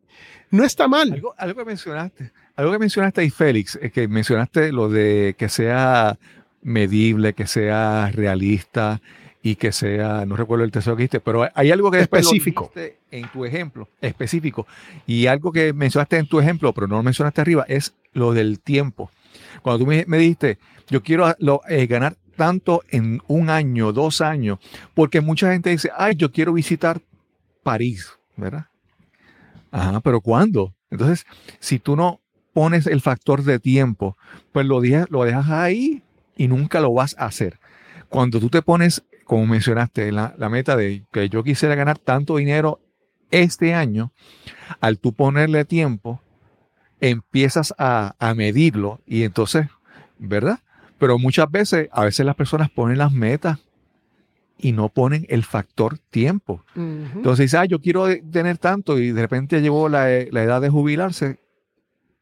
No 0.49 0.63
está 0.63 0.87
mal. 0.87 1.11
Algo, 1.11 1.33
algo 1.37 1.59
que 1.59 1.65
mencionaste, 1.65 2.31
algo 2.55 2.71
que 2.71 2.79
mencionaste 2.79 3.19
ahí, 3.21 3.29
Félix, 3.29 3.77
es 3.81 3.91
que 3.91 4.07
mencionaste 4.07 4.71
lo 4.71 4.87
de 4.87 5.35
que 5.37 5.49
sea 5.49 6.17
medible, 6.61 7.33
que 7.33 7.45
sea 7.45 8.09
realista 8.13 9.01
y 9.43 9.55
que 9.57 9.71
sea, 9.73 10.25
no 10.25 10.35
recuerdo 10.37 10.63
el 10.63 10.71
tercero 10.71 10.95
que 10.95 11.01
dijiste, 11.03 11.19
pero 11.19 11.47
hay 11.53 11.71
algo 11.71 11.91
que 11.91 11.97
después 11.97 12.23
lo 12.23 12.31
Específico. 12.31 12.71
en 13.11 13.27
tu 13.29 13.43
ejemplo, 13.45 13.89
específico, 14.01 14.65
y 15.05 15.27
algo 15.27 15.51
que 15.51 15.73
mencionaste 15.73 16.17
en 16.17 16.27
tu 16.27 16.39
ejemplo, 16.39 16.71
pero 16.73 16.87
no 16.87 16.95
lo 16.95 17.03
mencionaste 17.03 17.41
arriba, 17.41 17.65
es 17.67 17.93
lo 18.13 18.33
del 18.33 18.59
tiempo. 18.61 19.11
Cuando 19.61 19.79
tú 19.83 19.85
me, 19.85 20.05
me 20.07 20.17
dijiste, 20.17 20.57
yo 20.89 21.03
quiero 21.03 21.35
lo- 21.39 21.61
eh, 21.67 21.85
ganar 21.87 22.15
tanto 22.37 22.83
en 22.89 23.21
un 23.27 23.49
año, 23.49 23.91
dos 23.91 24.21
años, 24.21 24.59
porque 24.93 25.19
mucha 25.21 25.51
gente 25.51 25.69
dice, 25.71 25.91
ay, 25.97 26.15
yo 26.15 26.31
quiero 26.31 26.53
visitar 26.53 27.01
París, 27.63 28.11
¿verdad? 28.37 28.67
Ajá, 29.71 29.99
pero 30.01 30.21
¿cuándo? 30.21 30.73
Entonces, 30.89 31.25
si 31.59 31.79
tú 31.79 31.95
no 31.95 32.21
pones 32.53 32.85
el 32.87 33.01
factor 33.01 33.43
de 33.43 33.59
tiempo, 33.59 34.15
pues 34.51 34.65
lo, 34.65 34.79
dejas- 34.81 35.09
lo 35.09 35.23
dejas 35.23 35.49
ahí 35.49 36.03
y 36.37 36.47
nunca 36.47 36.79
lo 36.79 36.93
vas 36.93 37.15
a 37.17 37.25
hacer. 37.25 37.59
Cuando 38.09 38.39
tú 38.39 38.49
te 38.49 38.61
pones, 38.61 39.03
como 39.26 39.45
mencionaste, 39.47 40.11
la, 40.11 40.34
la 40.38 40.49
meta 40.49 40.76
de 40.76 41.03
que 41.11 41.30
yo 41.30 41.43
quisiera 41.43 41.76
ganar 41.76 41.97
tanto 41.97 42.38
dinero 42.38 42.80
este 43.32 43.74
año, 43.74 44.11
al 44.80 44.99
tú 44.99 45.13
ponerle 45.13 45.65
tiempo, 45.65 46.21
empiezas 46.99 47.74
a, 47.78 48.15
a 48.19 48.34
medirlo 48.34 49.01
y 49.05 49.24
entonces, 49.24 49.67
¿verdad? 50.19 50.59
Pero 50.99 51.17
muchas 51.19 51.49
veces, 51.51 51.89
a 51.91 52.03
veces 52.05 52.26
las 52.26 52.36
personas 52.36 52.69
ponen 52.69 52.97
las 52.97 53.11
metas 53.11 53.59
y 54.57 54.71
no 54.71 54.89
ponen 54.89 55.26
el 55.30 55.43
factor 55.43 55.97
tiempo. 55.97 56.63
Ujú. 56.76 56.84
Entonces 57.17 57.45
dice, 57.45 57.57
ah, 57.57 57.65
yo 57.65 57.80
quiero 57.82 58.05
tener 58.32 58.57
tanto 58.57 58.97
y 58.99 59.11
de 59.11 59.21
repente 59.21 59.61
llegó 59.61 59.89
la, 59.89 60.05
la 60.32 60.43
edad 60.43 60.61
de 60.61 60.69
jubilarse. 60.69 61.39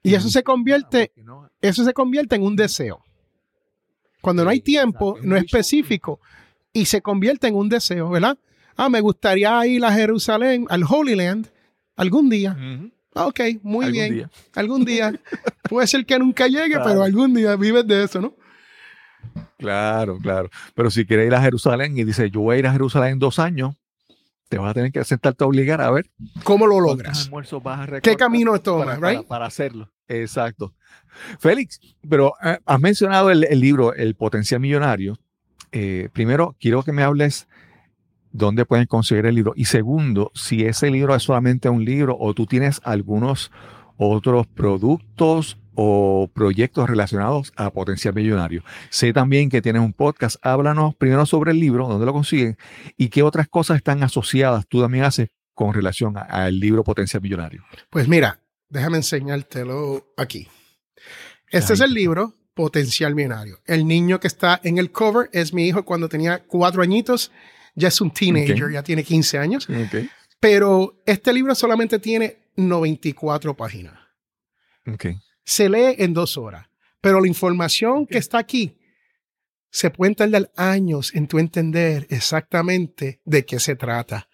Y 0.01 0.15
eso 0.15 0.29
se 0.29 0.41
convierte, 0.43 1.11
no- 1.17 1.49
eso 1.61 1.83
se 1.83 1.93
convierte 1.93 2.35
en 2.35 2.43
un 2.43 2.55
deseo. 2.55 3.03
Cuando 4.21 4.43
no 4.43 4.49
hay 4.49 4.61
tiempo, 4.61 5.17
no 5.21 5.35
es 5.35 5.43
específico 5.43 6.19
y 6.73 6.85
se 6.85 7.01
convierte 7.01 7.47
en 7.47 7.55
un 7.55 7.69
deseo, 7.69 8.09
¿verdad? 8.09 8.37
Ah, 8.77 8.89
me 8.89 9.01
gustaría 9.01 9.65
ir 9.67 9.83
a 9.85 9.91
Jerusalén, 9.91 10.65
al 10.69 10.83
Holy 10.87 11.15
Land, 11.15 11.47
algún 11.95 12.29
día. 12.29 12.51
Ujú. 12.57 12.91
Ah, 13.13 13.27
Ok, 13.27 13.41
muy 13.61 13.85
Algún 13.85 13.91
bien. 13.99 14.13
día. 14.13 14.29
Algún 14.55 14.85
día. 14.85 15.13
Puede 15.69 15.85
ser 15.87 16.05
que 16.05 16.17
nunca 16.17 16.47
llegue, 16.47 16.69
Claro. 16.75 16.85
pero 16.85 17.03
algún 17.03 17.33
día 17.33 17.55
vives 17.57 17.85
de 17.85 18.03
eso, 18.05 18.21
¿no? 18.21 18.33
Claro, 19.57 20.17
claro. 20.17 20.49
Pero 20.73 20.89
si 20.89 21.05
quieres 21.05 21.27
ir 21.27 21.35
a 21.35 21.41
Jerusalén 21.41 21.97
y 21.97 22.03
dice, 22.03 22.29
yo 22.31 22.41
voy 22.41 22.55
a 22.55 22.59
ir 22.59 22.67
a 22.67 22.71
Jerusalén 22.71 23.13
en 23.13 23.19
dos 23.19 23.37
años, 23.37 23.75
te 24.49 24.57
vas 24.57 24.71
a 24.71 24.73
tener 24.73 24.91
que 24.91 25.03
sentarte 25.03 25.43
a 25.43 25.47
obligar 25.47 25.81
a 25.81 25.91
ver 25.91 26.09
¿Cómo 26.43 26.67
lo 26.67 26.79
logras? 26.79 27.25
almuerzos 27.25 27.61
vas 27.63 27.87
a 27.89 28.01
¿Qué 28.01 28.15
camino 28.15 28.51
para, 28.51 28.63
tomas, 28.63 28.99
para- 28.99 29.11
right? 29.17 29.27
para 29.27 29.45
hacerlo. 29.45 29.91
Exacto. 30.07 30.73
Félix, 31.39 31.79
pero 32.09 32.33
eh, 32.43 32.57
has 32.65 32.79
mencionado 32.79 33.29
el, 33.29 33.43
el 33.45 33.59
libro 33.59 33.93
El 33.93 34.15
Potencial 34.15 34.59
Millonario. 34.59 35.17
Eh, 35.71 36.09
primero, 36.13 36.55
quiero 36.59 36.83
que 36.83 36.91
me 36.91 37.03
hables 37.03 37.47
dónde 38.31 38.65
pueden 38.65 38.85
conseguir 38.85 39.25
el 39.25 39.35
libro. 39.35 39.53
Y 39.55 39.65
segundo, 39.65 40.31
si 40.33 40.65
ese 40.65 40.89
libro 40.89 41.15
es 41.15 41.23
solamente 41.23 41.69
un 41.69 41.83
libro 41.83 42.17
o 42.19 42.33
tú 42.33 42.45
tienes 42.45 42.81
algunos 42.83 43.51
otros 43.97 44.47
productos 44.47 45.57
o 45.73 46.29
proyectos 46.33 46.89
relacionados 46.89 47.53
a 47.55 47.69
Potencial 47.69 48.13
Millonario. 48.13 48.63
Sé 48.89 49.13
también 49.13 49.49
que 49.49 49.61
tienes 49.61 49.81
un 49.81 49.93
podcast. 49.93 50.35
Háblanos 50.41 50.95
primero 50.95 51.25
sobre 51.25 51.51
el 51.51 51.59
libro, 51.59 51.87
dónde 51.87 52.05
lo 52.05 52.13
consiguen 52.13 52.57
y 52.97 53.09
qué 53.09 53.23
otras 53.23 53.47
cosas 53.47 53.77
están 53.77 54.03
asociadas 54.03 54.65
tú 54.67 54.81
también 54.81 55.05
haces 55.05 55.29
con 55.53 55.73
relación 55.73 56.15
al 56.17 56.59
libro 56.59 56.83
Potencial 56.83 57.21
Millonario. 57.21 57.63
Pues 57.89 58.07
mira, 58.07 58.39
déjame 58.69 58.97
enseñártelo 58.97 60.13
aquí. 60.17 60.47
Este 61.49 61.73
es 61.73 61.81
el 61.81 61.93
libro 61.93 62.33
Potencial 62.53 63.15
Millonario. 63.15 63.59
El 63.65 63.87
niño 63.87 64.19
que 64.19 64.27
está 64.27 64.59
en 64.63 64.77
el 64.77 64.91
cover 64.91 65.29
es 65.33 65.53
mi 65.53 65.67
hijo 65.67 65.83
cuando 65.85 66.09
tenía 66.09 66.39
cuatro 66.43 66.81
añitos. 66.81 67.31
Ya 67.75 67.87
es 67.87 68.01
un 68.01 68.11
teenager, 68.11 68.71
ya 68.71 68.83
tiene 68.83 69.03
15 69.03 69.37
años. 69.37 69.67
Pero 70.39 71.01
este 71.05 71.31
libro 71.33 71.55
solamente 71.55 71.99
tiene 71.99 72.37
94 72.57 73.55
páginas. 73.55 73.93
Se 75.45 75.69
lee 75.69 75.95
en 75.97 76.13
dos 76.13 76.37
horas. 76.37 76.67
Pero 76.99 77.21
la 77.21 77.27
información 77.27 78.05
que 78.05 78.17
está 78.17 78.37
aquí 78.39 78.77
se 79.69 79.89
puede 79.89 80.13
tardar 80.15 80.51
años 80.57 81.15
en 81.15 81.27
tu 81.27 81.39
entender 81.39 82.05
exactamente 82.09 83.21
de 83.23 83.45
qué 83.45 83.59
se 83.59 83.75
trata. 83.75 84.27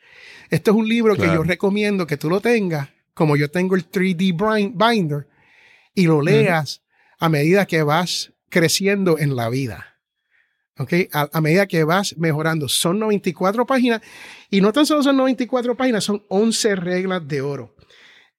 Esto 0.50 0.72
es 0.72 0.78
un 0.78 0.88
libro 0.88 1.16
que 1.16 1.28
yo 1.36 1.44
recomiendo 1.44 2.08
que 2.08 2.18
tú 2.18 2.30
lo 2.30 2.42
tengas, 2.42 2.90
como 3.14 3.36
yo 3.38 3.50
tengo 3.52 3.76
el 3.76 3.90
3D 3.90 4.36
brin- 4.36 4.74
binder, 4.76 5.28
y 5.94 6.08
lo 6.08 6.22
leas 6.22 6.82
a 7.20 7.30
medida 7.30 7.66
que 7.66 7.84
vas 7.84 8.34
creciendo 8.50 9.18
en 9.18 9.36
la 9.36 9.50
vida. 9.50 10.00
¿Ok? 10.78 10.94
A, 11.12 11.30
a 11.34 11.42
medida 11.42 11.68
que 11.68 11.84
vas 11.84 12.16
mejorando. 12.18 12.70
Son 12.70 13.00
94 13.00 13.66
páginas 13.66 14.02
y 14.50 14.62
no 14.62 14.72
tan 14.72 14.86
solo 14.86 15.02
son 15.02 15.18
94 15.18 15.76
páginas, 15.76 16.04
son 16.04 16.24
11 16.30 16.76
reglas 16.76 17.28
de 17.28 17.42
oro. 17.42 17.76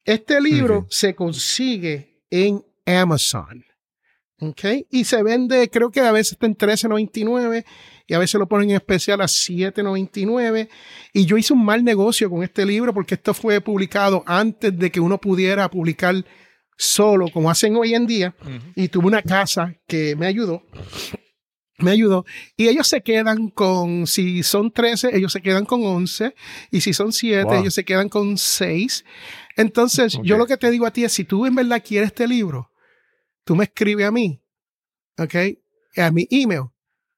Este 0.05 0.41
libro 0.41 0.87
se 0.89 1.15
consigue 1.15 2.23
en 2.31 2.65
Amazon. 2.87 3.65
¿Ok? 4.41 4.65
Y 4.89 5.05
se 5.05 5.23
vende, 5.23 5.69
creo 5.69 5.91
que 5.91 6.01
a 6.01 6.13
veces 6.13 6.33
está 6.33 6.47
en 6.47 6.57
13.99 6.57 7.65
y 8.07 8.15
a 8.15 8.19
veces 8.19 8.39
lo 8.39 8.49
ponen 8.49 8.71
en 8.71 8.77
especial 8.77 9.21
a 9.21 9.25
7.99. 9.25 10.69
Y 11.13 11.27
yo 11.27 11.37
hice 11.37 11.53
un 11.53 11.65
mal 11.65 11.85
negocio 11.85 12.31
con 12.31 12.43
este 12.43 12.65
libro 12.65 12.95
porque 12.95 13.17
esto 13.17 13.35
fue 13.35 13.61
publicado 13.61 14.23
antes 14.27 14.79
de 14.79 14.91
que 14.91 15.01
uno 15.01 15.21
pudiera 15.21 15.69
publicar 15.69 16.25
solo, 16.79 17.29
como 17.31 17.51
hacen 17.51 17.77
hoy 17.77 17.95
en 17.95 18.07
día. 18.07 18.35
Y 18.75 18.89
tuve 18.89 19.07
una 19.09 19.21
casa 19.23 19.75
que 19.87 20.17
me 20.17 20.27
ayudó. 20.27 20.63
Me 21.81 21.91
ayudó. 21.91 22.25
Y 22.57 22.69
ellos 22.69 22.89
se 22.89 23.03
quedan 23.03 23.51
con, 23.51 24.07
si 24.07 24.43
son 24.43 24.73
13, 24.73 25.15
ellos 25.17 25.33
se 25.33 25.43
quedan 25.43 25.65
con 25.65 25.85
11. 25.85 26.35
Y 26.71 26.81
si 26.81 26.93
son 26.95 27.13
7, 27.13 27.45
Wow. 27.45 27.55
ellos 27.61 27.75
se 27.75 27.85
quedan 27.85 28.09
con 28.09 28.39
6. 28.39 29.05
Entonces, 29.57 30.19
yo 30.23 30.39
lo 30.39 30.47
que 30.47 30.57
te 30.57 30.71
digo 30.71 30.87
a 30.87 30.93
ti 30.93 31.05
es, 31.05 31.13
si 31.13 31.25
tú 31.25 31.47
en 31.47 31.55
verdad 31.55 31.83
quieres 31.85 32.09
este 32.09 32.27
libro, 32.27 32.71
tú 33.45 33.55
me 33.57 33.65
escribes 33.65 34.07
a 34.07 34.11
mí, 34.11 34.41
¿ok? 35.19 35.35
A 35.99 36.11
mi 36.11 36.27
email. 36.31 36.65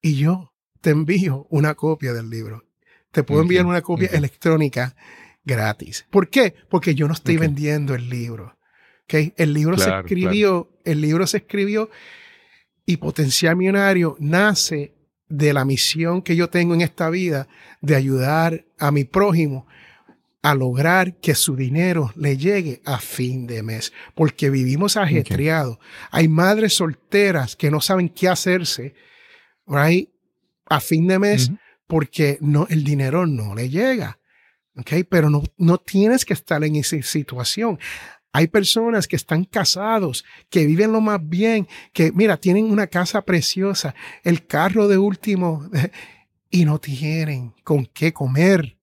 Y 0.03 0.17
yo 0.17 0.53
te 0.81 0.91
envío 0.91 1.47
una 1.51 1.75
copia 1.75 2.13
del 2.13 2.29
libro. 2.31 2.65
Te 3.13 3.23
puedo 3.23 3.43
enviar 3.43 3.67
una 3.67 3.83
copia 3.83 4.09
electrónica 4.13 4.95
gratis. 5.45 6.07
¿Por 6.11 6.29
qué? 6.29 6.55
Porque 6.69 6.95
yo 6.95 7.09
no 7.09 7.15
estoy 7.15 7.37
vendiendo 7.39 7.95
el 7.95 8.09
libro. 8.09 8.57
¿Ok? 9.11 9.35
El 9.37 9.53
libro 9.53 9.77
se 9.77 9.85
Claro, 9.85 10.01
escribió, 10.07 10.71
el 10.85 11.01
libro 11.01 11.27
se 11.27 11.39
escribió 11.39 11.91
y 12.87 12.97
Potencial 12.99 13.57
Millonario 13.57 14.17
nace 14.21 14.95
de 15.29 15.53
la 15.53 15.65
misión 15.65 16.23
que 16.23 16.37
yo 16.37 16.49
tengo 16.49 16.75
en 16.75 16.81
esta 16.81 17.11
vida 17.11 17.49
de 17.81 17.97
ayudar 17.97 18.65
a 18.79 18.91
mi 18.91 19.05
prójimo 19.05 19.67
a 20.43 20.55
lograr 20.55 21.17
que 21.17 21.35
su 21.35 21.55
dinero 21.55 22.13
le 22.17 22.37
llegue 22.37 22.81
a 22.87 22.99
fin 22.99 23.47
de 23.47 23.63
mes, 23.63 23.93
porque 24.15 24.49
vivimos 24.49 24.97
ajetreados. 24.97 25.79
Hay 26.11 26.29
madres 26.29 26.75
solteras 26.75 27.57
que 27.57 27.71
no 27.71 27.81
saben 27.81 28.09
qué 28.09 28.29
hacerse 28.29 28.95
right, 29.67 30.09
a 30.67 30.81
fin 30.81 31.07
de 31.07 31.19
mes 31.19 31.51
porque 31.87 32.39
no, 32.41 32.67
el 32.71 32.85
dinero 32.85 33.27
no 33.27 33.55
le 33.55 33.69
llega. 33.69 34.19
¿ok? 34.77 35.07
Pero 35.09 35.31
no, 35.31 35.43
no 35.59 35.79
tienes 35.79 36.25
que 36.25 36.33
estar 36.33 36.63
en 36.65 36.77
esa 36.77 37.01
situación. 37.03 37.79
Hay 38.33 38.47
personas 38.47 39.09
que 39.09 39.17
están 39.17 39.45
casados, 39.45 40.25
que 40.49 40.65
viven 40.67 40.93
lo 40.93 41.01
más 41.01 41.21
bien, 41.23 41.67
que 41.93 42.13
mira, 42.13 42.37
tienen 42.37 42.71
una 42.71 42.87
casa 42.87 43.23
preciosa, 43.23 43.95
el 44.23 44.47
carro 44.47 44.87
de 44.87 44.99
último 44.99 45.69
y 46.51 46.65
no 46.65 46.79
tienen 46.79 47.53
con 47.65 47.87
qué 47.87 48.13
comer. 48.13 48.77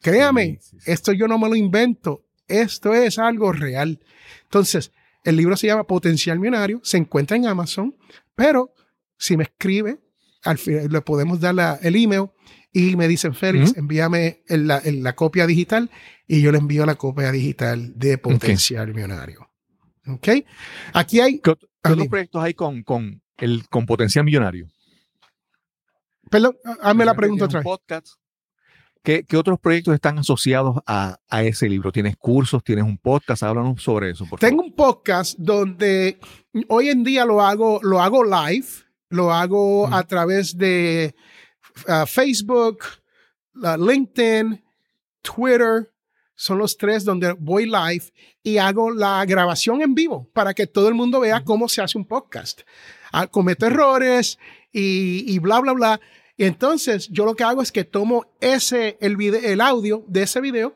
Créame, 0.00 0.58
Sí, 0.60 0.70
sí, 0.70 0.76
sí. 0.80 0.90
esto 0.92 1.12
yo 1.12 1.26
no 1.28 1.38
me 1.38 1.48
lo 1.48 1.56
invento, 1.56 2.24
esto 2.46 2.92
es 2.94 3.18
algo 3.18 3.52
real. 3.52 4.00
Entonces, 4.44 4.92
el 5.24 5.36
libro 5.36 5.56
se 5.56 5.66
llama 5.66 5.84
Potencial 5.86 6.38
Millonario, 6.38 6.80
se 6.84 6.98
encuentra 6.98 7.36
en 7.36 7.46
Amazon, 7.46 7.96
pero 8.34 8.72
si 9.16 9.36
me 9.36 9.44
escribe, 9.44 9.98
al 10.42 10.58
final 10.58 10.88
le 10.90 11.00
podemos 11.00 11.40
dar 11.40 11.54
la- 11.54 11.78
el 11.82 11.96
email 11.96 12.26
y 12.74 12.96
me 12.96 13.08
dicen, 13.08 13.34
Félix, 13.34 13.74
envíame 13.78 14.42
la, 14.48 14.82
la 14.84 15.14
copia 15.14 15.46
digital 15.46 15.90
y 16.26 16.42
yo 16.42 16.52
le 16.52 16.58
envío 16.58 16.84
la 16.84 16.96
copia 16.96 17.30
digital 17.32 17.92
de 17.98 18.18
Potencial 18.18 18.92
Millonario. 18.92 19.48
¿Ok? 20.08 20.28
Aquí 20.92 21.20
hay, 21.20 21.38
¿Qué, 21.38 21.52
ot- 21.52 21.58
qué 21.60 21.66
Ah, 21.84 21.92
otros 21.92 22.08
proyectos 22.08 22.42
hay 22.42 22.52
con, 22.54 22.82
con, 22.82 23.22
el, 23.38 23.66
con 23.70 23.86
Potencial 23.86 24.24
Millonario? 24.24 24.68
perdón, 26.30 26.56
hazme 26.82 27.04
la 27.04 27.14
pregunta 27.14 27.44
otra 27.44 27.60
vez. 27.60 27.64
podcast. 27.64 28.06
¿Qué, 29.02 29.22
qué 29.24 29.36
otros 29.36 29.60
proyectos 29.60 29.94
están 29.94 30.18
asociados 30.18 30.78
a, 30.86 31.18
a 31.28 31.42
ese 31.42 31.68
libro? 31.68 31.92
¿Tienes 31.92 32.16
cursos? 32.16 32.64
¿Tienes 32.64 32.84
un 32.84 32.96
podcast? 32.96 33.42
Háblanos 33.42 33.82
sobre 33.82 34.10
eso, 34.10 34.24
por 34.26 34.40
Tengo 34.40 34.62
favor. 34.62 34.70
un 34.70 34.74
podcast 34.76 35.38
donde 35.38 36.18
hoy 36.68 36.88
en 36.88 37.04
día 37.04 37.26
lo 37.26 37.42
hago, 37.42 37.80
lo 37.82 38.00
hago 38.00 38.24
live, 38.24 38.66
lo 39.10 39.30
hago 39.32 39.92
a 39.94 40.02
través 40.04 40.56
de 40.56 41.14
ah, 41.88 42.06
Facebook, 42.06 42.78
LinkedIn, 43.54 44.62
Twitter. 45.22 45.90
Son 46.36 46.58
los 46.58 46.76
tres 46.76 47.04
donde 47.04 47.32
voy 47.32 47.64
live 47.66 48.04
y 48.42 48.58
hago 48.58 48.90
la 48.90 49.24
grabación 49.24 49.80
en 49.82 49.94
vivo 49.94 50.28
para 50.32 50.52
que 50.52 50.66
todo 50.66 50.88
el 50.88 50.94
mundo 50.94 51.20
vea 51.20 51.44
cómo 51.44 51.68
se 51.68 51.80
hace 51.80 51.96
un 51.96 52.04
podcast. 52.04 52.62
Ah, 53.12 53.28
cometo 53.28 53.66
errores 53.66 54.38
y, 54.72 55.24
y 55.32 55.38
bla, 55.38 55.60
bla, 55.60 55.72
bla. 55.72 56.00
Y 56.36 56.44
entonces 56.44 57.08
yo 57.08 57.24
lo 57.24 57.36
que 57.36 57.44
hago 57.44 57.62
es 57.62 57.70
que 57.70 57.84
tomo 57.84 58.26
ese, 58.40 58.98
el, 59.00 59.16
vide- 59.16 59.52
el 59.52 59.60
audio 59.60 60.04
de 60.08 60.24
ese 60.24 60.40
video 60.40 60.74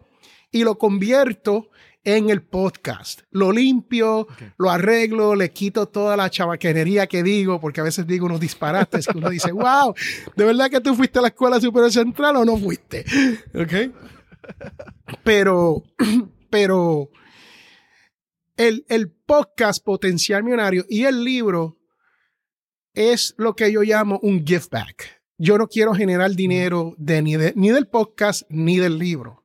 y 0.53 0.63
lo 0.63 0.79
convierto 0.79 1.69
en 2.17 2.31
el 2.31 2.43
podcast. 2.43 3.21
Lo 3.31 3.53
limpio, 3.53 4.27
lo 4.57 4.71
arreglo, 4.71 5.35
le 5.35 5.51
quito 5.51 5.87
toda 5.89 6.17
la 6.17 6.31
chabaquenería 6.31 7.07
que 7.07 7.23
digo, 7.23 7.61
porque 7.61 7.81
a 7.81 7.85
veces 7.85 8.07
digo 8.07 8.27
unos 8.27 8.41
disparates 8.41 9.07
que 9.07 9.19
uno 9.19 9.29
dice, 9.31 9.53
wow, 9.53 9.95
¿de 10.37 10.45
verdad 10.45 10.71
que 10.71 10.81
tú 10.81 10.95
fuiste 10.95 11.19
a 11.19 11.23
la 11.23 11.29
escuela 11.29 11.61
superior 11.61 11.93
central 11.93 12.37
o 12.37 12.45
no 12.45 12.57
fuiste? 12.57 13.05
¿Ok? 13.55 13.93
Pero, 15.25 15.83
pero 16.51 17.11
el, 18.57 18.85
el 18.89 19.11
podcast 19.11 19.85
Potencial 19.85 20.43
Millonario 20.43 20.85
y 20.89 21.05
el 21.05 21.23
libro 21.25 21.79
es 22.95 23.35
lo 23.39 23.55
que 23.55 23.71
yo 23.71 23.83
llamo 23.83 24.19
un 24.23 24.45
give 24.47 24.65
back. 24.71 25.21
Yo 25.37 25.57
no 25.59 25.69
quiero 25.69 25.95
generar 25.95 26.33
dinero 26.33 26.95
de, 26.99 27.23
ni, 27.23 27.37
de- 27.37 27.53
ni 27.55 27.69
del 27.71 27.87
podcast 27.87 28.43
ni 28.49 28.79
del 28.79 28.99
libro. 28.99 29.38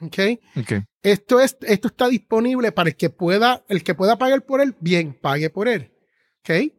¿Ok? 0.00 0.18
Ok. 0.56 0.72
Esto, 1.02 1.40
es, 1.40 1.56
esto 1.62 1.88
está 1.88 2.08
disponible 2.08 2.72
para 2.72 2.90
el 2.90 2.96
que 2.96 3.10
pueda, 3.10 3.64
el 3.68 3.82
que 3.82 3.94
pueda 3.94 4.18
pagar 4.18 4.44
por 4.44 4.60
él, 4.60 4.74
bien, 4.80 5.14
pague 5.20 5.50
por 5.50 5.68
él. 5.68 5.92
¿Ok? 6.40 6.72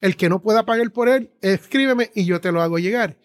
El 0.00 0.16
que 0.16 0.28
no 0.28 0.42
pueda 0.42 0.64
pagar 0.64 0.90
por 0.90 1.08
él, 1.08 1.30
escríbeme 1.40 2.10
y 2.14 2.24
yo 2.24 2.40
te 2.40 2.50
lo 2.52 2.60
hago 2.62 2.78
llegar. 2.78 3.18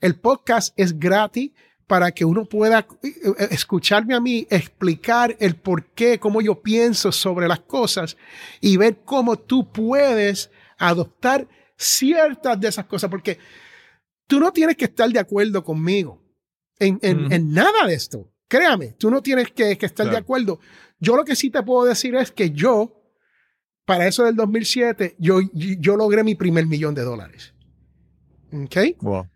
El 0.00 0.18
podcast 0.18 0.72
es 0.78 0.98
gratis 0.98 1.52
para 1.86 2.12
que 2.12 2.24
uno 2.24 2.46
pueda 2.46 2.86
eh, 3.02 3.08
eh, 3.38 3.48
escucharme 3.50 4.14
a 4.14 4.20
mí 4.20 4.46
explicar 4.50 5.36
el 5.38 5.54
por 5.56 5.92
qué, 5.92 6.18
cómo 6.18 6.40
yo 6.40 6.60
pienso 6.62 7.12
sobre 7.12 7.46
las 7.46 7.60
cosas 7.60 8.16
y 8.60 8.76
ver 8.78 9.02
cómo 9.04 9.38
tú 9.38 9.70
puedes 9.70 10.50
adoptar 10.78 11.46
ciertas 11.76 12.58
de 12.60 12.68
esas 12.68 12.86
cosas. 12.86 13.10
Porque 13.10 13.38
tú 14.26 14.40
no 14.40 14.50
tienes 14.52 14.76
que 14.76 14.86
estar 14.86 15.08
de 15.10 15.18
acuerdo 15.20 15.62
conmigo 15.62 16.22
en, 16.78 16.98
en- 17.02 17.26
en 17.32 17.52
nada 17.52 17.86
de 17.86 17.94
esto. 17.94 18.30
Créame, 18.56 18.94
tú 18.98 19.10
no 19.10 19.20
tienes 19.20 19.50
que, 19.50 19.76
que 19.76 19.86
estar 19.86 20.06
de 20.08 20.16
acuerdo. 20.16 20.60
Yo 21.00 21.16
lo 21.16 21.24
que 21.24 21.34
sí 21.34 21.50
te 21.50 21.62
puedo 21.62 21.84
decir 21.86 22.14
es 22.14 22.30
que 22.30 22.50
yo, 22.50 23.02
para 23.84 24.06
eso 24.06 24.24
del 24.24 24.36
2007, 24.36 25.16
yo, 25.18 25.40
yo 25.52 25.96
logré 25.96 26.22
mi 26.22 26.34
primer 26.36 26.66
millón 26.66 26.94
de 26.94 27.02
dólares. 27.02 27.52
¿Ok? 28.52 28.76
Wow. 29.00 29.26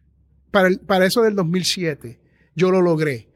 Para, 0.53 0.69
el- 0.69 0.81
para 0.81 1.07
eso 1.07 1.23
del 1.23 1.35
2007. 1.35 2.21
Yo 2.55 2.71
lo 2.71 2.81
logré. 2.81 3.29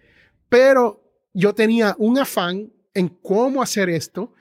Pero 0.48 1.02
yo 1.34 1.52
tenía 1.54 1.96
un 1.98 2.18
afán 2.18 2.72
en 2.94 3.08
cómo 3.08 3.60
hacer 3.62 3.88
esto 3.90 4.32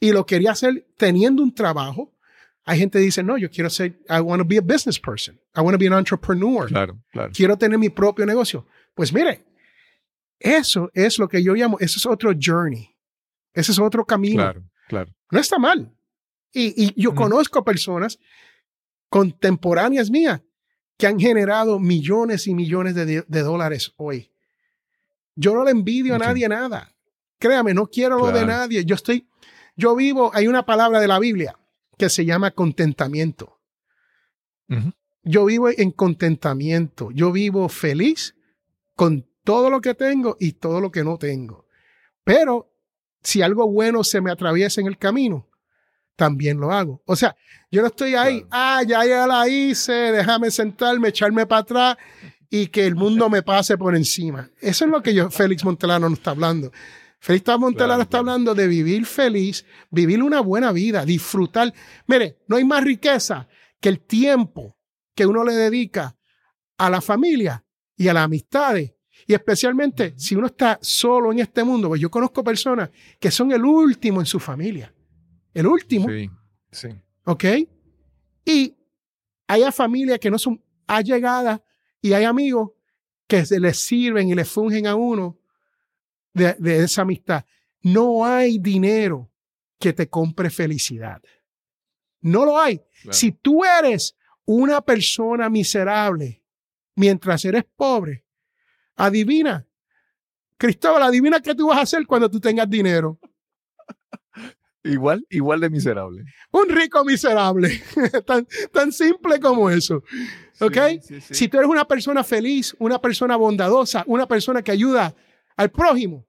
y 0.00 0.10
lo 0.12 0.26
quería 0.26 0.52
hacer 0.52 0.86
teniendo 0.96 1.42
un 1.42 1.54
trabajo. 1.54 2.16
Hay 2.64 2.78
gente 2.80 2.98
que 2.98 3.04
dice, 3.04 3.22
no, 3.22 3.38
yo 3.38 3.48
quiero 3.50 3.70
ser, 3.70 4.00
I 4.08 4.20
want 4.20 4.42
to 4.42 4.48
be 4.48 4.58
a 4.58 4.60
business 4.60 4.98
person. 4.98 5.36
I 5.56 5.60
want 5.60 5.72
to 5.74 5.78
be 5.78 5.86
an 5.86 5.92
entrepreneur. 5.92 6.66
Claro, 6.66 6.98
claro. 7.12 7.30
Quiero 7.32 7.56
tener 7.56 7.78
mi 7.78 7.90
propio 7.90 8.26
negocio. 8.26 8.66
Pues 8.94 9.12
mire, 9.12 9.44
eso 10.40 10.90
es 10.94 11.18
lo 11.18 11.28
que 11.28 11.42
yo 11.42 11.54
llamo, 11.54 11.78
eso 11.78 11.98
es 11.98 12.06
otro 12.06 12.32
journey. 12.38 12.96
Ese 13.52 13.72
es 13.72 13.78
otro 13.78 14.04
camino. 14.04 14.42
Claro, 14.42 14.64
claro. 14.88 15.14
No 15.30 15.38
está 15.38 15.58
mal. 15.58 15.94
Y, 16.52 16.84
y 16.84 17.00
yo 17.00 17.14
conozco 17.14 17.64
personas 17.64 18.18
contemporáneas 19.08 20.10
mías 20.10 20.40
que 20.96 21.06
han 21.06 21.20
generado 21.20 21.78
millones 21.78 22.46
y 22.46 22.54
millones 22.54 22.94
de, 22.94 23.22
de 23.26 23.40
dólares 23.42 23.92
hoy. 23.96 24.32
Yo 25.36 25.54
no 25.54 25.64
le 25.64 25.70
envidio 25.70 26.14
a 26.14 26.18
nadie 26.18 26.48
nada. 26.48 26.94
Créame, 27.38 27.72
no 27.72 27.86
quiero 27.86 28.18
lo 28.18 28.32
de 28.32 28.44
nadie. 28.44 28.84
Yo 28.84 28.94
estoy, 28.94 29.26
yo 29.76 29.96
vivo, 29.96 30.30
hay 30.34 30.46
una 30.46 30.66
palabra 30.66 31.00
de 31.00 31.08
la 31.08 31.18
Biblia 31.18 31.56
que 31.96 32.10
se 32.10 32.24
llama 32.24 32.50
contentamiento. 32.50 33.58
Yo 35.22 35.44
vivo 35.46 35.68
en 35.70 35.90
contentamiento. 35.90 37.10
Yo 37.12 37.32
vivo 37.32 37.68
feliz 37.68 38.36
con 38.94 39.29
todo 39.50 39.68
lo 39.68 39.80
que 39.80 39.94
tengo 39.96 40.36
y 40.38 40.52
todo 40.52 40.80
lo 40.80 40.92
que 40.92 41.02
no 41.02 41.18
tengo. 41.18 41.66
Pero 42.22 42.72
si 43.20 43.42
algo 43.42 43.68
bueno 43.68 44.04
se 44.04 44.20
me 44.20 44.30
atraviesa 44.30 44.80
en 44.80 44.86
el 44.86 44.96
camino, 44.96 45.48
también 46.14 46.60
lo 46.60 46.70
hago. 46.70 47.02
O 47.04 47.16
sea, 47.16 47.34
yo 47.68 47.80
no 47.80 47.88
estoy 47.88 48.14
ahí, 48.14 48.42
Claro. 48.42 48.48
ah, 48.52 48.82
ya, 48.86 49.04
ya 49.04 49.26
la 49.26 49.48
hice, 49.48 49.92
déjame 49.92 50.52
sentarme, 50.52 51.08
echarme 51.08 51.46
para 51.46 51.62
atrás 51.62 51.96
y 52.48 52.68
que 52.68 52.86
el 52.86 52.94
mundo 52.94 53.28
me 53.28 53.42
pase 53.42 53.76
por 53.76 53.96
encima. 53.96 54.48
Eso 54.60 54.84
es 54.84 54.90
lo 54.92 55.02
que 55.02 55.14
yo, 55.14 55.30
Félix 55.32 55.64
Montelano 55.64 56.08
nos 56.08 56.18
está 56.20 56.30
hablando. 56.30 56.70
Félix 57.18 57.48
Montelano 57.48 57.74
Claro, 57.74 58.02
está 58.02 58.10
claro. 58.18 58.30
hablando 58.30 58.54
de 58.54 58.68
vivir 58.68 59.04
feliz, 59.04 59.64
vivir 59.90 60.22
una 60.22 60.40
buena 60.40 60.70
vida, 60.70 61.04
disfrutar. 61.04 61.74
Mire, 62.06 62.38
no 62.46 62.56
hay 62.56 62.64
más 62.64 62.84
riqueza 62.84 63.48
que 63.80 63.88
el 63.88 63.98
tiempo 64.00 64.76
que 65.14 65.26
uno 65.26 65.42
le 65.42 65.54
dedica 65.54 66.16
a 66.78 66.88
la 66.88 67.00
familia 67.00 67.64
y 67.96 68.06
a 68.06 68.14
las 68.14 68.24
amistades. 68.24 68.94
Y 69.30 69.34
especialmente 69.34 70.12
si 70.16 70.34
uno 70.34 70.48
está 70.48 70.76
solo 70.82 71.30
en 71.30 71.38
este 71.38 71.62
mundo, 71.62 71.86
pues 71.86 72.00
yo 72.00 72.10
conozco 72.10 72.42
personas 72.42 72.90
que 73.20 73.30
son 73.30 73.52
el 73.52 73.64
último 73.64 74.18
en 74.18 74.26
su 74.26 74.40
familia. 74.40 74.92
El 75.54 75.68
último, 75.68 76.08
Sí, 76.08 76.28
sí. 76.72 76.88
¿ok? 77.26 77.44
Y 78.44 78.76
hay 79.46 79.62
familias 79.70 80.18
que 80.18 80.32
no 80.32 80.36
son 80.36 80.60
allegadas 80.84 81.60
y 82.02 82.12
hay 82.12 82.24
amigos 82.24 82.72
que 83.28 83.46
se 83.46 83.60
les 83.60 83.78
sirven 83.78 84.30
y 84.30 84.34
les 84.34 84.48
fungen 84.48 84.88
a 84.88 84.96
uno 84.96 85.38
de, 86.34 86.56
de 86.58 86.82
esa 86.82 87.02
amistad. 87.02 87.44
No 87.82 88.26
hay 88.26 88.58
dinero 88.58 89.30
que 89.78 89.92
te 89.92 90.08
compre 90.08 90.50
felicidad. 90.50 91.22
No 92.20 92.44
lo 92.44 92.58
hay. 92.58 92.78
Claro. 93.02 93.12
Si 93.12 93.30
tú 93.30 93.64
eres 93.64 94.16
una 94.44 94.80
persona 94.80 95.48
miserable 95.48 96.42
mientras 96.96 97.44
eres 97.44 97.62
pobre, 97.76 98.24
adivina. 99.06 99.66
Cristóbal, 100.56 101.02
adivina 101.02 101.40
qué 101.40 101.54
tú 101.54 101.68
vas 101.68 101.78
a 101.78 101.82
hacer 101.82 102.06
cuando 102.06 102.30
tú 102.30 102.38
tengas 102.40 102.68
dinero. 102.68 103.18
Igual, 104.82 105.26
igual 105.28 105.60
de 105.60 105.68
miserable. 105.70 106.24
Un 106.52 106.68
rico 106.68 107.04
miserable. 107.04 107.82
tan, 108.26 108.46
tan 108.72 108.92
simple 108.92 109.38
como 109.38 109.68
eso. 109.68 110.02
¿Ok? 110.60 110.76
Sí, 110.76 111.00
sí, 111.02 111.20
sí. 111.20 111.34
Si 111.34 111.48
tú 111.48 111.58
eres 111.58 111.68
una 111.68 111.86
persona 111.86 112.24
feliz, 112.24 112.74
una 112.78 112.98
persona 113.00 113.36
bondadosa, 113.36 114.04
una 114.06 114.26
persona 114.26 114.62
que 114.62 114.72
ayuda 114.72 115.14
al 115.56 115.70
prójimo, 115.70 116.26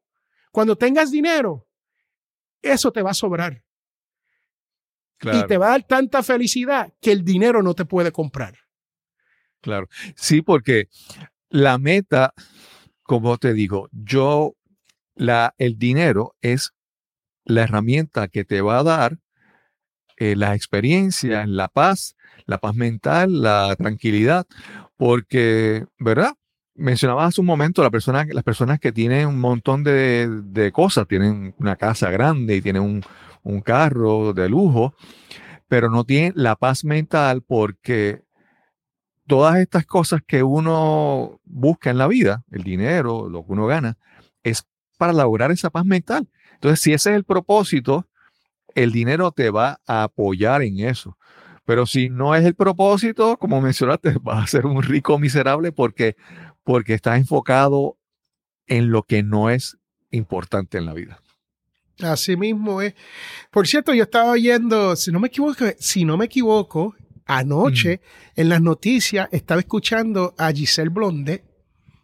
cuando 0.51 0.78
tengas 0.78 1.11
dinero, 1.11 1.65
eso 2.61 2.91
te 2.91 3.01
va 3.01 3.11
a 3.11 3.13
sobrar. 3.15 3.63
Claro, 5.17 5.39
Y 5.39 5.47
te 5.47 5.57
va 5.57 5.67
a 5.67 5.72
dar 5.72 5.84
tanta 5.88 6.24
felicidad 6.24 6.91
que 6.99 7.11
el 7.11 7.24
dinero 7.24 7.61
no 7.63 7.74
te 7.74 7.86
puede 7.86 8.11
comprar. 8.11 8.57
claro. 9.61 9.88
Sí, 10.15 10.41
porque 10.41 10.89
la 11.52 11.78
meta, 11.78 12.34
como 13.04 13.38
te 13.38 13.54
digo, 13.54 13.89
yo, 13.91 14.56
la, 15.16 15.54
el 15.58 15.78
dinero 15.78 16.36
es 16.41 16.74
la 17.43 17.64
herramienta 17.64 18.28
que 18.30 18.45
te 18.45 18.62
va 18.62 18.80
a 18.80 18.84
dar 18.84 19.20
eh, 20.18 20.36
las 20.36 20.56
experiencias, 20.56 21.47
la 21.47 21.68
paz, 21.68 22.16
la 22.45 22.58
paz 22.58 22.76
mental, 22.76 23.41
la 23.41 23.76
tranquilidad, 23.76 24.47
porque, 24.97 25.86
¿verdad? 25.99 26.34
Mencionabas 26.74 27.30
hace 27.30 27.41
un 27.41 27.47
momento 27.47 27.84
la 27.84 27.89
persona, 27.89 28.26
las 28.32 28.43
personas 28.43 28.80
que 28.80 28.91
tienen 28.91 29.28
un 29.28 29.39
montón 29.39 29.84
de, 29.84 30.30
de 30.45 30.72
cosas, 30.72 31.08
tienen 31.08 31.54
una 31.60 31.76
casa 31.76 32.10
grande 32.12 32.56
y 32.56 32.62
tienen 32.62 32.82
un, 32.82 33.04
un 33.43 33.62
carro 33.62 34.34
de 34.34 34.47
lujo, 34.47 34.95
pero 35.68 35.89
no 35.89 36.06
tienen 36.06 36.34
la 36.36 36.56
paz 36.56 36.86
mental 36.86 37.41
porque 37.41 38.22
todas 39.32 39.59
estas 39.59 39.86
cosas 39.86 40.19
que 40.27 40.43
uno 40.43 41.39
busca 41.45 41.89
en 41.89 41.97
la 41.97 42.09
vida, 42.09 42.43
el 42.51 42.63
dinero, 42.63 43.29
lo 43.29 43.45
que 43.45 43.53
uno 43.53 43.65
gana, 43.65 43.97
es 44.43 44.67
para 44.97 45.13
lograr 45.13 45.51
esa 45.51 45.69
paz 45.69 45.86
mental. 45.86 46.27
Entonces, 46.55 46.82
si 46.82 46.91
ese 46.91 47.11
es 47.11 47.15
el 47.15 47.23
propósito, 47.23 48.09
el 48.75 48.91
dinero 48.91 49.32
te 49.32 49.49
va 49.49 49.79
a 49.88 50.03
apoyar 50.03 50.63
en 50.63 50.82
eso. 50.82 51.17
Pero 51.63 51.86
si 51.86 52.09
no 52.09 52.36
es 52.36 52.43
el 52.43 52.55
propósito, 52.55 53.38
como 53.38 53.61
mencionaste, 53.61 54.17
vas 54.21 54.43
a 54.43 54.47
ser 54.47 54.65
un 54.65 54.84
rico 54.84 55.17
miserable 55.17 55.71
porque, 55.71 56.17
porque 56.65 56.93
estás 56.93 57.17
enfocado 57.17 57.97
en 58.67 58.91
lo 58.91 59.03
que 59.03 59.23
no 59.23 59.49
es 59.49 59.77
importante 60.09 60.77
en 60.77 60.88
la 60.88 60.93
vida. 60.93 61.21
Así 62.01 62.36
mismo 62.36 62.82
es. 62.82 62.95
Por 63.49 63.65
cierto, 63.65 63.93
yo 63.93 64.03
estaba 64.03 64.32
oyendo, 64.32 64.93
si 64.97 65.09
no 65.09 65.21
me 65.21 65.29
equivoco, 65.29 65.63
si 65.79 66.03
no 66.03 66.17
me 66.17 66.25
equivoco, 66.25 66.95
anoche 67.38 68.01
en 68.36 68.49
las 68.49 68.61
noticias 68.61 69.29
estaba 69.32 69.61
escuchando 69.61 70.34
a 70.38 70.51
Giselle 70.51 70.89
Blondet. 70.89 71.43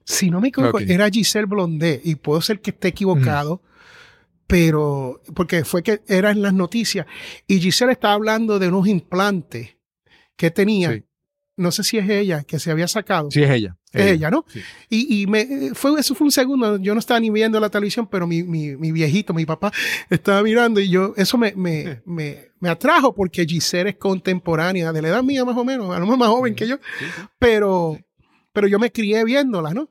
Si 0.03 0.29
no 0.29 0.39
me 0.39 0.49
equivoco, 0.49 0.79
era 0.79 1.09
Giselle 1.09 1.47
Blondet 1.47 2.01
y 2.05 2.15
puedo 2.15 2.41
ser 2.41 2.61
que 2.61 2.71
esté 2.71 2.89
equivocado, 2.89 3.61
pero 4.47 5.21
porque 5.35 5.65
fue 5.65 5.83
que 5.83 6.01
era 6.07 6.31
en 6.31 6.41
las 6.41 6.53
noticias 6.53 7.05
y 7.45 7.59
Giselle 7.59 7.91
estaba 7.91 8.13
hablando 8.13 8.57
de 8.59 8.69
unos 8.69 8.87
implantes 8.87 9.77
que 10.37 10.51
tenía. 10.51 10.93
Sí. 10.93 11.03
No 11.57 11.71
sé 11.71 11.83
si 11.83 11.97
es 11.97 12.07
ella 12.07 12.43
que 12.43 12.59
se 12.59 12.69
había 12.69 12.87
sacado. 12.87 13.31
Sí, 13.31 13.41
es 13.41 13.49
ella. 13.49 13.75
Es 13.91 14.05
ella, 14.05 14.29
¿no? 14.29 14.45
Sí. 14.47 14.61
Y, 14.89 15.21
y 15.21 15.27
me, 15.27 15.73
fue, 15.73 15.99
eso 15.99 16.13
fue 16.13 16.25
un 16.25 16.31
segundo, 16.31 16.77
yo 16.77 16.93
no 16.93 16.99
estaba 16.99 17.19
ni 17.19 17.31
viendo 17.31 17.59
la 17.59 17.69
televisión, 17.69 18.07
pero 18.07 18.27
mi, 18.27 18.43
mi, 18.43 18.75
mi 18.75 18.91
viejito, 18.91 19.33
mi 19.33 19.45
papá, 19.45 19.71
estaba 20.09 20.43
mirando 20.43 20.79
y 20.79 20.89
yo, 20.89 21.13
eso 21.17 21.37
me, 21.37 21.53
me, 21.55 22.01
me, 22.05 22.46
me 22.59 22.69
atrajo 22.69 23.13
porque 23.13 23.45
Giselle 23.45 23.91
es 23.91 23.97
contemporánea, 23.97 24.91
de 24.91 25.01
la 25.01 25.09
edad 25.09 25.23
mía 25.23 25.45
más 25.45 25.57
o 25.57 25.63
menos, 25.63 25.95
a 25.95 25.99
lo 25.99 26.05
mejor 26.05 26.17
más 26.17 26.29
joven 26.29 26.55
que 26.55 26.67
yo, 26.67 26.77
pero, 27.39 27.97
pero 28.51 28.67
yo 28.67 28.79
me 28.79 28.91
crié 28.91 29.23
viéndola, 29.23 29.73
¿no? 29.73 29.89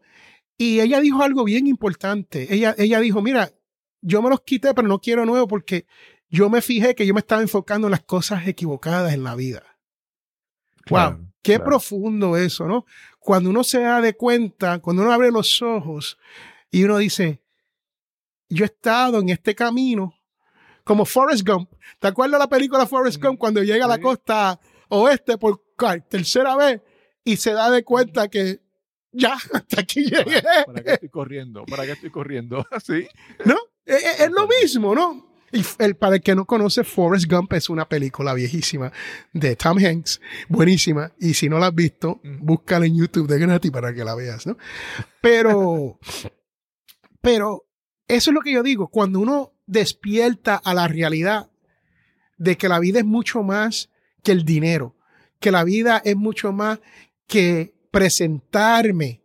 Y 0.59 0.81
ella 0.81 1.01
dijo 1.01 1.23
algo 1.23 1.45
bien 1.45 1.67
importante. 1.67 2.53
Ella, 2.53 2.75
ella 2.79 3.01
dijo, 3.01 3.21
mira, 3.21 3.53
yo 4.01 4.23
me 4.23 4.31
los 4.31 4.41
quité, 4.41 4.73
pero 4.75 4.89
no 4.89 5.01
quiero 5.01 5.27
nuevo 5.27 5.47
porque 5.47 5.87
yo 6.29 6.49
me 6.49 6.63
fijé 6.63 6.95
que 6.95 7.07
yo 7.07 7.15
me 7.15 7.21
estaba 7.21 7.43
enfocando 7.43 7.87
en 7.87 7.93
las 7.93 8.03
cosas 8.03 8.47
equivocadas 8.49 9.13
en 9.13 9.23
la 9.23 9.35
vida. 9.35 9.63
Claro, 10.85 11.17
wow, 11.17 11.27
qué 11.43 11.57
claro. 11.57 11.65
profundo 11.65 12.37
eso, 12.37 12.67
¿no? 12.67 12.87
Cuando 13.19 13.51
uno 13.51 13.65
se 13.65 13.81
da 13.81 14.01
de 14.01 14.15
cuenta, 14.15 14.79
cuando 14.79 15.03
uno 15.03 15.13
abre 15.13 15.31
los 15.31 15.61
ojos 15.61 16.19
y 16.71 16.85
uno 16.85 16.99
dice, 16.99 17.43
yo 18.49 18.65
he 18.65 18.67
estado 18.67 19.21
en 19.21 19.29
este 19.29 19.55
camino, 19.55 20.16
como 20.87 21.05
Forrest 21.05 21.45
Gump. 21.45 21.69
¿Te 21.99 22.07
acuerdas 22.07 22.39
la 22.39 22.49
película 22.49 22.87
Forrest 22.87 23.21
Gump 23.21 23.39
cuando 23.41 23.61
llega 23.65 23.87
a 23.87 23.89
la 23.89 23.99
costa 24.01 24.61
oeste 24.89 25.37
por 25.37 25.61
tercera 26.09 26.55
vez 26.55 26.81
y 27.25 27.37
se 27.37 27.53
da 27.53 27.71
de 27.73 27.83
cuenta 27.83 28.29
que 28.29 28.61
ya, 29.11 29.35
hasta 29.53 29.81
aquí 29.81 30.05
llegué? 30.05 30.41
¿Para, 30.43 30.65
para 30.65 30.83
qué 30.85 30.93
estoy 30.93 31.09
corriendo? 31.09 31.65
¿Para 31.67 31.85
qué 31.87 31.93
estoy 31.93 32.11
corriendo? 32.11 32.65
Sí. 32.85 33.09
¿No? 33.45 33.57
Es, 33.85 34.05
es- 34.05 34.21
es 34.21 34.31
lo 34.31 34.47
mismo, 34.47 34.95
¿no? 34.95 35.27
Y 35.53 35.63
el, 35.79 35.97
para 35.97 36.17
el 36.17 36.23
que 36.23 36.35
no 36.37 36.45
conoce, 36.45 36.85
Forrest 36.85 37.29
Gump 37.31 37.53
es 37.55 37.69
una 37.69 37.89
película 37.89 38.33
viejísima 38.35 38.93
de 39.33 39.57
Tom 39.57 39.79
Hanks, 39.79 40.21
buenísima. 40.49 41.13
Y 41.19 41.35
si 41.35 41.49
no 41.49 41.59
la 41.59 41.67
has 41.69 41.75
visto, 41.75 42.21
Mm. 42.23 42.45
búscala 42.47 42.87
en 42.87 42.97
YouTube 42.97 43.27
de 43.29 43.39
gratis 43.41 43.71
para 43.73 43.93
que 43.93 44.05
la 44.05 44.15
veas, 44.15 44.47
¿no? 44.47 44.57
Pero, 45.21 45.99
pero 47.21 47.67
eso 48.09 48.31
es 48.31 48.35
lo 48.35 48.41
que 48.41 48.53
yo 48.53 48.63
digo, 48.63 48.89
cuando 48.89 49.19
uno 49.21 49.53
despierta 49.67 50.57
a 50.57 50.75
la 50.75 50.89
realidad 50.89 51.51
de 52.39 52.57
que 52.57 52.69
la 52.69 52.79
vida 52.79 53.01
es 53.01 53.05
mucho 53.05 53.43
más 53.43 53.91
que 54.23 54.33
el 54.33 54.45
dinero, 54.45 54.97
que 55.41 55.51
la 55.51 55.65
vida 55.65 56.01
es 56.05 56.17
mucho 56.17 56.53
más 56.53 56.81
que 57.27 57.75
presentarme 57.91 59.23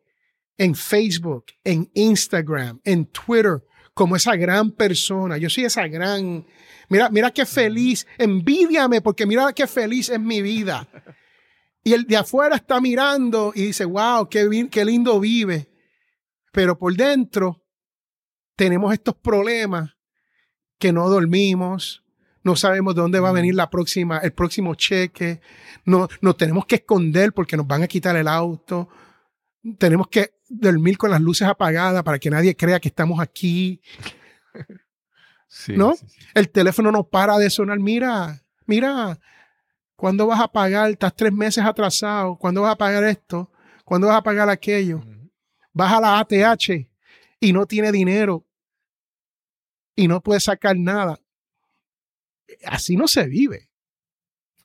en 0.57 0.75
Facebook, 0.75 1.45
en 1.63 1.89
Instagram, 1.93 2.79
en 2.83 3.05
Twitter, 3.07 3.63
como 3.93 4.15
esa 4.15 4.35
gran 4.35 4.71
persona. 4.71 5.37
Yo 5.37 5.49
soy 5.49 5.65
esa 5.65 5.87
gran. 5.87 6.45
Mira, 6.89 7.09
mira 7.09 7.31
qué 7.31 7.45
feliz. 7.45 8.05
Envidiame 8.17 9.01
porque 9.01 9.25
mira 9.25 9.51
qué 9.53 9.67
feliz 9.67 10.09
es 10.09 10.19
mi 10.19 10.41
vida. 10.41 10.87
Y 11.83 11.93
el 11.93 12.05
de 12.05 12.17
afuera 12.17 12.55
está 12.55 12.79
mirando 12.79 13.51
y 13.55 13.65
dice, 13.65 13.85
wow, 13.85 14.29
qué, 14.29 14.67
qué 14.69 14.85
lindo 14.85 15.19
vive. 15.19 15.67
Pero 16.51 16.77
por 16.77 16.95
dentro 16.95 17.65
tenemos 18.55 18.93
estos 18.93 19.15
problemas 19.15 19.91
que 20.81 20.91
no 20.91 21.07
dormimos, 21.07 22.03
no 22.43 22.55
sabemos 22.55 22.95
de 22.95 23.01
dónde 23.01 23.19
va 23.19 23.29
a 23.29 23.33
venir 23.33 23.53
la 23.53 23.69
próxima, 23.69 24.17
el 24.17 24.33
próximo 24.33 24.73
cheque, 24.73 25.39
no, 25.85 26.07
nos 26.21 26.35
tenemos 26.35 26.65
que 26.65 26.75
esconder 26.75 27.33
porque 27.33 27.55
nos 27.55 27.67
van 27.67 27.83
a 27.83 27.87
quitar 27.87 28.15
el 28.15 28.27
auto, 28.27 28.89
tenemos 29.77 30.07
que 30.07 30.33
dormir 30.49 30.97
con 30.97 31.11
las 31.11 31.21
luces 31.21 31.47
apagadas 31.47 32.01
para 32.03 32.17
que 32.17 32.31
nadie 32.31 32.57
crea 32.57 32.79
que 32.79 32.89
estamos 32.89 33.19
aquí, 33.19 33.79
Sí, 35.47 35.75
¿no? 35.75 35.93
sí, 35.95 36.05
sí. 36.07 36.17
el 36.33 36.49
teléfono 36.49 36.91
no 36.91 37.03
para 37.03 37.37
de 37.37 37.49
sonar, 37.49 37.77
mira, 37.77 38.41
mira, 38.65 39.19
¿cuándo 39.95 40.25
vas 40.25 40.39
a 40.39 40.47
pagar? 40.47 40.89
Estás 40.89 41.13
tres 41.13 41.31
meses 41.31 41.63
atrasado, 41.63 42.37
¿cuándo 42.37 42.61
vas 42.61 42.71
a 42.71 42.77
pagar 42.77 43.03
esto? 43.03 43.51
¿Cuándo 43.83 44.07
vas 44.07 44.15
a 44.17 44.23
pagar 44.23 44.49
aquello? 44.49 45.03
Vas 45.73 45.91
a 45.93 45.99
la 45.99 46.19
ATH 46.19 46.87
y 47.39 47.53
no 47.53 47.65
tiene 47.65 47.91
dinero 47.91 48.45
y 50.01 50.07
no 50.07 50.21
puede 50.21 50.39
sacar 50.39 50.77
nada. 50.77 51.19
Así 52.65 52.95
no 52.97 53.07
se 53.07 53.27
vive, 53.27 53.69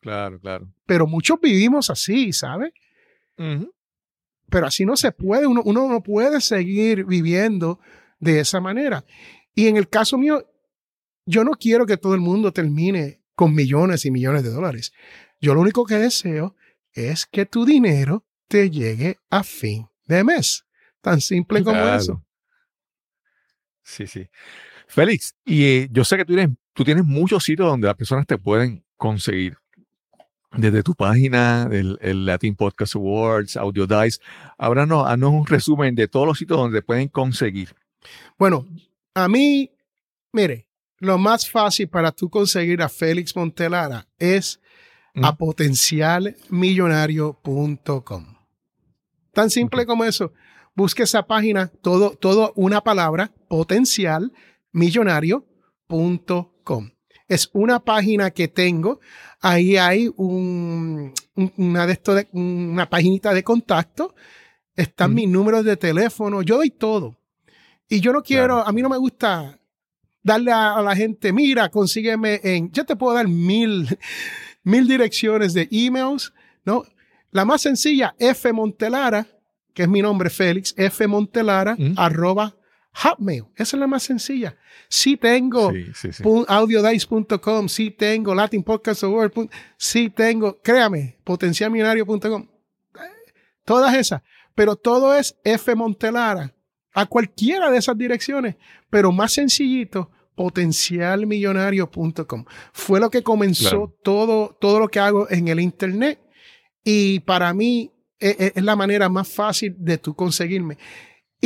Claro, 0.01 0.41
claro. 0.41 0.73
pero 0.87 1.07
muchos 1.07 1.39
vivimos 1.41 1.89
así, 1.91 2.33
¿sabes? 2.33 2.73
Pero 4.49 4.67
así 4.67 4.85
no 4.87 4.97
se 4.97 5.13
puede, 5.13 5.47
uno, 5.47 5.63
uno 5.65 5.89
no 5.89 6.03
puede 6.03 6.41
seguir 6.41 7.05
viviendo 7.05 7.81
de 8.19 8.41
esa 8.41 8.61
manera. 8.61 9.05
Y 9.55 9.67
en 9.69 9.77
el 9.77 9.89
caso 9.89 10.17
mío, 10.19 10.45
yo 11.27 11.45
no 11.45 11.53
quiero 11.53 11.87
que 11.87 11.97
todo 11.97 12.15
el 12.15 12.21
mundo 12.21 12.53
termine 12.53 13.23
con 13.35 13.55
millones 13.55 14.05
y 14.05 14.11
millones 14.11 14.43
de 14.45 14.51
dólares. 14.51 14.93
Yo 15.41 15.55
lo 15.55 15.61
único 15.61 15.85
que 15.85 15.97
deseo 15.97 16.55
es 16.93 17.27
que 17.27 17.45
tu 17.47 17.65
dinero 17.65 18.25
te 18.49 18.71
llegue 18.71 19.19
a 19.31 19.43
fin 19.43 19.87
de 20.07 20.25
mes. 20.25 20.65
Tan 21.01 21.21
simple 21.21 21.63
como 21.63 21.81
Claro. 21.81 21.97
eso. 22.01 22.23
Sí, 23.83 24.07
sí. 24.07 24.29
Félix, 24.87 25.35
y 25.45 25.65
eh, 25.65 25.89
yo 25.91 26.05
sé 26.05 26.17
que 26.17 26.25
tú 26.25 26.35
tienes, 26.35 26.57
tú 26.73 26.85
tienes 26.85 27.05
muchos 27.05 27.45
sitios 27.45 27.69
donde 27.69 27.87
las 27.87 27.97
personas 27.97 28.27
te 28.27 28.39
pueden 28.39 28.85
conseguir. 28.97 29.57
Desde 30.53 30.83
tu 30.83 30.95
página, 30.95 31.69
el 31.71 32.25
Latin 32.25 32.55
Podcast 32.55 32.95
Awards, 32.95 33.57
Audio 33.57 33.87
Dice. 33.87 34.21
Háblanos, 34.57 35.07
haznos 35.07 35.33
un 35.33 35.47
resumen 35.47 35.95
de 35.95 36.09
todos 36.09 36.27
los 36.27 36.39
sitios 36.39 36.59
donde 36.59 36.79
te 36.79 36.83
pueden 36.87 37.09
conseguir. 37.09 37.75
Bueno, 38.39 38.67
a 39.15 39.29
mí, 39.29 39.71
mire, 40.33 40.67
lo 40.99 41.19
más 41.19 41.51
fácil 41.51 41.89
para 41.89 42.11
tú 42.13 42.31
conseguir 42.31 42.81
a 42.81 42.89
Félix 42.89 43.37
Montelara 43.37 44.07
es 44.19 44.61
a 45.23 45.33
Mm. 45.33 45.37
potencialmillonario.com. 45.37 48.37
Tan 49.33 49.51
simple 49.51 49.87
como 49.87 50.05
eso. 50.05 50.33
Busque 50.75 51.03
esa 51.05 51.27
página, 51.27 51.69
todo, 51.83 52.11
todo 52.11 52.53
una 52.55 52.83
palabra, 52.83 53.33
potencialmillonario.com. 54.77 56.91
Es 57.29 57.51
una 57.53 57.81
página 57.81 58.31
que 58.31 58.49
tengo. 58.49 59.01
Ahí 59.41 59.77
hay 59.77 60.09
un, 60.17 61.13
un- 61.35 61.53
una, 61.57 61.87
de 61.87 61.93
esto 61.95 62.15
de, 62.15 62.29
una 62.33 62.89
paginita 62.89 63.35
de 63.35 63.43
contacto. 63.43 64.15
Están 64.77 65.13
Mm. 65.13 65.15
mis 65.15 65.29
números 65.29 65.65
de 65.65 65.77
teléfono. 65.77 66.43
Yo 66.43 66.57
doy 66.57 66.71
todo. 66.71 67.17
Y 67.89 68.01
yo 68.01 68.13
no 68.13 68.23
quiero, 68.23 68.55
Claro. 68.57 68.69
a 68.69 68.73
mí 68.73 68.83
no 68.83 68.89
me 68.89 68.97
gusta 68.99 69.59
darle 70.23 70.53
a, 70.53 70.75
a 70.75 70.83
la 70.83 70.95
gente, 70.97 71.33
mira, 71.33 71.69
consígueme 71.69 72.41
en, 72.43 72.71
yo 72.73 72.85
te 72.85 72.97
puedo 72.97 73.15
dar 73.15 73.29
mil, 73.29 73.87
mil 74.65 74.89
direcciones 74.89 75.55
de 75.55 75.69
emails, 75.71 76.33
¿no? 76.65 76.83
La 77.31 77.45
más 77.45 77.63
sencilla, 77.63 78.15
F 78.19 78.53
Montelara, 78.53 79.27
que 79.73 79.83
es 79.85 79.89
mi 79.89 80.03
nombre, 80.03 80.31
Félix, 80.31 80.75
F 80.77 81.07
Montelara, 81.07 81.77
Mm. 81.79 81.95
arroba 81.97 82.56
Hotmail. 83.03 83.45
Esa 83.57 83.77
es 83.77 83.81
la 83.81 83.87
más 83.87 84.03
sencilla. 84.05 84.57
Sí 84.89 85.17
tengo 85.17 85.73
Sí, 85.73 85.87
sí, 85.95 86.13
sí. 86.13 86.23
audiodice.com, 86.49 87.69
sí 87.69 87.91
tengo 87.91 88.35
Latin 88.35 88.63
Podcast 88.63 89.03
Award, 89.05 89.33
sí 89.77 90.11
tengo, 90.11 90.61
créame, 90.63 91.17
potencialmillonario.com. 91.25 92.47
Todas 93.65 93.95
esas. 93.97 94.23
Pero 94.55 94.77
todo 94.77 95.15
es 95.15 95.37
F 95.45 95.75
Montelara. 95.75 96.53
A 96.95 97.05
cualquiera 97.07 97.71
de 97.71 97.79
esas 97.79 97.99
direcciones. 97.99 98.55
Pero 98.89 99.13
más 99.13 99.33
sencillito, 99.33 100.11
potencialmillonario.com. 100.35 102.45
Fue 102.73 103.01
lo 103.01 103.11
que 103.11 103.23
comenzó 103.23 103.69
Claro. 103.71 103.95
todo, 104.03 104.57
todo 104.61 104.79
lo 104.81 104.89
que 104.89 105.01
hago 105.01 105.29
en 105.31 105.49
el 105.49 105.61
Internet. 105.61 106.21
Y 106.85 107.21
para 107.21 107.53
mí 107.53 107.93
e- 108.19 108.35
e- 108.39 108.53
es, 108.55 108.65
la 108.65 108.77
manera 108.77 109.09
más 109.11 109.29
fácil 109.29 109.75
de 109.79 109.99
tú 109.99 110.15
conseguirme. 110.15 110.79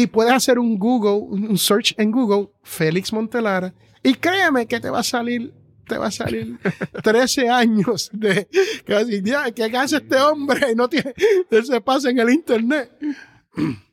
Y 0.01 0.07
puedes 0.07 0.33
hacer 0.33 0.59
un 0.59 0.79
Google, 0.79 1.27
un 1.29 1.59
search 1.59 1.95
en 1.99 2.11
Google, 2.11 2.49
Félix 2.63 3.13
Montelara. 3.13 3.75
Y 4.03 4.15
créeme 4.15 4.65
que 4.65 4.81
te 4.81 4.89
va 4.89 5.01
a 5.01 5.03
salir, 5.03 5.53
te 5.87 5.99
va 5.99 6.07
a 6.07 6.11
salir 6.11 6.59
13 7.03 7.51
años 7.51 8.09
de 8.11 8.49
casi, 8.87 9.21
ya, 9.21 9.51
¿qué 9.51 9.65
hace 9.77 9.99
este 9.99 10.17
hombre? 10.17 10.75
No 10.75 10.89
tiene, 10.89 11.13
él 11.51 11.67
se 11.67 11.83
pasa 11.83 12.09
en 12.09 12.19
el 12.19 12.31
internet. 12.31 12.91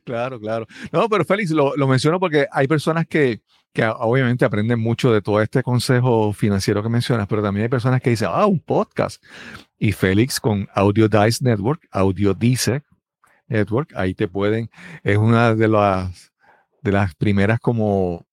Claro, 0.02 0.40
claro. 0.40 0.66
No, 0.92 1.10
pero 1.10 1.26
Félix, 1.26 1.50
lo, 1.50 1.76
lo 1.76 1.86
menciono 1.86 2.18
porque 2.18 2.46
hay 2.50 2.66
personas 2.66 3.06
que, 3.06 3.42
que 3.74 3.84
obviamente 3.84 4.46
aprenden 4.46 4.80
mucho 4.80 5.12
de 5.12 5.20
todo 5.20 5.42
este 5.42 5.62
consejo 5.62 6.32
financiero 6.32 6.82
que 6.82 6.88
mencionas, 6.88 7.26
pero 7.28 7.42
también 7.42 7.64
hay 7.64 7.68
personas 7.68 8.00
que 8.00 8.08
dicen, 8.08 8.30
ah, 8.32 8.46
un 8.46 8.60
podcast. 8.60 9.22
Y 9.78 9.92
Félix 9.92 10.40
con 10.40 10.66
Audio 10.72 11.06
Dice 11.06 11.44
Network, 11.44 11.86
Audio 11.90 12.32
Dice 12.32 12.82
Network, 13.48 13.92
ahí 13.96 14.14
te 14.14 14.28
pueden, 14.28 14.70
es 15.02 15.16
una 15.16 15.54
de 15.54 15.68
las, 15.68 16.32
de 16.82 16.92
las 16.92 17.14
primeras 17.14 17.58
como 17.60 18.26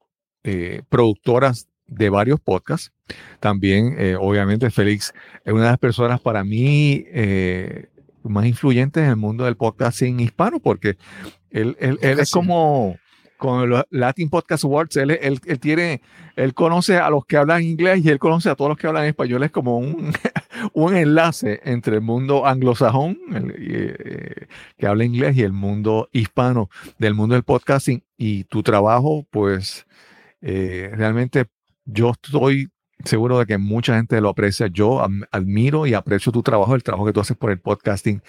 eh, 0.43 0.81
productoras 0.89 1.67
de 1.87 2.09
varios 2.09 2.39
podcasts. 2.39 2.91
También, 3.39 3.95
eh, 3.97 4.15
obviamente, 4.19 4.69
Félix 4.71 5.13
es 5.43 5.53
una 5.53 5.63
de 5.65 5.69
las 5.69 5.79
personas 5.79 6.19
para 6.19 6.43
mí 6.43 7.03
eh, 7.07 7.87
más 8.23 8.45
influyentes 8.45 9.03
en 9.03 9.09
el 9.09 9.15
mundo 9.15 9.45
del 9.45 9.55
podcasting 9.55 10.19
hispano, 10.19 10.59
porque 10.59 10.97
él, 11.51 11.77
él- 11.79 11.99
él 12.01 12.19
es 12.19 12.31
como 12.31 12.97
con 13.37 13.69
los 13.69 13.83
Latin 13.91 14.29
Podcast 14.29 14.63
Awards, 14.63 14.95
él, 14.97 15.11
él- 15.11 15.39
él 15.45 15.59
tiene, 15.59 16.01
él 16.35 16.53
conoce 16.53 16.97
a 16.97 17.09
los 17.09 17.25
que 17.25 17.37
hablan 17.37 17.61
inglés 17.63 18.03
y 18.03 18.09
él 18.09 18.17
conoce 18.17 18.49
a 18.49 18.55
todos 18.55 18.69
los 18.69 18.77
que 18.77 18.87
hablan 18.87 19.05
español, 19.05 19.43
es 19.43 19.51
como 19.51 19.77
un, 19.77 20.11
un 20.73 20.95
enlace 20.95 21.61
entre 21.63 21.95
el 21.95 22.01
mundo 22.01 22.45
anglosajón, 22.45 23.17
el, 23.33 23.53
eh, 23.57 24.47
que 24.77 24.87
habla 24.87 25.03
inglés, 25.05 25.35
y 25.37 25.43
el 25.43 25.53
mundo 25.53 26.09
hispano 26.11 26.69
del 26.97 27.13
mundo 27.13 27.35
del 27.35 27.43
podcasting. 27.43 28.03
Y 28.17 28.45
tu 28.45 28.63
trabajo, 28.63 29.25
pues, 29.29 29.85
eh, 30.41 30.91
realmente 30.93 31.45
yo 31.85 32.11
estoy 32.11 32.69
seguro 33.03 33.37
de 33.37 33.45
que 33.45 33.57
mucha 33.57 33.97
gente 33.97 34.19
lo 34.21 34.29
aprecia. 34.29 34.67
Yo 34.67 35.05
admiro 35.31 35.85
y 35.85 35.93
aprecio 35.93 36.31
tu 36.31 36.41
trabajo, 36.41 36.73
el 36.73 36.81
trabajo 36.81 37.05
que 37.05 37.13
tú 37.13 37.19
haces 37.19 37.37
por 37.37 37.51
el 37.51 37.59
podcasting 37.59 38.21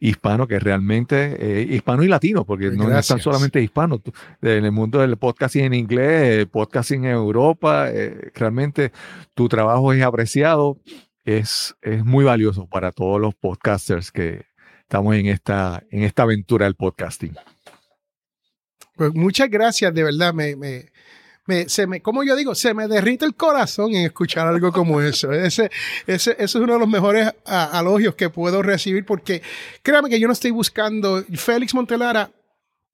hispano, 0.00 0.46
que 0.46 0.58
realmente 0.58 1.36
eh, 1.38 1.62
hispano 1.74 2.02
y 2.02 2.08
latino, 2.08 2.44
porque 2.44 2.66
no, 2.66 2.84
no 2.84 2.98
es 2.98 3.06
tan 3.06 3.18
solamente 3.20 3.62
hispano. 3.62 3.98
Tú- 4.00 4.12
en 4.42 4.64
el 4.64 4.72
mundo 4.72 4.98
del 4.98 5.16
podcasting 5.16 5.64
en 5.66 5.74
inglés, 5.74 6.42
eh, 6.42 6.46
podcasting 6.46 7.04
en 7.04 7.12
Europa, 7.12 7.88
eh, 7.90 8.30
realmente 8.34 8.92
tu 9.34 9.48
trabajo 9.48 9.92
es 9.92 10.02
apreciado, 10.02 10.76
es, 11.36 11.74
es 11.82 12.04
muy 12.04 12.24
valioso 12.24 12.66
para 12.66 12.90
todos 12.92 13.20
los 13.20 13.34
podcasters 13.34 14.10
que 14.10 14.46
estamos 14.80 15.14
en 15.14 15.26
esta, 15.26 15.82
en 15.90 16.02
esta 16.02 16.22
aventura 16.22 16.64
del 16.64 16.74
podcasting. 16.74 17.36
Pues 18.96 19.14
muchas 19.14 19.48
gracias, 19.50 19.92
de 19.94 20.02
verdad. 20.02 20.32
Me, 20.32 20.56
me, 20.56 20.86
me- 21.46 21.68
se 21.68 21.86
me, 21.86 22.00
como 22.00 22.24
yo 22.24 22.34
digo, 22.34 22.54
se 22.54 22.72
me 22.74 22.88
derrite 22.88 23.24
el 23.24 23.34
corazón 23.34 23.94
en 23.94 24.06
escuchar 24.06 24.46
algo 24.48 24.72
como 24.72 25.00
eso. 25.02 25.32
Ese, 25.32 25.70
ese, 26.06 26.32
ese 26.32 26.42
es 26.44 26.54
uno 26.54 26.72
de 26.74 26.78
los 26.78 26.88
mejores 26.88 27.30
a- 27.46 27.78
elogios 27.80 28.14
que 28.14 28.30
puedo 28.30 28.62
recibir 28.62 29.04
porque 29.04 29.42
créame 29.82 30.08
que 30.08 30.18
yo 30.18 30.26
no 30.26 30.32
estoy 30.32 30.50
buscando 30.50 31.22
Félix 31.34 31.74
Montelara. 31.74 32.30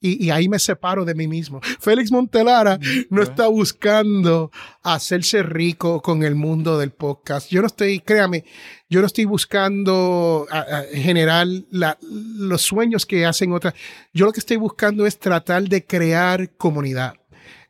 Y, 0.01 0.23
y 0.27 0.31
ahí 0.31 0.49
me 0.51 0.59
separo 0.59 1.05
de 1.07 1.15
mí 1.15 1.27
mismo. 1.27 1.61
Félix 1.81 2.12
Montelara 2.12 2.79
no 3.09 3.23
está 3.23 3.47
buscando 3.47 4.51
hacerse 4.83 5.43
rico 5.43 6.03
con 6.03 6.23
el 6.23 6.35
mundo 6.35 6.79
del 6.79 6.91
podcast. 6.91 7.49
Yo 7.51 7.62
no 7.62 7.69
estoy, 7.69 8.01
créame, 8.01 8.45
yo 8.91 9.01
no 9.01 9.07
estoy 9.07 9.25
buscando 9.25 10.47
a- 10.51 10.59
a 10.61 10.83
generar 10.93 11.47
la- 11.71 11.97
los 12.03 12.61
sueños 12.62 13.07
que 13.07 13.25
hacen 13.25 13.53
otras. 13.53 13.73
Yo 14.12 14.27
lo 14.27 14.33
que 14.33 14.41
estoy 14.41 14.59
buscando 14.59 15.07
es 15.07 15.19
tratar 15.19 15.62
de 15.65 15.85
crear 15.87 16.51
comunidad. 16.57 17.15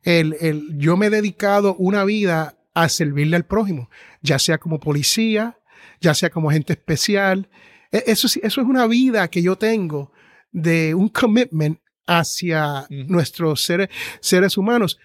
El, 0.02 0.36
el- 0.40 0.76
yo 0.76 0.96
me 0.96 1.06
he 1.06 1.10
dedicado 1.10 1.76
una 1.76 2.04
vida 2.04 2.56
a 2.74 2.88
servirle 2.88 3.36
al 3.36 3.44
prójimo, 3.46 3.88
ya 4.22 4.38
sea 4.40 4.58
como 4.58 4.80
policía, 4.80 5.56
ya 6.00 6.14
sea 6.14 6.30
como 6.30 6.50
agente 6.50 6.72
especial. 6.72 7.48
E- 7.92 8.02
Eso, 8.08 8.26
eso 8.26 8.60
es 8.60 8.66
una 8.66 8.88
vida 8.88 9.28
que 9.28 9.40
yo 9.40 9.56
tengo 9.56 10.10
de 10.50 10.94
un 10.96 11.08
commitment 11.08 11.78
hacia 12.06 12.86
nuestros 12.90 13.62
seres, 13.64 13.88
seres 14.20 14.56
humanos. 14.56 14.98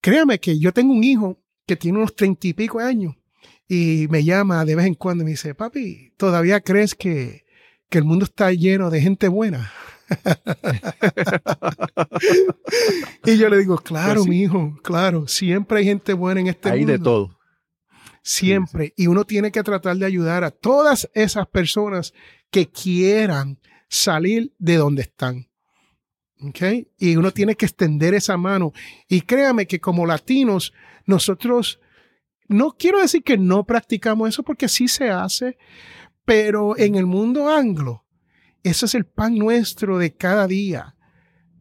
Créame 0.00 0.38
que 0.38 0.58
yo 0.58 0.72
tengo 0.72 0.92
un 0.92 1.04
hijo 1.04 1.38
que 1.66 1.76
tiene 1.76 1.98
unos 1.98 2.14
treinta 2.14 2.46
y 2.46 2.52
pico 2.52 2.78
años 2.80 3.14
y 3.68 4.06
me 4.10 4.24
llama 4.24 4.64
de 4.64 4.76
vez 4.76 4.86
en 4.86 4.94
cuando 4.94 5.22
y 5.22 5.26
me 5.26 5.30
dice, 5.32 5.54
papi, 5.54 6.12
¿todavía 6.16 6.60
crees 6.60 6.94
que, 6.94 7.44
que 7.88 7.98
el 7.98 8.04
mundo 8.04 8.24
está 8.24 8.52
lleno 8.52 8.90
de 8.90 9.00
gente 9.00 9.28
buena. 9.28 9.72
y 13.24 13.38
yo 13.38 13.48
le 13.48 13.58
digo, 13.58 13.78
claro, 13.78 14.14
Pues 14.14 14.24
sí. 14.24 14.30
mi 14.30 14.42
hijo, 14.42 14.78
claro, 14.82 15.26
siempre 15.26 15.78
hay 15.80 15.84
gente 15.84 16.12
buena 16.12 16.40
en 16.40 16.46
este 16.48 16.70
Hay 16.70 16.80
mundo. 16.80 16.92
de 16.92 16.98
todo. 16.98 17.38
Siempre. 18.22 18.92
Y 18.96 19.06
uno 19.06 19.24
tiene 19.24 19.52
que 19.52 19.62
tratar 19.62 19.96
de 19.96 20.06
ayudar 20.06 20.44
a 20.44 20.50
todas 20.50 21.08
esas 21.14 21.46
personas 21.46 22.12
que 22.50 22.68
quieran 22.68 23.58
salir 23.88 24.52
de 24.58 24.76
donde 24.76 25.02
están. 25.02 25.46
¿Ok? 26.42 26.60
Y 26.98 27.16
uno 27.16 27.30
tiene 27.30 27.54
que 27.54 27.66
extender 27.66 28.14
esa 28.14 28.36
mano. 28.36 28.72
Y 29.08 29.22
créame 29.22 29.66
que 29.66 29.80
como 29.80 30.06
latinos, 30.06 30.72
nosotros, 31.06 31.80
no 32.48 32.76
quiero 32.78 33.00
decir 33.00 33.22
que 33.22 33.38
no 33.38 33.64
practicamos 33.64 34.28
eso 34.28 34.42
porque 34.42 34.68
sí 34.68 34.88
se 34.88 35.10
hace, 35.10 35.56
pero 36.24 36.76
en 36.76 36.96
el 36.96 37.06
mundo 37.06 37.48
anglo, 37.48 38.04
eso 38.62 38.86
es 38.86 38.94
el 38.94 39.06
pan 39.06 39.36
nuestro 39.36 39.98
de 39.98 40.14
cada 40.14 40.46
día. 40.46 40.96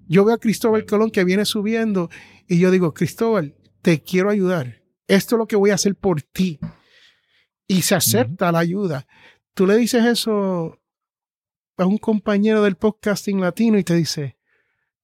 Yo 0.08 0.26
veo 0.26 0.36
a 0.36 0.40
Cristóbal 0.40 0.86
Colón 0.86 1.12
que 1.12 1.24
viene 1.24 1.46
subiendo 1.46 2.10
y 2.48 2.60
yo 2.60 2.72
digo, 2.72 2.94
Cristóbal, 2.94 3.56
te 3.82 4.02
quiero 4.02 4.30
ayudar. 4.30 4.84
Esto 5.08 5.36
es 5.36 5.40
lo 5.40 5.48
que 5.48 5.56
voy 5.56 5.70
a 5.70 5.76
hacer 5.76 5.96
por 5.96 6.22
ti. 6.22 6.60
Y 7.68 7.84
se 7.84 7.96
acepta 7.96 8.52
la 8.52 8.60
ayuda. 8.60 9.08
Tú 9.54 9.66
le 9.66 9.78
dices 9.78 10.04
eso 10.06 10.80
a 11.78 11.86
un 11.86 11.98
compañero 11.98 12.64
del 12.64 12.76
podcasting 12.76 13.42
latino 13.42 13.78
y 13.78 13.84
te 13.84 13.96
dice, 13.96 14.35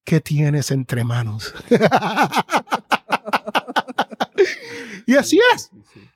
¿qué 0.04 0.20
tienes 0.20 0.70
entre 0.70 1.04
manos? 1.04 1.54
y 5.06 5.16
así 5.16 5.40
es, 5.54 5.70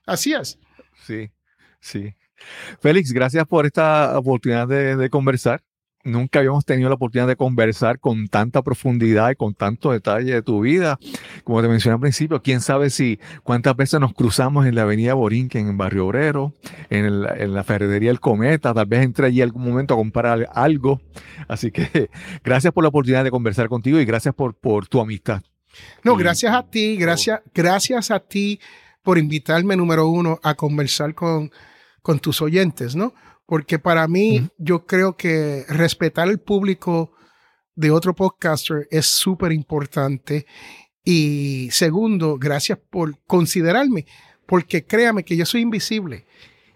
así 0.07 0.35
es. 0.35 0.59
Sí, 1.07 1.31
sí. 1.81 2.15
Félix, 2.81 3.13
gracias 3.13 3.47
por 3.47 3.67
esta 3.67 4.19
oportunidad 4.19 4.69
de, 4.69 4.97
de 4.97 5.11
conversar. 5.11 5.63
Nunca 6.07 6.39
habíamos 6.39 6.65
tenido 6.65 6.89
la 6.89 6.95
oportunidad 6.95 7.27
de 7.27 7.37
conversar 7.37 7.99
con 7.99 8.29
tanta 8.29 8.63
profundidad 8.63 9.31
y 9.31 9.35
con 9.35 9.55
tanto 9.55 9.93
detalle 9.93 10.33
de 10.35 10.43
tu 10.43 10.61
vida. 10.61 10.99
Como 11.45 11.61
te 11.63 11.69
mencioné 11.69 11.95
al 11.95 12.01
principio, 12.01 12.41
quién 12.43 12.61
sabe 12.61 12.91
si 12.91 13.19
cuántas 13.43 13.77
veces 13.77 13.99
nos 14.01 14.15
cruzamos 14.15 14.67
en 14.67 14.75
la 14.77 14.83
avenida 14.83 15.15
Borinquen, 15.15 15.69
en 15.69 15.77
Barrio 15.77 16.07
Obrero, 16.07 16.53
en, 16.91 17.05
el- 17.05 17.27
en 17.37 17.53
la 17.55 17.65
ferretería 17.65 18.11
El 18.11 18.21
Cometa, 18.21 18.73
tal 18.73 18.87
vez 18.87 19.03
entre 19.03 19.27
allí 19.27 19.43
algún 19.43 19.65
momento 19.65 19.95
a 19.95 19.97
comprar 19.97 20.49
algo. 20.55 21.01
Así 21.49 21.71
que 21.71 22.09
gracias 22.45 22.73
por 22.73 22.85
la 22.85 22.89
oportunidad 22.89 23.25
de 23.25 23.31
conversar 23.31 23.69
contigo 23.69 23.99
y 24.01 24.05
gracias 24.05 24.35
por, 24.35 24.55
por 24.55 24.87
tu 24.87 25.01
amistad. 25.01 25.43
No, 26.05 26.15
Y- 26.15 26.23
gracias 26.23 26.55
a 26.55 26.63
ti, 26.63 26.97
gracias, 26.97 27.41
gracias 27.53 28.11
a 28.11 28.21
ti 28.21 28.61
por 29.03 29.19
invitarme, 29.19 29.77
número 29.77 30.09
uno, 30.09 30.39
a 30.43 30.55
conversar 30.55 31.15
con, 31.15 31.51
con 32.03 32.19
tus 32.19 32.41
oyentes, 32.43 32.97
¿no? 32.97 33.13
Porque 33.47 33.79
para 33.79 34.09
mí, 34.09 34.49
yo 34.59 34.87
creo 34.87 35.17
que 35.17 35.65
respetar 35.69 36.29
el 36.29 36.39
público 36.41 37.13
de 37.77 37.91
otro 37.91 38.15
podcaster 38.15 38.89
es 38.91 39.07
súper 39.07 39.53
importante. 39.53 40.47
Y 41.05 41.69
segundo, 41.71 42.37
gracias 42.39 42.79
por 42.91 43.17
considerarme, 43.27 44.05
porque 44.47 44.85
créame 44.85 45.25
que 45.25 45.37
yo 45.37 45.47
soy 45.47 45.61
invisible. 45.61 46.25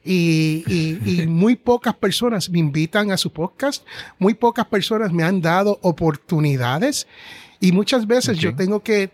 Y, 0.05 0.63
y- 0.69 1.23
y 1.23 1.27
muy 1.27 1.57
pocas 1.57 1.95
personas 1.97 2.49
me 2.49 2.59
invitan 2.61 3.11
a 3.11 3.17
su 3.17 3.33
podcast, 3.33 3.85
muy 4.19 4.35
pocas 4.35 4.67
personas 4.67 5.13
me 5.13 5.25
han 5.25 5.41
dado 5.41 5.79
oportunidades 5.83 7.07
y 7.59 7.73
muchas 7.73 8.07
veces 8.07 8.39
yo 8.39 8.55
tengo 8.57 8.81
que, 8.83 9.11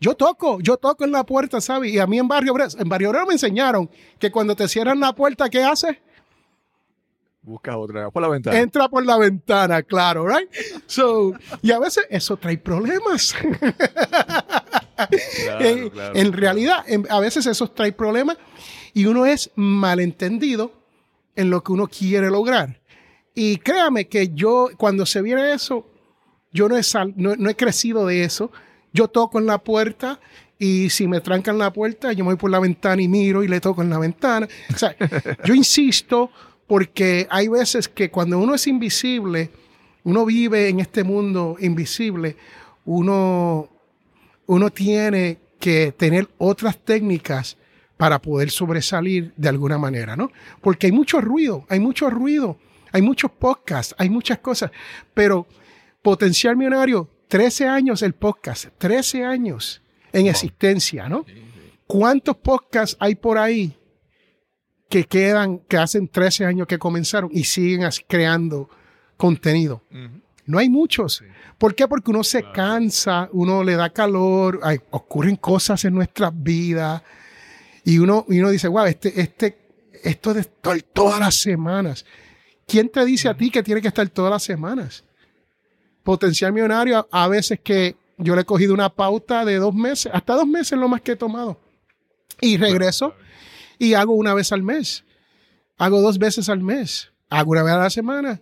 yo 0.00 0.14
toco, 0.14 0.60
yo 0.60 0.76
toco 0.76 1.04
en 1.04 1.12
la 1.12 1.24
puerta, 1.24 1.60
¿sabes? 1.60 1.92
Y 1.92 1.98
a 1.98 2.06
mí 2.06 2.18
en 2.18 2.28
Barrio 2.28 2.52
Obrero, 2.52 2.70
en 2.78 2.88
Barrio 2.88 3.10
Obrero 3.10 3.26
me 3.26 3.32
enseñaron 3.34 3.88
que 4.18 4.30
cuando 4.30 4.54
te 4.56 4.68
cierran 4.68 5.00
la 5.00 5.14
puerta, 5.14 5.48
¿qué 5.48 5.62
haces? 5.62 5.96
Busca 7.46 7.76
otra 7.78 8.10
por 8.10 8.22
la 8.22 8.28
ventana. 8.28 8.58
Entra 8.58 8.88
por 8.88 9.06
la 9.06 9.16
ventana, 9.18 9.80
claro, 9.82 10.26
right? 10.26 10.48
So, 10.86 11.32
y 11.62 11.70
a 11.70 11.78
veces 11.78 12.04
eso 12.10 12.36
trae 12.36 12.58
problemas. 12.58 13.32
Claro, 13.34 15.08
Eh, 15.60 15.90
claro, 15.92 16.16
en 16.16 16.32
realidad, 16.32 16.84
en- 16.88 17.06
a 17.10 17.20
veces 17.20 17.46
eso 17.46 17.70
trae 17.70 17.92
problemas 17.92 18.36
y 18.94 19.06
uno 19.06 19.26
es 19.26 19.50
malentendido 19.54 20.72
en 21.36 21.50
lo 21.50 21.62
que 21.62 21.72
uno 21.72 21.86
quiere 21.86 22.30
lograr. 22.30 22.80
Y 23.34 23.58
créame 23.58 24.08
que 24.08 24.30
yo, 24.34 24.70
cuando 24.76 25.04
se 25.06 25.20
viene 25.22 25.52
eso, 25.52 25.86
yo 26.52 26.68
no 26.68 26.76
he, 26.76 26.82
sal- 26.82 27.12
no, 27.16 27.36
no 27.36 27.48
he 27.50 27.54
crecido 27.54 28.06
de 28.06 28.24
eso. 28.24 28.50
Yo 28.92 29.08
toco 29.08 29.38
en 29.38 29.46
la 29.46 29.58
puerta 29.58 30.18
y 30.58 30.88
si 30.90 31.06
me 31.06 31.20
trancan 31.20 31.58
la 31.58 31.72
puerta, 31.72 32.12
yo 32.12 32.24
me 32.24 32.30
voy 32.30 32.36
por 32.38 32.50
la 32.50 32.58
ventana 32.58 33.00
y 33.02 33.08
miro 33.08 33.44
y 33.44 33.48
le 33.48 33.60
toco 33.60 33.82
en 33.82 33.90
la 33.90 33.98
ventana. 33.98 34.48
O 34.74 34.78
sea, 34.78 34.96
yo 35.44 35.54
insisto 35.54 36.30
porque 36.66 37.26
hay 37.30 37.48
veces 37.48 37.88
que 37.88 38.10
cuando 38.10 38.38
uno 38.38 38.54
es 38.54 38.66
invisible, 38.66 39.50
uno 40.04 40.24
vive 40.24 40.68
en 40.68 40.80
este 40.80 41.04
mundo 41.04 41.56
invisible, 41.60 42.36
uno 42.84 43.68
uno 44.46 44.70
tiene 44.70 45.38
que 45.58 45.92
tener 45.92 46.28
otras 46.38 46.78
técnicas 46.78 47.56
para 47.96 48.20
poder 48.20 48.50
sobresalir 48.50 49.32
de 49.36 49.48
alguna 49.48 49.78
manera, 49.78 50.16
¿no? 50.16 50.30
Porque 50.60 50.86
hay 50.86 50.92
mucho 50.92 51.20
ruido, 51.20 51.64
hay 51.68 51.80
mucho 51.80 52.10
ruido, 52.10 52.58
hay 52.92 53.02
muchos 53.02 53.30
podcasts, 53.30 53.94
hay 53.98 54.10
muchas 54.10 54.38
cosas, 54.38 54.70
pero 55.14 55.46
Potencial 56.02 56.56
Millonario, 56.56 57.08
13 57.28 57.66
años 57.66 58.02
el 58.02 58.12
podcast, 58.12 58.66
13 58.78 59.24
años 59.24 59.82
en 60.12 60.28
existencia, 60.28 61.08
¿no? 61.08 61.24
¿Cuántos 61.86 62.36
podcasts 62.36 62.96
hay 63.00 63.16
por 63.16 63.38
ahí 63.38 63.76
que 64.88 65.04
quedan, 65.04 65.58
que 65.60 65.76
hacen 65.78 66.08
13 66.08 66.44
años 66.46 66.66
que 66.66 66.78
comenzaron 66.78 67.30
y 67.32 67.44
siguen 67.44 67.88
creando 68.06 68.68
contenido? 69.16 69.82
No 70.46 70.58
hay 70.58 70.68
muchos. 70.68 71.24
¿Por 71.58 71.74
qué? 71.74 71.88
Porque 71.88 72.10
uno 72.10 72.22
se 72.22 72.44
cansa, 72.52 73.28
uno 73.32 73.64
le 73.64 73.74
da 73.74 73.90
calor, 73.90 74.60
hay- 74.62 74.78
ocurren 74.90 75.36
cosas 75.36 75.84
en 75.84 75.94
nuestras 75.94 76.30
vidas 76.34 77.02
y 77.84 77.98
uno, 77.98 78.24
y 78.28 78.38
uno 78.38 78.50
dice, 78.50 78.68
wow, 78.68 78.84
este, 78.84 79.20
este, 79.20 79.58
esto 80.04 80.32
de 80.34 80.40
estar 80.42 80.80
todas 80.82 81.18
las 81.18 81.34
semanas. 81.34 82.04
¿Quién 82.66 82.88
te 82.90 83.04
dice 83.04 83.28
a 83.28 83.36
ti 83.36 83.50
que 83.50 83.62
tiene 83.62 83.80
que 83.82 83.88
estar 83.88 84.08
todas 84.08 84.30
las 84.30 84.42
semanas? 84.44 85.04
Potencial 86.02 86.52
millonario, 86.52 87.08
a 87.10 87.26
veces 87.28 87.58
que 87.62 87.96
yo 88.18 88.34
le 88.36 88.42
he 88.42 88.44
cogido 88.44 88.72
una 88.72 88.88
pauta 88.88 89.44
de 89.44 89.56
dos 89.56 89.74
meses, 89.74 90.10
hasta 90.14 90.34
dos 90.34 90.46
meses 90.46 90.72
es 90.72 90.78
lo 90.78 90.88
más 90.88 91.00
que 91.00 91.12
he 91.12 91.16
tomado. 91.16 91.60
Y 92.40 92.56
regreso 92.56 93.14
y 93.78 93.94
hago 93.94 94.14
una 94.14 94.34
vez 94.34 94.52
al 94.52 94.62
mes. 94.62 95.04
Hago 95.78 96.00
dos 96.00 96.18
veces 96.18 96.48
al 96.48 96.60
mes. 96.60 97.12
Hago 97.28 97.52
una 97.52 97.62
vez 97.62 97.74
a 97.74 97.78
la 97.78 97.90
semana. 97.90 98.40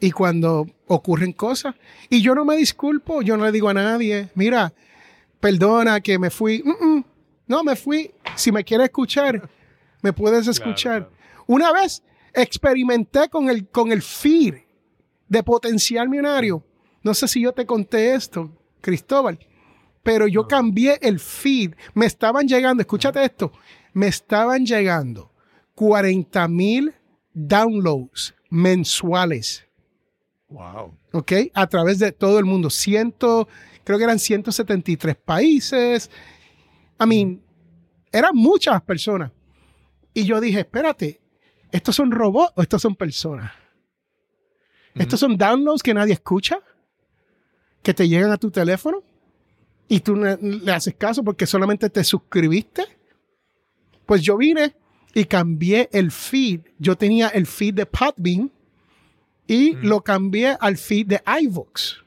Y 0.00 0.10
cuando 0.10 0.66
ocurren 0.86 1.32
cosas, 1.32 1.74
y 2.10 2.20
yo 2.20 2.34
no 2.34 2.44
me 2.44 2.56
disculpo, 2.56 3.22
yo 3.22 3.36
no 3.36 3.44
le 3.44 3.52
digo 3.52 3.68
a 3.68 3.74
nadie, 3.74 4.28
mira, 4.34 4.72
perdona 5.40 6.00
que 6.00 6.18
me 6.18 6.30
fui. 6.30 6.62
Mm, 6.62 6.84
mm. 6.84 7.04
No, 7.46 7.62
me 7.62 7.76
fui. 7.76 8.10
Si 8.34 8.50
me 8.50 8.64
quieres 8.64 8.86
escuchar, 8.86 9.48
me 10.02 10.12
puedes 10.12 10.46
escuchar. 10.48 11.10
Una 11.46 11.72
vez 11.72 12.02
experimenté 12.32 13.28
con 13.28 13.48
el, 13.48 13.68
con 13.68 13.92
el 13.92 14.02
feed 14.02 14.54
de 15.28 15.42
potencial 15.42 16.08
millonario. 16.08 16.64
No 17.02 17.14
sé 17.14 17.28
si 17.28 17.42
yo 17.42 17.52
te 17.52 17.66
conté 17.66 18.14
esto, 18.14 18.50
Cristóbal, 18.80 19.38
pero 20.02 20.26
yo 20.26 20.48
cambié 20.48 20.98
el 21.02 21.20
feed. 21.20 21.74
Me 21.94 22.06
estaban 22.06 22.48
llegando, 22.48 22.80
escúchate 22.80 23.24
esto, 23.24 23.52
me 23.94 24.08
estaban 24.08 24.66
llegando 24.66 25.32
40 25.74 26.46
mil 26.48 26.94
downloads 27.32 28.34
mensuales. 28.50 29.66
Wow. 30.48 30.94
¿ok? 31.14 31.32
A 31.54 31.66
través 31.68 32.00
de 32.00 32.12
todo 32.12 32.38
el 32.38 32.44
mundo. 32.44 32.68
Ciento, 32.70 33.48
creo 33.84 33.98
que 33.98 34.04
eran 34.04 34.18
173 34.18 35.16
países. 35.16 36.10
I 37.00 37.06
mean, 37.06 37.42
eran 38.12 38.34
muchas 38.34 38.82
personas. 38.82 39.30
Y 40.12 40.24
yo 40.24 40.40
dije, 40.40 40.60
espérate, 40.60 41.20
¿estos 41.70 41.94
son 41.96 42.10
robots 42.10 42.52
o 42.56 42.62
estos 42.62 42.82
son 42.82 42.96
personas? 42.96 43.52
¿Estos 44.94 45.20
son 45.20 45.36
downloads 45.36 45.82
que 45.82 45.94
nadie 45.94 46.12
escucha? 46.12 46.60
¿Que 47.82 47.94
te 47.94 48.08
llegan 48.08 48.30
a 48.30 48.36
tu 48.36 48.50
teléfono? 48.50 49.02
Y 49.88 50.00
tú 50.00 50.16
le 50.16 50.72
haces 50.72 50.94
caso 50.94 51.22
porque 51.22 51.46
solamente 51.46 51.90
te 51.90 52.02
suscribiste. 52.02 52.84
Pues 54.06 54.22
yo 54.22 54.36
vine 54.36 54.74
y 55.14 55.24
cambié 55.24 55.88
el 55.92 56.10
feed. 56.10 56.60
Yo 56.78 56.96
tenía 56.96 57.28
el 57.28 57.46
feed 57.46 57.74
de 57.74 57.86
Podbean 57.86 58.50
y 59.46 59.72
lo 59.76 60.02
cambié 60.02 60.56
al 60.60 60.76
feed 60.76 61.06
de 61.06 61.22
iVoox. 61.42 62.02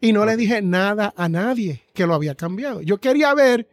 Y 0.00 0.12
no 0.12 0.24
le 0.26 0.36
dije 0.36 0.60
nada 0.60 1.14
a 1.16 1.28
nadie 1.28 1.82
que 1.94 2.06
lo 2.06 2.14
había 2.14 2.34
cambiado. 2.34 2.82
Yo 2.82 2.98
quería 3.00 3.32
ver 3.34 3.68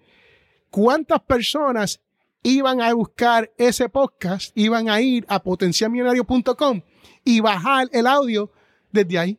cuántas 0.69 1.19
personas 1.22 1.99
iban 2.43 2.81
a 2.81 2.93
buscar 2.93 3.51
ese 3.57 3.89
podcast, 3.89 4.51
iban 4.57 4.89
a 4.89 5.01
ir 5.01 5.26
a 5.27 5.43
potencialmillonario.com 5.43 6.81
y 7.23 7.39
bajar 7.39 7.88
el 7.91 8.07
audio 8.07 8.51
desde 8.91 9.19
ahí. 9.19 9.38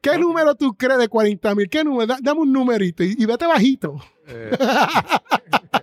¿Qué 0.00 0.18
número 0.18 0.54
tú 0.56 0.74
crees 0.74 0.98
de 0.98 1.08
40 1.08 1.54
mil? 1.54 1.68
¿Qué 1.70 1.84
número? 1.84 2.06
Da- 2.08 2.18
dame 2.20 2.40
un 2.40 2.52
numerito 2.52 3.04
y, 3.04 3.14
y 3.16 3.24
vete 3.24 3.46
bajito. 3.46 4.00
Eh, 4.26 4.50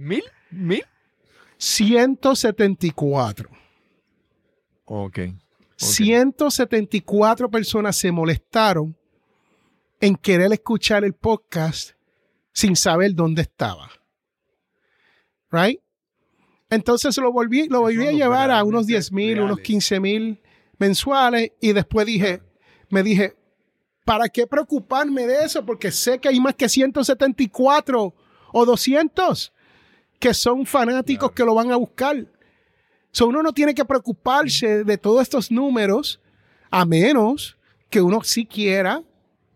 ¿Mil? 0.00 0.24
¿Mil? 0.50 0.82
174. 1.58 3.50
Ok. 4.86 5.18
174 5.76 7.50
personas 7.50 7.96
se 7.98 8.10
molestaron 8.10 8.96
en 10.00 10.16
querer 10.16 10.54
escuchar 10.54 11.04
el 11.04 11.12
podcast 11.12 11.90
sin 12.50 12.76
saber 12.76 13.14
dónde 13.14 13.42
estaba. 13.42 13.90
Right? 15.50 15.80
Entonces 16.70 17.14
lo 17.18 17.30
volví, 17.30 17.68
lo 17.68 17.80
volví 17.80 18.06
a 18.06 18.12
llevar 18.12 18.50
a 18.50 18.64
unos 18.64 18.86
10 18.86 19.12
mil, 19.12 19.40
unos 19.40 19.56
reales. 19.56 19.66
15 19.66 20.00
mil 20.00 20.42
mensuales 20.78 21.52
y 21.60 21.74
después 21.74 22.06
dije, 22.06 22.40
me 22.88 23.02
dije, 23.02 23.36
¿para 24.06 24.30
qué 24.30 24.46
preocuparme 24.46 25.26
de 25.26 25.44
eso? 25.44 25.66
Porque 25.66 25.90
sé 25.92 26.18
que 26.18 26.30
hay 26.30 26.40
más 26.40 26.54
que 26.54 26.70
174 26.70 28.14
o 28.52 28.64
200 28.64 29.52
que 30.20 30.32
son 30.34 30.64
fanáticos 30.66 31.32
que 31.32 31.42
lo 31.44 31.54
van 31.54 31.72
a 31.72 31.76
buscar. 31.76 32.24
So, 33.10 33.26
uno 33.26 33.42
no 33.42 33.52
tiene 33.52 33.74
que 33.74 33.84
preocuparse 33.84 34.84
de 34.84 34.96
todos 34.98 35.22
estos 35.22 35.50
números 35.50 36.20
a 36.70 36.84
menos 36.84 37.56
que 37.88 38.00
uno 38.00 38.22
sí 38.22 38.46
quiera 38.46 39.02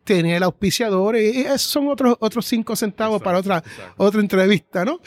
tener 0.02 0.42
auspiciadores. 0.42 1.34
Y 1.36 1.40
esos 1.42 1.62
son 1.62 1.86
otros, 1.88 2.16
otros 2.18 2.46
cinco 2.46 2.74
centavos 2.74 3.22
para 3.22 3.38
otra, 3.38 3.62
otra 3.96 4.20
entrevista, 4.20 4.84
¿no? 4.84 5.00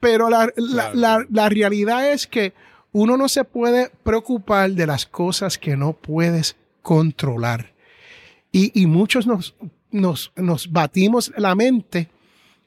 Pero 0.00 0.28
la, 0.28 0.46
la- 0.56 0.90
Claro. 0.90 0.94
la- 0.98 1.26
la 1.30 1.48
realidad 1.48 2.10
es 2.10 2.26
que 2.26 2.52
uno 2.92 3.16
no 3.16 3.28
se 3.28 3.44
puede 3.44 3.90
preocupar 4.02 4.70
de 4.72 4.86
las 4.86 5.06
cosas 5.06 5.56
que 5.58 5.76
no 5.76 5.92
puedes 5.92 6.56
controlar. 6.82 7.72
Y, 8.52 8.70
y 8.80 8.86
muchos 8.86 9.26
nos, 9.26 9.54
nos, 9.90 10.32
nos 10.36 10.70
batimos 10.72 11.32
la 11.36 11.54
mente 11.54 12.08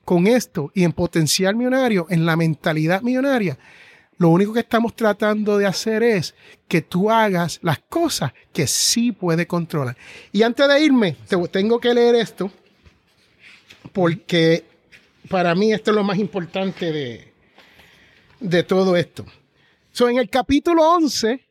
con 0.08 0.26
esto 0.26 0.72
y 0.74 0.86
en 0.86 0.94
potencial 0.94 1.54
millonario, 1.58 2.08
en 2.10 2.26
la 2.26 2.38
mentalidad 2.38 3.02
millonaria, 3.02 3.58
lo 4.18 4.30
único 4.30 4.54
que 4.54 4.62
estamos 4.62 4.96
tratando 4.96 5.58
de 5.58 5.66
hacer 5.66 6.02
es 6.02 6.34
que 6.70 6.82
tú 6.82 7.12
hagas 7.12 7.60
las 7.62 7.80
cosas 7.80 8.32
que 8.54 8.68
sí 8.68 9.12
puedes 9.12 9.46
controlar. 9.48 9.98
Y 10.32 10.44
antes 10.44 10.66
de 10.66 10.82
irme, 10.82 11.18
te, 11.28 11.36
tengo 11.50 11.78
que 11.82 11.94
leer 11.94 12.16
esto 12.16 12.50
porque 13.92 14.64
para 15.28 15.54
mí 15.54 15.74
esto 15.74 15.92
es 15.92 15.96
lo 15.96 16.06
más 16.06 16.18
importante 16.18 16.90
de, 16.90 17.34
de 18.40 18.64
todo 18.64 18.96
esto. 18.96 19.26
So, 19.92 20.08
en 20.08 20.20
el 20.20 20.30
capítulo 20.30 20.90
11 20.90 21.46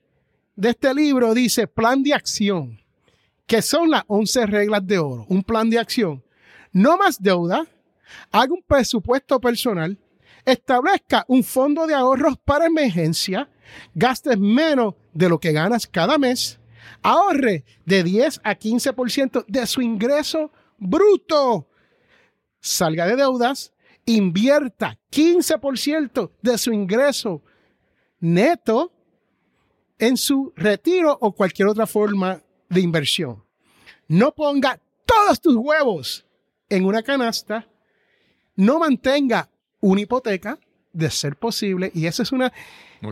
de 0.56 0.68
este 0.70 0.94
libro 0.94 1.34
dice 1.34 1.66
plan 1.66 2.02
de 2.02 2.14
acción, 2.14 2.80
que 3.46 3.60
son 3.60 3.90
las 3.90 4.04
11 4.06 4.46
reglas 4.46 4.86
de 4.86 4.98
oro, 4.98 5.26
un 5.28 5.42
plan 5.42 5.68
de 5.68 5.78
acción. 5.78 6.24
No 6.72 6.96
más 6.96 7.20
deuda, 7.20 7.66
haga 8.30 8.52
un 8.52 8.62
presupuesto 8.62 9.40
personal, 9.40 9.98
establezca 10.44 11.24
un 11.28 11.42
fondo 11.42 11.86
de 11.86 11.94
ahorros 11.94 12.38
para 12.44 12.66
emergencia, 12.66 13.48
gastes 13.94 14.38
menos 14.38 14.94
de 15.12 15.28
lo 15.28 15.38
que 15.38 15.52
ganas 15.52 15.86
cada 15.86 16.18
mes, 16.18 16.58
ahorre 17.02 17.64
de 17.84 18.02
10 18.02 18.40
a 18.44 18.54
15% 18.56 19.44
de 19.46 19.66
su 19.66 19.82
ingreso 19.82 20.52
bruto, 20.78 21.68
salga 22.60 23.06
de 23.06 23.16
deudas, 23.16 23.72
invierta 24.04 24.98
15% 25.10 26.30
de 26.40 26.58
su 26.58 26.72
ingreso 26.72 27.42
neto 28.20 28.92
en 29.98 30.16
su 30.16 30.52
retiro 30.56 31.16
o 31.20 31.32
cualquier 31.32 31.68
otra 31.68 31.86
forma 31.86 32.42
de 32.68 32.80
inversión. 32.80 33.42
No 34.08 34.32
ponga 34.32 34.80
todos 35.04 35.40
tus 35.40 35.56
huevos 35.56 36.26
en 36.68 36.84
una 36.84 37.02
canasta, 37.02 37.68
no 38.56 38.78
mantenga 38.78 39.48
una 39.80 40.00
hipoteca 40.00 40.58
de 40.92 41.10
ser 41.10 41.36
posible, 41.36 41.90
y 41.94 42.06
esa 42.06 42.22
es 42.22 42.32
una, 42.32 42.52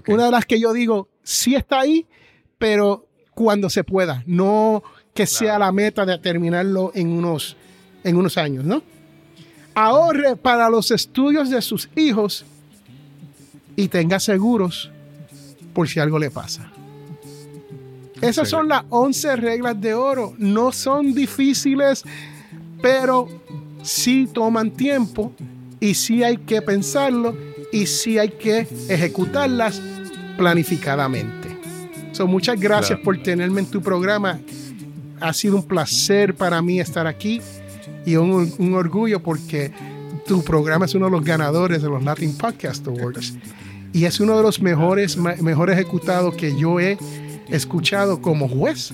una 0.09 0.25
de 0.25 0.31
las 0.31 0.47
que 0.47 0.59
yo 0.59 0.73
digo, 0.73 1.09
sí 1.23 1.55
está 1.55 1.81
ahí, 1.81 2.07
pero 2.59 3.07
cuando 3.35 3.69
se 3.69 3.85
pueda, 3.85 4.23
no 4.27 4.83
que 5.13 5.27
sea 5.27 5.59
la 5.59 5.71
meta 5.71 6.05
de 6.05 6.19
terminarlo 6.19 6.91
en 6.95 7.11
unos, 7.11 7.57
en 8.03 8.17
unos 8.17 8.37
años, 8.37 8.65
¿no? 8.65 8.83
Ahorre 9.75 10.37
para 10.37 10.69
los 10.71 10.91
estudios 10.91 11.51
de 11.51 11.63
sus 11.63 11.89
hijos 11.97 12.45
y 13.77 13.89
tenga 13.89 14.19
seguros 14.21 14.91
por 15.73 15.89
si 15.89 16.01
algo 16.01 16.19
le 16.19 16.31
pasa. 16.31 16.71
Esas 18.21 18.49
son 18.49 18.69
las 18.69 18.85
11 18.89 19.37
reglas 19.37 19.81
de 19.81 19.95
oro. 19.95 20.35
No 20.39 20.73
son 20.73 21.13
difíciles, 21.13 22.05
pero 22.81 23.29
sí 23.85 24.27
toman 24.33 24.71
tiempo 24.73 25.33
y 25.79 25.95
sí 25.95 26.23
hay 26.25 26.39
que 26.39 26.61
pensarlo 26.63 27.37
y 27.73 27.87
sí 27.87 28.19
hay 28.19 28.31
que 28.31 28.67
ejecutarlas 28.89 29.81
planificadamente. 30.37 31.49
So, 32.13 32.27
muchas 32.27 32.61
gracias 32.61 32.91
Claro. 32.99 33.03
por 33.03 33.23
tenerme 33.23 33.61
en 33.61 33.67
tu 33.67 33.81
programa. 33.83 34.39
Ha 35.21 35.33
sido 35.33 35.57
un 35.57 35.63
placer 35.65 36.35
para 36.35 36.61
mí 36.63 36.81
estar 36.81 37.07
aquí 37.07 37.41
y 38.07 38.17
un, 38.17 38.53
un 38.59 38.75
orgullo 38.75 39.23
porque 39.23 39.73
tu 40.27 40.43
programa 40.45 40.85
es 40.85 40.95
uno 40.95 41.07
de 41.07 41.13
los 41.13 41.25
ganadores 41.25 41.83
de 41.83 41.89
los 41.89 42.03
Latin 42.05 42.37
Podcast 42.37 42.87
Awards 42.87 43.35
y 43.93 44.05
es 44.05 44.21
uno 44.21 44.37
de 44.37 44.43
los 44.43 44.61
mejores, 44.61 45.17
mejor 45.17 45.71
ejecutados 45.71 46.35
que 46.35 46.57
yo 46.59 46.79
he 46.81 46.99
escuchado 47.49 48.21
como 48.21 48.49
juez. 48.49 48.93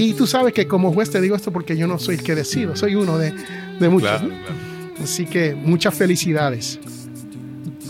Y 0.00 0.14
tú 0.14 0.26
sabes 0.26 0.54
que 0.54 0.66
como 0.66 0.94
juez 0.94 1.10
te 1.10 1.20
digo 1.20 1.36
esto 1.36 1.52
porque 1.52 1.76
yo 1.76 1.86
no 1.86 1.98
soy 1.98 2.14
el 2.14 2.22
que 2.22 2.34
decido, 2.34 2.74
soy 2.74 2.94
uno 2.94 3.18
de, 3.18 3.34
de 3.78 3.88
muchos. 3.90 4.08
Claro, 4.08 4.28
¿no? 4.28 4.34
claro. 4.40 4.54
Así 5.02 5.26
que 5.26 5.54
muchas 5.54 5.94
felicidades 5.94 6.80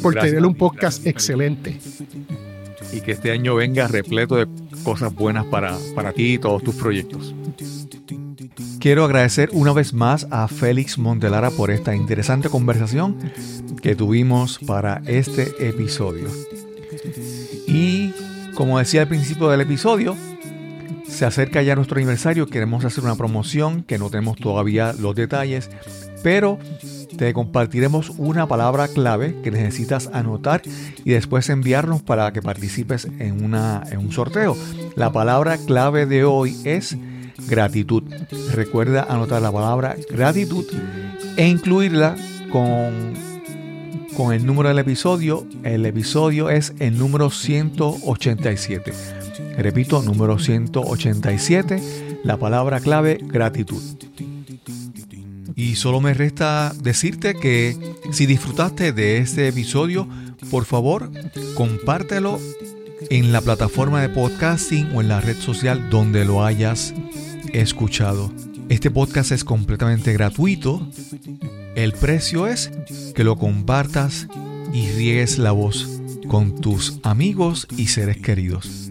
por 0.03 0.15
Gracias, 0.15 0.33
tener 0.33 0.45
un 0.45 0.57
podcast 0.57 1.05
gracias, 1.05 1.07
excelente. 1.07 1.79
Y 2.93 3.01
que 3.01 3.13
este 3.13 3.31
año 3.31 3.55
venga 3.55 3.87
repleto 3.87 4.35
de 4.35 4.49
cosas 4.83 5.15
buenas 5.15 5.45
para, 5.47 5.79
para 5.95 6.13
ti 6.13 6.35
y 6.35 6.39
todos 6.39 6.65
tus 6.65 6.75
proyectos. 6.75 7.33
Quiero 8.81 9.05
agradecer 9.05 9.49
una 9.53 9.73
vez 9.73 9.93
más 9.93 10.27
a 10.33 10.49
Félix 10.49 10.99
Montelara 10.99 11.53
por 11.53 11.71
esta 11.71 11.95
interesante 11.95 12.49
conversación 12.49 13.19
que 13.83 13.95
tuvimos 13.95 14.59
para 14.59 15.01
este 15.07 15.69
episodio. 15.69 16.27
Y 17.69 18.13
como 18.55 18.81
decía 18.81 19.03
al 19.03 19.09
principio 19.09 19.49
del 19.49 19.61
episodio, 19.61 20.17
se 21.11 21.27
acerca 21.27 21.63
ya 21.63 21.75
nuestro 21.75 21.99
aniversario, 21.99 22.47
queremos 22.47 22.85
hacer 22.85 23.05
una 23.05 23.17
promoción 23.17 23.83
que 23.83 23.99
no 23.99 24.11
tenemos 24.11 24.39
todavía 24.39 24.95
los 24.99 25.15
detalles, 25.15 25.69
pero 26.23 26.59
te 27.19 27.35
compartiremos 27.35 28.11
una 28.17 28.47
palabra 28.47 28.89
clave 28.89 29.37
que 29.43 29.51
necesitas 29.51 30.09
anotar 30.13 30.63
y 31.05 31.11
después 31.11 31.51
enviarnos 31.51 32.03
para 32.03 32.33
que 32.33 32.41
participes 32.41 33.09
en, 33.19 33.45
una, 33.45 33.83
en 33.91 33.99
un 33.99 34.13
sorteo. 34.13 34.57
La 34.97 35.13
palabra 35.13 35.59
clave 35.59 36.07
de 36.07 36.25
hoy 36.25 36.57
es 36.65 36.97
gratitud. 37.49 38.05
Recuerda 38.55 39.03
anotar 39.03 39.43
la 39.43 39.53
palabra 39.53 39.97
gratitud 40.11 40.65
e 41.37 41.47
incluirla 41.47 42.17
con, 42.51 43.13
con 44.17 44.33
el 44.33 44.47
número 44.47 44.69
del 44.69 44.79
episodio. 44.79 45.47
El 45.65 45.85
episodio 45.85 46.49
es 46.49 46.73
el 46.79 46.97
número 46.97 47.31
187. 47.31 49.20
Repito, 49.61 50.01
número 50.03 50.39
187, 50.39 52.21
la 52.25 52.39
palabra 52.39 52.81
clave 52.81 53.19
gratitud. 53.23 53.83
Y 55.55 55.77
solo 55.77 56.01
me 56.01 56.15
resta 56.15 56.73
decirte 56.83 57.35
que 57.35 57.77
si 58.11 58.25
disfrutaste 58.25 58.95
de 58.95 59.19
este 59.19 59.49
episodio, 59.49 60.09
por 60.51 60.65
favor, 60.65 61.11
compártelo 61.55 62.41
en 63.11 63.33
la 63.33 63.43
plataforma 63.43 64.01
de 64.01 64.09
podcasting 64.09 64.93
o 64.95 65.03
en 65.03 65.09
la 65.09 65.21
red 65.21 65.37
social 65.37 65.91
donde 65.91 66.25
lo 66.25 66.43
hayas 66.43 66.95
escuchado. 67.53 68.33
Este 68.71 68.91
podcast 68.91 69.31
es 69.31 69.45
completamente 69.45 70.15
gratuito. 70.15 70.89
El 71.75 71.93
precio 71.93 72.47
es 72.47 72.71
que 73.15 73.25
lo 73.25 73.37
compartas 73.37 74.27
y 74.73 74.89
riegues 74.93 75.37
la 75.37 75.53
voz 75.53 76.01
con 76.29 76.59
tus 76.63 76.99
amigos 77.03 77.69
y 77.77 77.89
seres 77.89 78.17
queridos. 78.17 78.91